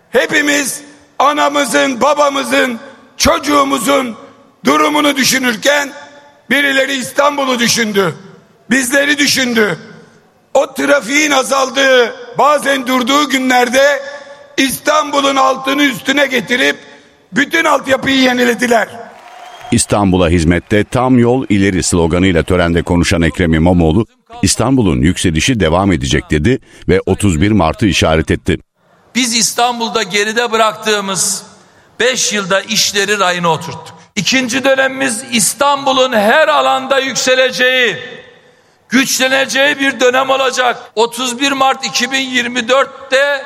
hepimiz 0.10 0.82
anamızın 1.20 2.02
babamızın 2.02 2.80
çocuğumuzun 3.18 4.18
durumunu 4.66 5.16
düşünürken 5.16 5.94
birileri 6.50 6.94
İstanbul'u 6.94 7.60
düşündü 7.60 8.16
bizleri 8.70 9.18
düşündü 9.18 9.78
o 10.54 10.74
trafiğin 10.74 11.32
azaldığı 11.32 12.16
bazen 12.38 12.88
durduğu 12.88 13.30
günlerde 13.30 14.04
İstanbul'un 14.58 15.36
altını 15.36 15.84
üstüne 15.84 16.26
getirip 16.26 16.78
bütün 17.32 17.66
altyapıyı 17.66 18.20
yenilediler. 18.20 19.03
İstanbul'a 19.74 20.30
hizmette 20.30 20.84
tam 20.84 21.20
yol 21.20 21.46
ileri 21.50 21.84
sloganıyla 21.84 22.44
törende 22.44 22.84
konuşan 22.84 23.22
Ekrem 23.22 23.54
İmamoğlu, 23.54 24.06
İstanbul'un 24.42 25.02
yükselişi 25.02 25.60
devam 25.60 25.92
edecek 25.92 26.32
dedi 26.32 26.60
ve 26.90 27.00
31 27.06 27.52
Mart'ı 27.52 27.86
işaret 27.86 28.32
etti. 28.32 28.58
Biz 29.16 29.36
İstanbul'da 29.38 30.04
geride 30.04 30.52
bıraktığımız 30.52 31.44
5 32.00 32.34
yılda 32.34 32.62
işleri 32.62 33.20
rayına 33.20 33.50
oturttuk. 33.50 33.94
İkinci 34.16 34.64
dönemimiz 34.64 35.24
İstanbul'un 35.32 36.14
her 36.14 36.48
alanda 36.48 37.00
yükseleceği, 37.00 37.98
güçleneceği 38.90 39.80
bir 39.80 40.00
dönem 40.00 40.30
olacak. 40.30 40.92
31 40.96 41.52
Mart 41.52 41.86
2024'te 41.86 43.44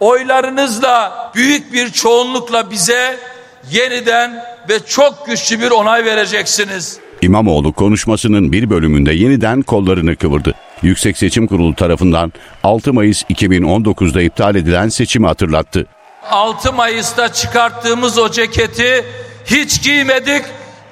oylarınızla 0.00 1.30
büyük 1.34 1.72
bir 1.72 1.92
çoğunlukla 1.92 2.70
bize 2.70 3.31
yeniden 3.70 4.44
ve 4.68 4.78
çok 4.86 5.26
güçlü 5.26 5.60
bir 5.60 5.70
onay 5.70 6.04
vereceksiniz. 6.04 6.98
İmamoğlu 7.22 7.72
konuşmasının 7.72 8.52
bir 8.52 8.70
bölümünde 8.70 9.12
yeniden 9.12 9.62
kollarını 9.62 10.16
kıvırdı. 10.16 10.54
Yüksek 10.82 11.18
Seçim 11.18 11.46
Kurulu 11.46 11.74
tarafından 11.74 12.32
6 12.64 12.92
Mayıs 12.92 13.22
2019'da 13.22 14.22
iptal 14.22 14.54
edilen 14.54 14.88
seçimi 14.88 15.26
hatırlattı. 15.26 15.86
6 16.30 16.72
Mayıs'ta 16.72 17.32
çıkarttığımız 17.32 18.18
o 18.18 18.30
ceketi 18.30 19.04
hiç 19.44 19.82
giymedik. 19.82 20.42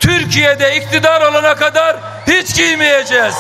Türkiye'de 0.01 0.77
iktidar 0.77 1.31
olana 1.31 1.55
kadar 1.55 1.97
hiç 2.27 2.57
giymeyeceğiz. 2.57 3.35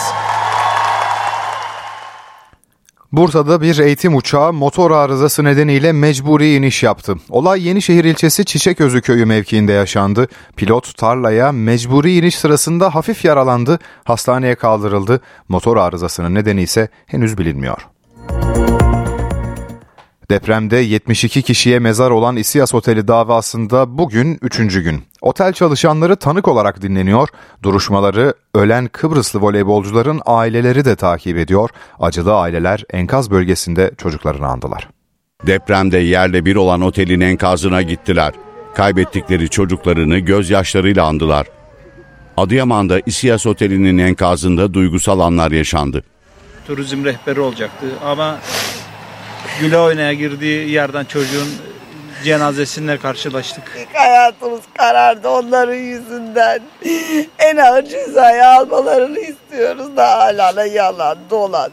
Bursa'da 3.12 3.60
bir 3.60 3.78
eğitim 3.78 4.16
uçağı 4.16 4.52
motor 4.52 4.90
arızası 4.90 5.44
nedeniyle 5.44 5.92
mecburi 5.92 6.54
iniş 6.54 6.82
yaptı. 6.82 7.14
Olay 7.28 7.66
Yenişehir 7.66 8.04
ilçesi 8.04 8.44
Çiçeközü 8.44 9.00
köyü 9.00 9.26
mevkiinde 9.26 9.72
yaşandı. 9.72 10.28
Pilot 10.56 10.96
tarlaya 10.96 11.52
mecburi 11.52 12.16
iniş 12.16 12.38
sırasında 12.38 12.94
hafif 12.94 13.24
yaralandı, 13.24 13.78
hastaneye 14.04 14.54
kaldırıldı. 14.54 15.20
Motor 15.48 15.76
arızasının 15.76 16.34
nedeni 16.34 16.62
ise 16.62 16.88
henüz 17.06 17.38
bilinmiyor. 17.38 17.89
Depremde 20.30 20.76
72 20.76 21.42
kişiye 21.42 21.78
mezar 21.78 22.10
olan 22.10 22.36
İSİAS 22.36 22.74
Oteli 22.74 23.08
davasında 23.08 23.98
bugün 23.98 24.38
3. 24.42 24.56
gün. 24.56 25.02
Otel 25.20 25.52
çalışanları 25.52 26.16
tanık 26.16 26.48
olarak 26.48 26.82
dinleniyor, 26.82 27.28
duruşmaları 27.62 28.34
ölen 28.54 28.86
Kıbrıslı 28.86 29.40
voleybolcuların 29.40 30.20
aileleri 30.26 30.84
de 30.84 30.96
takip 30.96 31.38
ediyor. 31.38 31.70
Acılı 32.00 32.34
aileler 32.34 32.84
enkaz 32.92 33.30
bölgesinde 33.30 33.90
çocuklarını 33.98 34.46
andılar. 34.46 34.88
Depremde 35.46 35.98
yerle 35.98 36.44
bir 36.44 36.56
olan 36.56 36.80
otelin 36.80 37.20
enkazına 37.20 37.82
gittiler. 37.82 38.32
Kaybettikleri 38.74 39.48
çocuklarını 39.48 40.18
gözyaşlarıyla 40.18 41.06
andılar. 41.06 41.46
Adıyaman'da 42.36 43.00
İSİAS 43.06 43.46
Oteli'nin 43.46 43.98
enkazında 43.98 44.74
duygusal 44.74 45.20
anlar 45.20 45.50
yaşandı. 45.50 46.04
Turizm 46.66 47.04
rehberi 47.04 47.40
olacaktı 47.40 47.86
ama 48.04 48.38
güle 49.60 49.78
oynaya 49.78 50.12
girdiği 50.12 50.70
yerden 50.70 51.04
çocuğun 51.04 51.48
cenazesiyle 52.24 52.98
karşılaştık. 52.98 53.88
Hayatımız 53.92 54.60
karardı 54.78 55.28
onların 55.28 55.74
yüzünden. 55.74 56.60
En 57.38 57.56
ağır 57.56 57.82
cezayı 57.82 58.46
almalarını 58.46 59.18
istiyoruz 59.18 59.96
da 59.96 60.18
hala 60.18 60.56
da 60.56 60.66
yalan 60.66 61.18
dolan. 61.30 61.70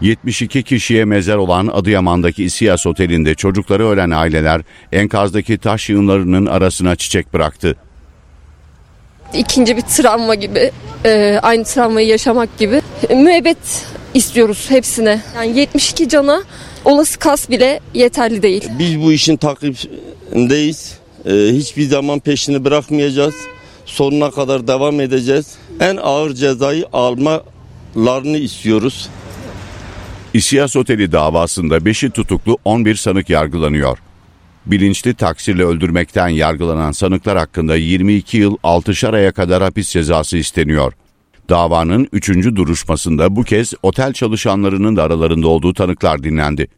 72 0.00 0.62
kişiye 0.62 1.04
mezar 1.04 1.36
olan 1.36 1.66
Adıyaman'daki 1.66 2.44
İSİAS 2.44 2.86
Oteli'nde 2.86 3.34
çocukları 3.34 3.88
ölen 3.88 4.10
aileler 4.10 4.60
enkazdaki 4.92 5.58
taş 5.58 5.90
yığınlarının 5.90 6.46
arasına 6.46 6.96
çiçek 6.96 7.34
bıraktı. 7.34 7.76
İkinci 9.34 9.76
bir 9.76 9.82
travma 9.82 10.34
gibi, 10.34 10.70
e, 11.04 11.38
aynı 11.42 11.64
travmayı 11.64 12.06
yaşamak 12.06 12.58
gibi. 12.58 12.82
Müebbet 13.10 13.86
istiyoruz 14.14 14.66
hepsine. 14.68 15.22
Yani 15.36 15.58
72 15.58 16.08
cana 16.08 16.42
olası 16.84 17.18
kas 17.18 17.50
bile 17.50 17.80
yeterli 17.94 18.42
değil. 18.42 18.64
Biz 18.78 19.00
bu 19.00 19.12
işin 19.12 19.36
takipindeyiz. 19.36 20.98
Ee, 21.26 21.30
hiçbir 21.52 21.82
zaman 21.82 22.20
peşini 22.20 22.64
bırakmayacağız. 22.64 23.34
Sonuna 23.84 24.30
kadar 24.30 24.66
devam 24.66 25.00
edeceğiz. 25.00 25.46
En 25.80 25.96
ağır 25.96 26.34
cezayı 26.34 26.86
almalarını 26.92 28.38
istiyoruz. 28.38 29.08
İSİAS 30.34 30.76
Oteli 30.76 31.12
davasında 31.12 31.76
5'i 31.76 32.10
tutuklu 32.10 32.58
11 32.64 32.94
sanık 32.94 33.30
yargılanıyor. 33.30 33.98
Bilinçli 34.66 35.14
taksirle 35.14 35.64
öldürmekten 35.64 36.28
yargılanan 36.28 36.92
sanıklar 36.92 37.38
hakkında 37.38 37.76
22 37.76 38.36
yıl 38.36 38.56
6'şar 38.56 39.16
aya 39.16 39.32
kadar 39.32 39.62
hapis 39.62 39.88
cezası 39.88 40.36
isteniyor. 40.36 40.92
Davanın 41.48 42.08
3. 42.12 42.28
duruşmasında 42.28 43.36
bu 43.36 43.42
kez 43.42 43.74
otel 43.82 44.12
çalışanlarının 44.12 44.96
da 44.96 45.02
aralarında 45.02 45.48
olduğu 45.48 45.74
tanıklar 45.74 46.22
dinlendi. 46.22 46.68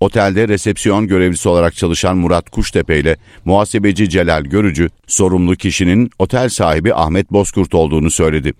Otelde 0.00 0.48
resepsiyon 0.48 1.06
görevlisi 1.06 1.48
olarak 1.48 1.76
çalışan 1.76 2.16
Murat 2.16 2.50
Kuştepe 2.50 3.00
ile 3.00 3.16
muhasebeci 3.44 4.08
Celal 4.08 4.42
Görücü, 4.42 4.90
sorumlu 5.06 5.56
kişinin 5.56 6.10
otel 6.18 6.48
sahibi 6.48 6.94
Ahmet 6.94 7.32
Bozkurt 7.32 7.74
olduğunu 7.74 8.10
söyledi. 8.10 8.52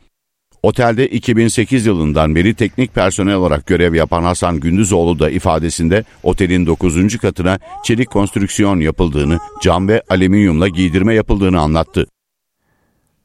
Otelde 0.62 1.08
2008 1.08 1.86
yılından 1.86 2.34
beri 2.34 2.54
teknik 2.54 2.94
personel 2.94 3.34
olarak 3.34 3.66
görev 3.66 3.94
yapan 3.94 4.22
Hasan 4.22 4.60
Gündüzoğlu 4.60 5.18
da 5.18 5.30
ifadesinde 5.30 6.04
otelin 6.22 6.66
9. 6.66 7.18
katına 7.18 7.58
çelik 7.84 8.10
konstrüksiyon 8.10 8.80
yapıldığını, 8.80 9.38
cam 9.62 9.88
ve 9.88 10.02
alüminyumla 10.08 10.68
giydirme 10.68 11.14
yapıldığını 11.14 11.60
anlattı. 11.60 12.06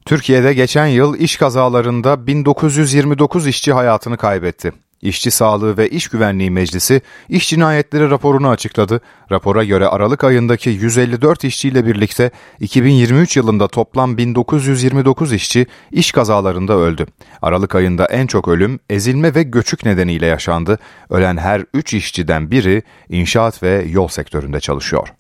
Türkiye'de 0.10 0.54
geçen 0.54 0.88
yıl 0.88 1.16
iş 1.16 1.38
kazalarında 1.38 2.28
1929 2.28 3.48
işçi 3.48 3.74
hayatını 3.74 4.18
kaybetti. 4.18 4.72
İşçi 5.02 5.32
Sağlığı 5.32 5.78
ve 5.78 5.90
İş 5.90 6.08
Güvenliği 6.08 6.52
Meclisi 6.52 7.02
iş 7.30 7.50
cinayetleri 7.50 8.10
raporunu 8.10 8.50
açıkladı. 8.50 9.02
Rapora 9.32 9.64
göre 9.64 9.88
Aralık 9.88 10.24
ayındaki 10.24 10.70
154 10.70 11.44
işçiyle 11.44 11.86
birlikte 11.86 12.32
2023 12.60 13.38
yılında 13.38 13.68
toplam 13.68 14.18
1929 14.18 15.34
işçi 15.34 15.68
iş 15.92 16.12
kazalarında 16.12 16.74
öldü. 16.74 17.06
Aralık 17.42 17.76
ayında 17.76 18.06
en 18.06 18.28
çok 18.28 18.48
ölüm 18.48 18.80
ezilme 18.90 19.36
ve 19.36 19.44
göçük 19.44 19.86
nedeniyle 19.86 20.26
yaşandı. 20.26 20.80
Ölen 21.10 21.38
her 21.38 21.66
3 21.74 21.94
işçiden 21.94 22.52
biri 22.52 22.84
inşaat 23.10 23.64
ve 23.64 23.86
yol 23.90 24.08
sektöründe 24.08 24.60
çalışıyor. 24.60 25.14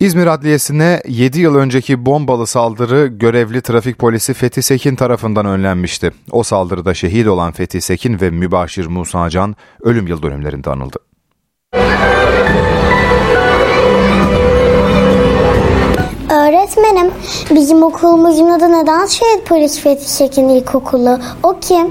İzmir 0.00 0.26
Adliyesi'ne 0.26 1.02
7 1.08 1.40
yıl 1.40 1.54
önceki 1.54 2.06
bombalı 2.06 2.46
saldırı 2.46 3.06
görevli 3.06 3.62
trafik 3.62 3.98
polisi 3.98 4.34
Fethi 4.34 4.62
Sekin 4.62 4.96
tarafından 4.96 5.46
önlenmişti. 5.46 6.10
O 6.30 6.42
saldırıda 6.42 6.94
şehit 6.94 7.26
olan 7.26 7.52
Fethi 7.52 7.80
Sekin 7.80 8.20
ve 8.20 8.30
Mübaşir 8.30 8.86
Musa 8.86 9.30
Can 9.30 9.56
ölüm 9.82 10.06
yıl 10.06 10.22
dönümlerinde 10.22 10.70
anıldı. 10.70 10.98
Öğretmenim, 16.30 17.12
bizim 17.50 17.82
okulumuzun 17.82 18.48
adı 18.48 18.72
neden 18.72 19.06
Şehit 19.06 19.46
Polis 19.46 19.80
Fethi 19.80 20.10
Sekin 20.10 20.48
İlkokulu? 20.48 21.18
O 21.42 21.56
kim? 21.60 21.88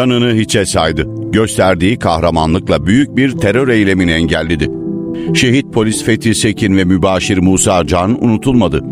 Canını 0.00 0.34
hiçe 0.34 0.66
saydı. 0.66 1.08
Gösterdiği 1.32 1.98
kahramanlıkla 1.98 2.86
büyük 2.86 3.16
bir 3.16 3.32
terör 3.32 3.68
eylemini 3.68 4.10
engelledi. 4.10 4.70
Şehit 5.34 5.72
polis 5.72 6.04
Fethi 6.04 6.34
Sekin 6.34 6.76
ve 6.76 6.84
mübaşir 6.84 7.38
Musa 7.38 7.86
Can 7.86 8.24
unutulmadı. 8.24 8.84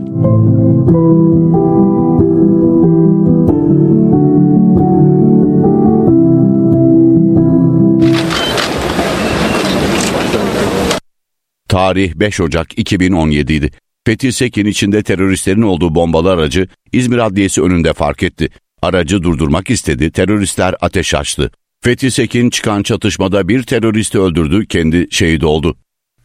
Tarih 11.68 12.14
5 12.14 12.40
Ocak 12.40 12.78
2017 12.78 13.52
idi. 13.52 13.70
Fethi 14.06 14.32
Sekin 14.32 14.66
içinde 14.66 15.02
teröristlerin 15.02 15.62
olduğu 15.62 15.94
bombalı 15.94 16.30
aracı 16.30 16.68
İzmir 16.92 17.18
Adliyesi 17.18 17.62
önünde 17.62 17.92
fark 17.92 18.22
etti. 18.22 18.48
Aracı 18.82 19.22
durdurmak 19.22 19.70
istedi, 19.70 20.10
teröristler 20.10 20.74
ateş 20.80 21.14
açtı. 21.14 21.50
Fethi 21.80 22.10
Sekin 22.10 22.50
çıkan 22.50 22.82
çatışmada 22.82 23.48
bir 23.48 23.62
teröristi 23.62 24.18
öldürdü, 24.18 24.66
kendi 24.66 25.06
şehit 25.10 25.44
oldu. 25.44 25.76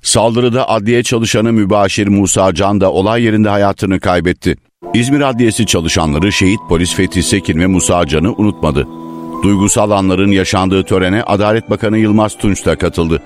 Saldırıda 0.01 0.69
adliye 0.69 1.03
çalışanı 1.03 1.53
mübaşir 1.53 2.07
Musa 2.07 2.53
Can 2.53 2.81
da 2.81 2.91
olay 2.91 3.23
yerinde 3.23 3.49
hayatını 3.49 3.99
kaybetti. 3.99 4.55
İzmir 4.93 5.21
Adliyesi 5.21 5.65
çalışanları 5.65 6.31
şehit 6.31 6.59
polis 6.69 6.95
Fethi 6.95 7.23
Sekin 7.23 7.59
ve 7.59 7.67
Musa 7.67 8.07
Can'ı 8.07 8.33
unutmadı. 8.33 8.87
Duygusal 9.43 9.91
anların 9.91 10.31
yaşandığı 10.31 10.83
törene 10.83 11.23
Adalet 11.23 11.69
Bakanı 11.69 11.97
Yılmaz 11.97 12.37
Tunç 12.37 12.65
da 12.65 12.75
katıldı. 12.75 13.21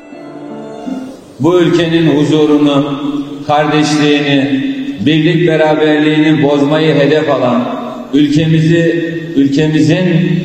Bu 1.39 1.59
ülkenin 1.59 2.17
huzurunu, 2.17 3.01
kardeşliğini, 3.47 4.63
birlik 5.05 5.47
beraberliğini 5.47 6.43
bozmayı 6.43 6.95
hedef 6.95 7.29
alan, 7.29 7.86
ülkemizi, 8.13 9.13
ülkemizin 9.35 10.39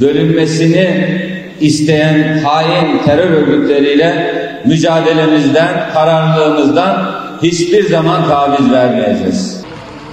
bölünmesini 0.00 1.18
isteyen 1.60 2.38
hain 2.38 3.02
terör 3.04 3.30
örgütleriyle 3.30 4.34
mücadelemizden, 4.64 5.92
kararlılığımızdan 5.92 7.10
hiçbir 7.42 7.88
zaman 7.88 8.28
taviz 8.28 8.72
vermeyeceğiz. 8.72 9.66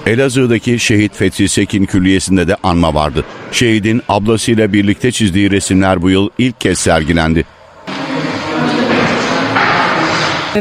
Elazığ'daki 0.06 0.78
şehit 0.78 1.16
Fethi 1.16 1.48
Sekin 1.48 1.84
Külliyesi'nde 1.84 2.48
de 2.48 2.56
anma 2.62 2.94
vardı. 2.94 3.24
Şehidin 3.52 4.02
ablasıyla 4.08 4.72
birlikte 4.72 5.12
çizdiği 5.12 5.50
resimler 5.50 6.02
bu 6.02 6.10
yıl 6.10 6.28
ilk 6.38 6.60
kez 6.60 6.78
sergilendi. 6.78 7.44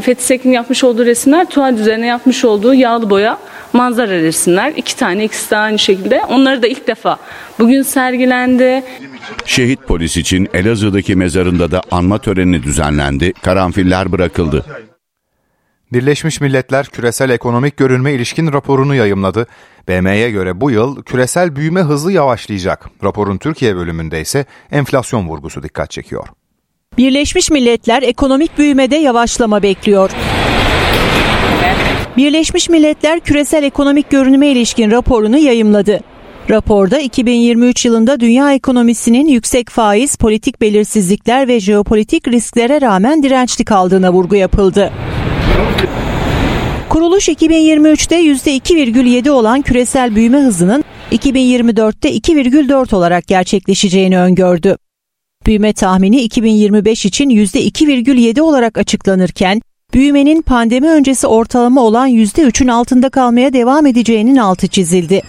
Fethi 0.02 0.24
Sekin 0.24 0.52
yapmış 0.52 0.84
olduğu 0.84 1.06
resimler 1.06 1.50
tuval 1.50 1.74
üzerine 1.74 2.08
yapmış 2.08 2.46
olduğu 2.46 2.74
yağlı 2.74 3.10
boya 3.10 3.38
manzara 3.74 4.12
resimler. 4.12 4.74
iki 4.76 4.98
tane 4.98 5.26
ikisi 5.26 5.52
de 5.52 5.58
aynı 5.58 5.80
şekilde. 5.80 6.22
Onları 6.30 6.62
da 6.62 6.68
ilk 6.68 6.88
defa 6.88 7.18
bugün 7.60 7.82
sergilendi. 7.82 8.84
Şehit 9.46 9.88
polis 9.88 10.18
için 10.18 10.50
Elazığ'daki 10.54 11.16
mezarında 11.16 11.72
da 11.72 11.82
anma 11.92 12.18
töreni 12.18 12.64
düzenlendi, 12.64 13.34
karanfiller 13.34 14.12
bırakıldı. 14.12 14.66
Birleşmiş 15.94 16.42
Milletler 16.42 16.86
Küresel 16.86 17.30
Ekonomik 17.30 17.78
Görünme 17.78 18.14
İlişkin 18.14 18.54
raporunu 18.54 18.96
yayımladı. 18.96 19.48
BM'ye 19.88 20.32
göre 20.32 20.62
bu 20.62 20.72
yıl 20.72 21.04
küresel 21.04 21.56
büyüme 21.56 21.82
hızı 21.82 22.12
yavaşlayacak. 22.12 22.90
Raporun 23.04 23.38
Türkiye 23.38 23.76
bölümünde 23.76 24.22
ise 24.22 24.46
enflasyon 24.72 25.28
vurgusu 25.28 25.64
dikkat 25.64 25.92
çekiyor. 25.92 26.28
Birleşmiş 26.98 27.52
Milletler 27.52 28.04
ekonomik 28.04 28.58
büyümede 28.58 28.96
yavaşlama 28.96 29.64
bekliyor. 29.64 30.12
Birleşmiş 32.18 32.70
Milletler 32.70 33.20
Küresel 33.20 33.64
Ekonomik 33.64 34.10
Görünüme 34.10 34.48
ilişkin 34.48 34.92
raporunu 34.92 35.38
yayımladı. 35.38 36.00
Raporda 36.50 37.00
2023 37.00 37.86
yılında 37.86 38.20
dünya 38.20 38.54
ekonomisinin 38.54 39.28
yüksek 39.28 39.70
faiz, 39.70 40.16
politik 40.16 40.62
belirsizlikler 40.62 41.48
ve 41.48 41.60
jeopolitik 41.60 42.28
risklere 42.28 42.82
rağmen 42.82 43.24
dirençli 43.24 43.66
kaldığına 43.66 44.14
vurgu 44.14 44.36
yapıldı. 44.36 44.92
Kuruluş 46.90 47.30
2023'te 47.30 48.22
%2,7 48.22 49.30
olan 49.30 49.62
küresel 49.62 50.16
büyüme 50.16 50.40
hızının 50.40 50.84
2024'te 51.12 52.10
2,4 52.16 52.96
olarak 52.96 53.28
gerçekleşeceğini 53.28 54.20
öngördü. 54.20 54.78
Büyüme 55.46 55.74
tahmini 55.74 56.22
2025 56.22 57.06
için 57.06 57.30
%2,7 57.30 58.42
olarak 58.42 58.78
açıklanırken 58.78 59.62
büyümenin 59.94 60.42
pandemi 60.42 60.90
öncesi 60.90 61.28
ortalama 61.28 61.82
olan 61.82 62.10
%3'ün 62.10 62.68
altında 62.68 63.10
kalmaya 63.10 63.54
devam 63.54 63.86
edeceğinin 63.86 64.36
altı 64.36 64.68
çizildi. 64.68 65.22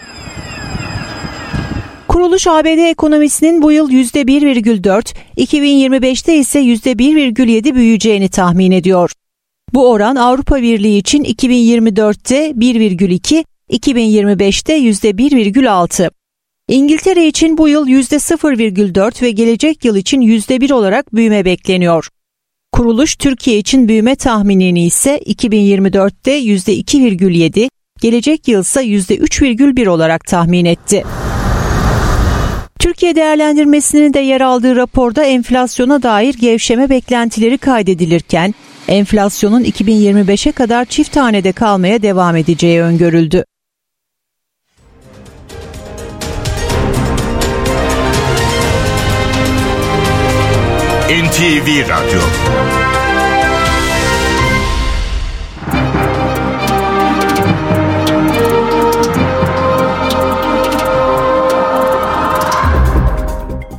Kuruluş 2.09 2.47
ABD 2.47 2.91
ekonomisinin 2.91 3.63
bu 3.63 3.73
yıl 3.73 3.91
%1,4, 3.91 5.15
2025'te 5.37 6.37
ise 6.37 6.61
%1,7 6.61 7.75
büyüyeceğini 7.75 8.29
tahmin 8.29 8.71
ediyor. 8.71 9.11
Bu 9.75 9.91
oran 9.91 10.17
Avrupa 10.17 10.63
Birliği 10.63 10.99
için 10.99 11.25
2024'te 11.25 12.51
1,2, 12.51 13.45
2025'te 13.71 14.79
%1,6. 14.79 16.11
İngiltere 16.69 17.27
için 17.27 17.59
bu 17.59 17.69
yıl 17.69 17.89
%0,4 17.89 19.23
ve 19.23 19.31
gelecek 19.31 19.85
yıl 19.85 19.97
için 19.97 20.21
%1 20.21 20.73
olarak 20.73 21.15
büyüme 21.15 21.45
bekleniyor. 21.45 22.09
Kuruluş 22.75 23.17
Türkiye 23.17 23.59
için 23.59 23.89
büyüme 23.89 24.17
tahminini 24.17 24.87
ise 24.87 25.19
2024'te 25.19 26.41
%2,7, 26.41 27.69
gelecek 28.01 28.49
yıl 28.49 28.61
ise 28.63 28.81
%3,1 28.81 29.89
olarak 29.89 30.25
tahmin 30.25 30.65
etti. 30.65 31.05
Türkiye 32.79 33.15
değerlendirmesinin 33.15 34.15
de 34.15 34.19
yer 34.19 34.41
aldığı 34.41 34.77
raporda 34.77 35.25
enflasyona 35.25 36.03
dair 36.03 36.35
gevşeme 36.35 36.91
beklentileri 36.91 37.59
kaydedilirken 37.59 38.55
enflasyonun 38.89 39.65
2025'e 39.65 40.53
kadar 40.53 40.85
çift 40.85 41.17
hanede 41.17 41.53
kalmaya 41.53 42.03
devam 42.03 42.37
edeceği 42.37 42.83
öngörüldü. 42.83 43.45
NTV 51.15 51.87
Radyo 51.89 52.84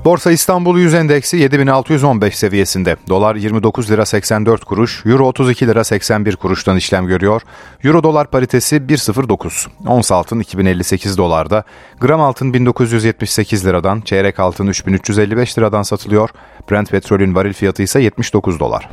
Borsa 0.05 0.31
İstanbul 0.31 0.77
Yüz 0.77 0.93
Endeksi 0.93 1.37
7615 1.37 2.37
seviyesinde. 2.37 2.95
Dolar 3.09 3.35
29 3.35 3.91
lira 3.91 4.05
84 4.05 4.65
kuruş, 4.65 5.05
Euro 5.05 5.27
32 5.27 5.67
lira 5.67 5.83
81 5.83 6.35
kuruştan 6.35 6.77
işlem 6.77 7.07
görüyor. 7.07 7.41
Euro 7.83 8.03
dolar 8.03 8.31
paritesi 8.31 8.75
1.09. 8.75 9.67
Ons 9.87 10.11
altın 10.11 10.39
2058 10.39 11.17
dolarda, 11.17 11.63
gram 11.99 12.21
altın 12.21 12.53
1978 12.53 13.65
liradan, 13.65 14.01
çeyrek 14.01 14.39
altın 14.39 14.67
3355 14.67 15.57
liradan 15.57 15.83
satılıyor. 15.83 16.29
Brent 16.71 16.91
petrolün 16.91 17.35
varil 17.35 17.53
fiyatı 17.53 17.83
ise 17.83 18.01
79 18.01 18.59
dolar. 18.59 18.89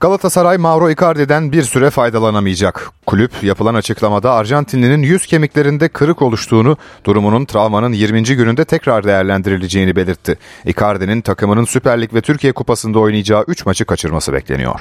Galatasaray 0.00 0.58
Mauro 0.58 0.90
Icardi'den 0.90 1.52
bir 1.52 1.62
süre 1.62 1.90
faydalanamayacak. 1.90 2.90
Kulüp 3.06 3.42
yapılan 3.42 3.74
açıklamada 3.74 4.32
Arjantinlinin 4.32 5.02
yüz 5.02 5.26
kemiklerinde 5.26 5.88
kırık 5.88 6.22
oluştuğunu, 6.22 6.76
durumunun 7.04 7.44
travmanın 7.44 7.92
20. 7.92 8.22
gününde 8.22 8.64
tekrar 8.64 9.04
değerlendirileceğini 9.04 9.96
belirtti. 9.96 10.38
Icardi'nin 10.64 11.20
takımının 11.20 11.64
Süper 11.64 12.00
Lig 12.00 12.14
ve 12.14 12.20
Türkiye 12.20 12.52
Kupası'nda 12.52 12.98
oynayacağı 12.98 13.44
3 13.48 13.66
maçı 13.66 13.84
kaçırması 13.84 14.32
bekleniyor. 14.32 14.80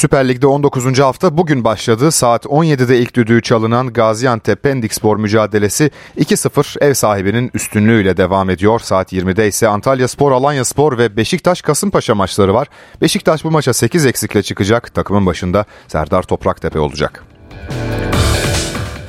Süper 0.00 0.28
Lig'de 0.28 0.46
19. 0.46 0.98
hafta 0.98 1.36
bugün 1.36 1.64
başladı. 1.64 2.12
Saat 2.12 2.44
17'de 2.44 2.98
ilk 2.98 3.16
düdüğü 3.16 3.42
çalınan 3.42 3.92
Gaziantep 3.92 4.62
Pendikspor 4.62 5.16
mücadelesi 5.16 5.90
2-0 6.18 6.84
ev 6.84 6.94
sahibinin 6.94 7.50
üstünlüğüyle 7.54 8.16
devam 8.16 8.50
ediyor. 8.50 8.80
Saat 8.80 9.12
20'de 9.12 9.48
ise 9.48 9.68
Antalya 9.68 10.08
Spor, 10.08 10.32
Alanya 10.32 10.64
Spor 10.64 10.98
ve 10.98 11.16
Beşiktaş 11.16 11.62
Kasımpaşa 11.62 12.14
maçları 12.14 12.54
var. 12.54 12.68
Beşiktaş 13.00 13.44
bu 13.44 13.50
maça 13.50 13.72
8 13.72 14.06
eksikle 14.06 14.42
çıkacak. 14.42 14.94
Takımın 14.94 15.26
başında 15.26 15.64
Serdar 15.88 16.22
Topraktepe 16.22 16.78
olacak. 16.78 17.24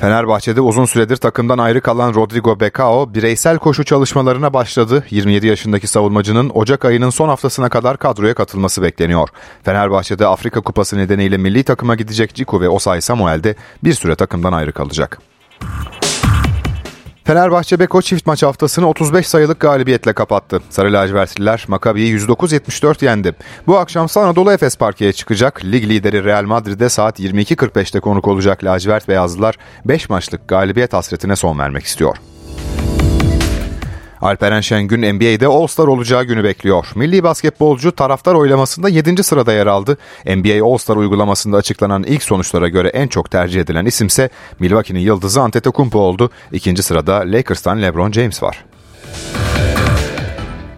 Fenerbahçe'de 0.02 0.60
uzun 0.60 0.84
süredir 0.84 1.16
takımdan 1.16 1.58
ayrı 1.58 1.80
kalan 1.80 2.14
Rodrigo 2.14 2.60
Becao 2.60 3.14
bireysel 3.14 3.58
koşu 3.58 3.84
çalışmalarına 3.84 4.54
başladı. 4.54 5.04
27 5.10 5.46
yaşındaki 5.46 5.86
savunmacının 5.86 6.50
Ocak 6.54 6.84
ayının 6.84 7.10
son 7.10 7.28
haftasına 7.28 7.68
kadar 7.68 7.96
kadroya 7.96 8.34
katılması 8.34 8.82
bekleniyor. 8.82 9.28
Fenerbahçe'de 9.62 10.26
Afrika 10.26 10.60
Kupası 10.60 10.98
nedeniyle 10.98 11.36
milli 11.36 11.64
takıma 11.64 11.94
gidecek 11.94 12.34
Ciku 12.34 12.60
ve 12.60 12.68
Osay 12.68 13.00
Samuel 13.00 13.42
de 13.42 13.54
bir 13.84 13.94
süre 13.94 14.14
takımdan 14.14 14.52
ayrı 14.52 14.72
kalacak. 14.72 15.18
Fenerbahçe 17.24 17.78
Beko 17.78 18.02
çift 18.02 18.26
maç 18.26 18.42
haftasını 18.42 18.88
35 18.88 19.28
sayılık 19.28 19.60
galibiyetle 19.60 20.12
kapattı. 20.12 20.60
Sarı 20.70 20.92
lacivertliler 20.92 21.64
Makabi'yi 21.68 22.18
109-74 22.18 23.04
yendi. 23.04 23.34
Bu 23.66 23.78
akşam 23.78 24.06
Anadolu 24.16 24.52
Efes 24.52 24.76
Parkı'ya 24.76 25.12
çıkacak. 25.12 25.64
Lig 25.64 25.84
lideri 25.84 26.24
Real 26.24 26.44
Madrid'e 26.44 26.88
saat 26.88 27.20
22.45'te 27.20 28.00
konuk 28.00 28.28
olacak 28.28 28.64
lacivert 28.64 29.08
beyazlılar 29.08 29.58
5 29.84 30.10
maçlık 30.10 30.48
galibiyet 30.48 30.92
hasretine 30.92 31.36
son 31.36 31.58
vermek 31.58 31.84
istiyor. 31.84 32.16
Alperen 34.22 34.60
Şengün 34.60 35.14
NBA'de 35.14 35.46
All-Star 35.46 35.86
olacağı 35.86 36.24
günü 36.24 36.44
bekliyor. 36.44 36.86
Milli 36.94 37.22
basketbolcu 37.22 37.92
taraftar 37.92 38.34
oylamasında 38.34 38.88
7. 38.88 39.22
sırada 39.22 39.52
yer 39.52 39.66
aldı. 39.66 39.98
NBA 40.26 40.66
All-Star 40.66 40.96
uygulamasında 40.96 41.56
açıklanan 41.56 42.02
ilk 42.02 42.22
sonuçlara 42.22 42.68
göre 42.68 42.88
en 42.88 43.08
çok 43.08 43.30
tercih 43.30 43.60
edilen 43.60 43.86
isimse 43.86 44.30
Milwaukee'nin 44.58 45.00
yıldızı 45.00 45.40
Antetokounmpo 45.40 45.98
oldu. 45.98 46.30
İkinci 46.52 46.82
sırada 46.82 47.22
Lakers'tan 47.26 47.82
LeBron 47.82 48.12
James 48.12 48.42
var. 48.42 48.64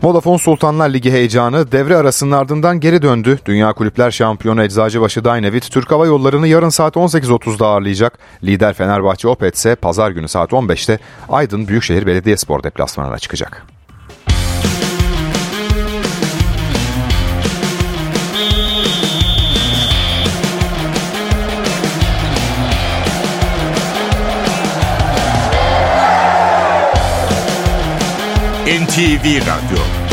Vodafone 0.05 0.39
Sultanlar 0.39 0.91
Ligi 0.91 1.13
heyecanı 1.13 1.73
devre 1.73 1.97
arasının 1.97 2.33
ardından 2.33 2.81
geri 2.81 3.03
döndü. 3.03 3.39
Dünya 3.47 3.73
Kulüpler 3.73 4.11
Şampiyonu 4.11 4.63
Eczacıbaşı 4.63 5.25
Dynavit 5.25 5.71
Türk 5.71 5.91
Hava 5.91 6.07
Yolları'nı 6.07 6.49
yarın 6.49 6.69
saat 6.69 6.97
18.30'da 6.97 7.67
ağırlayacak. 7.67 8.19
Lider 8.43 8.75
Fenerbahçe 8.75 9.29
Opet 9.29 9.55
ise 9.55 9.75
pazar 9.75 10.11
günü 10.11 10.29
saat 10.29 10.51
15'te 10.53 10.99
Aydın 11.29 11.69
Büyükşehir 11.69 12.07
Belediyespor 12.07 12.63
deplasmanına 12.63 13.19
çıkacak. 13.19 13.74
NTV 28.95 29.43
Radyo 29.43 30.04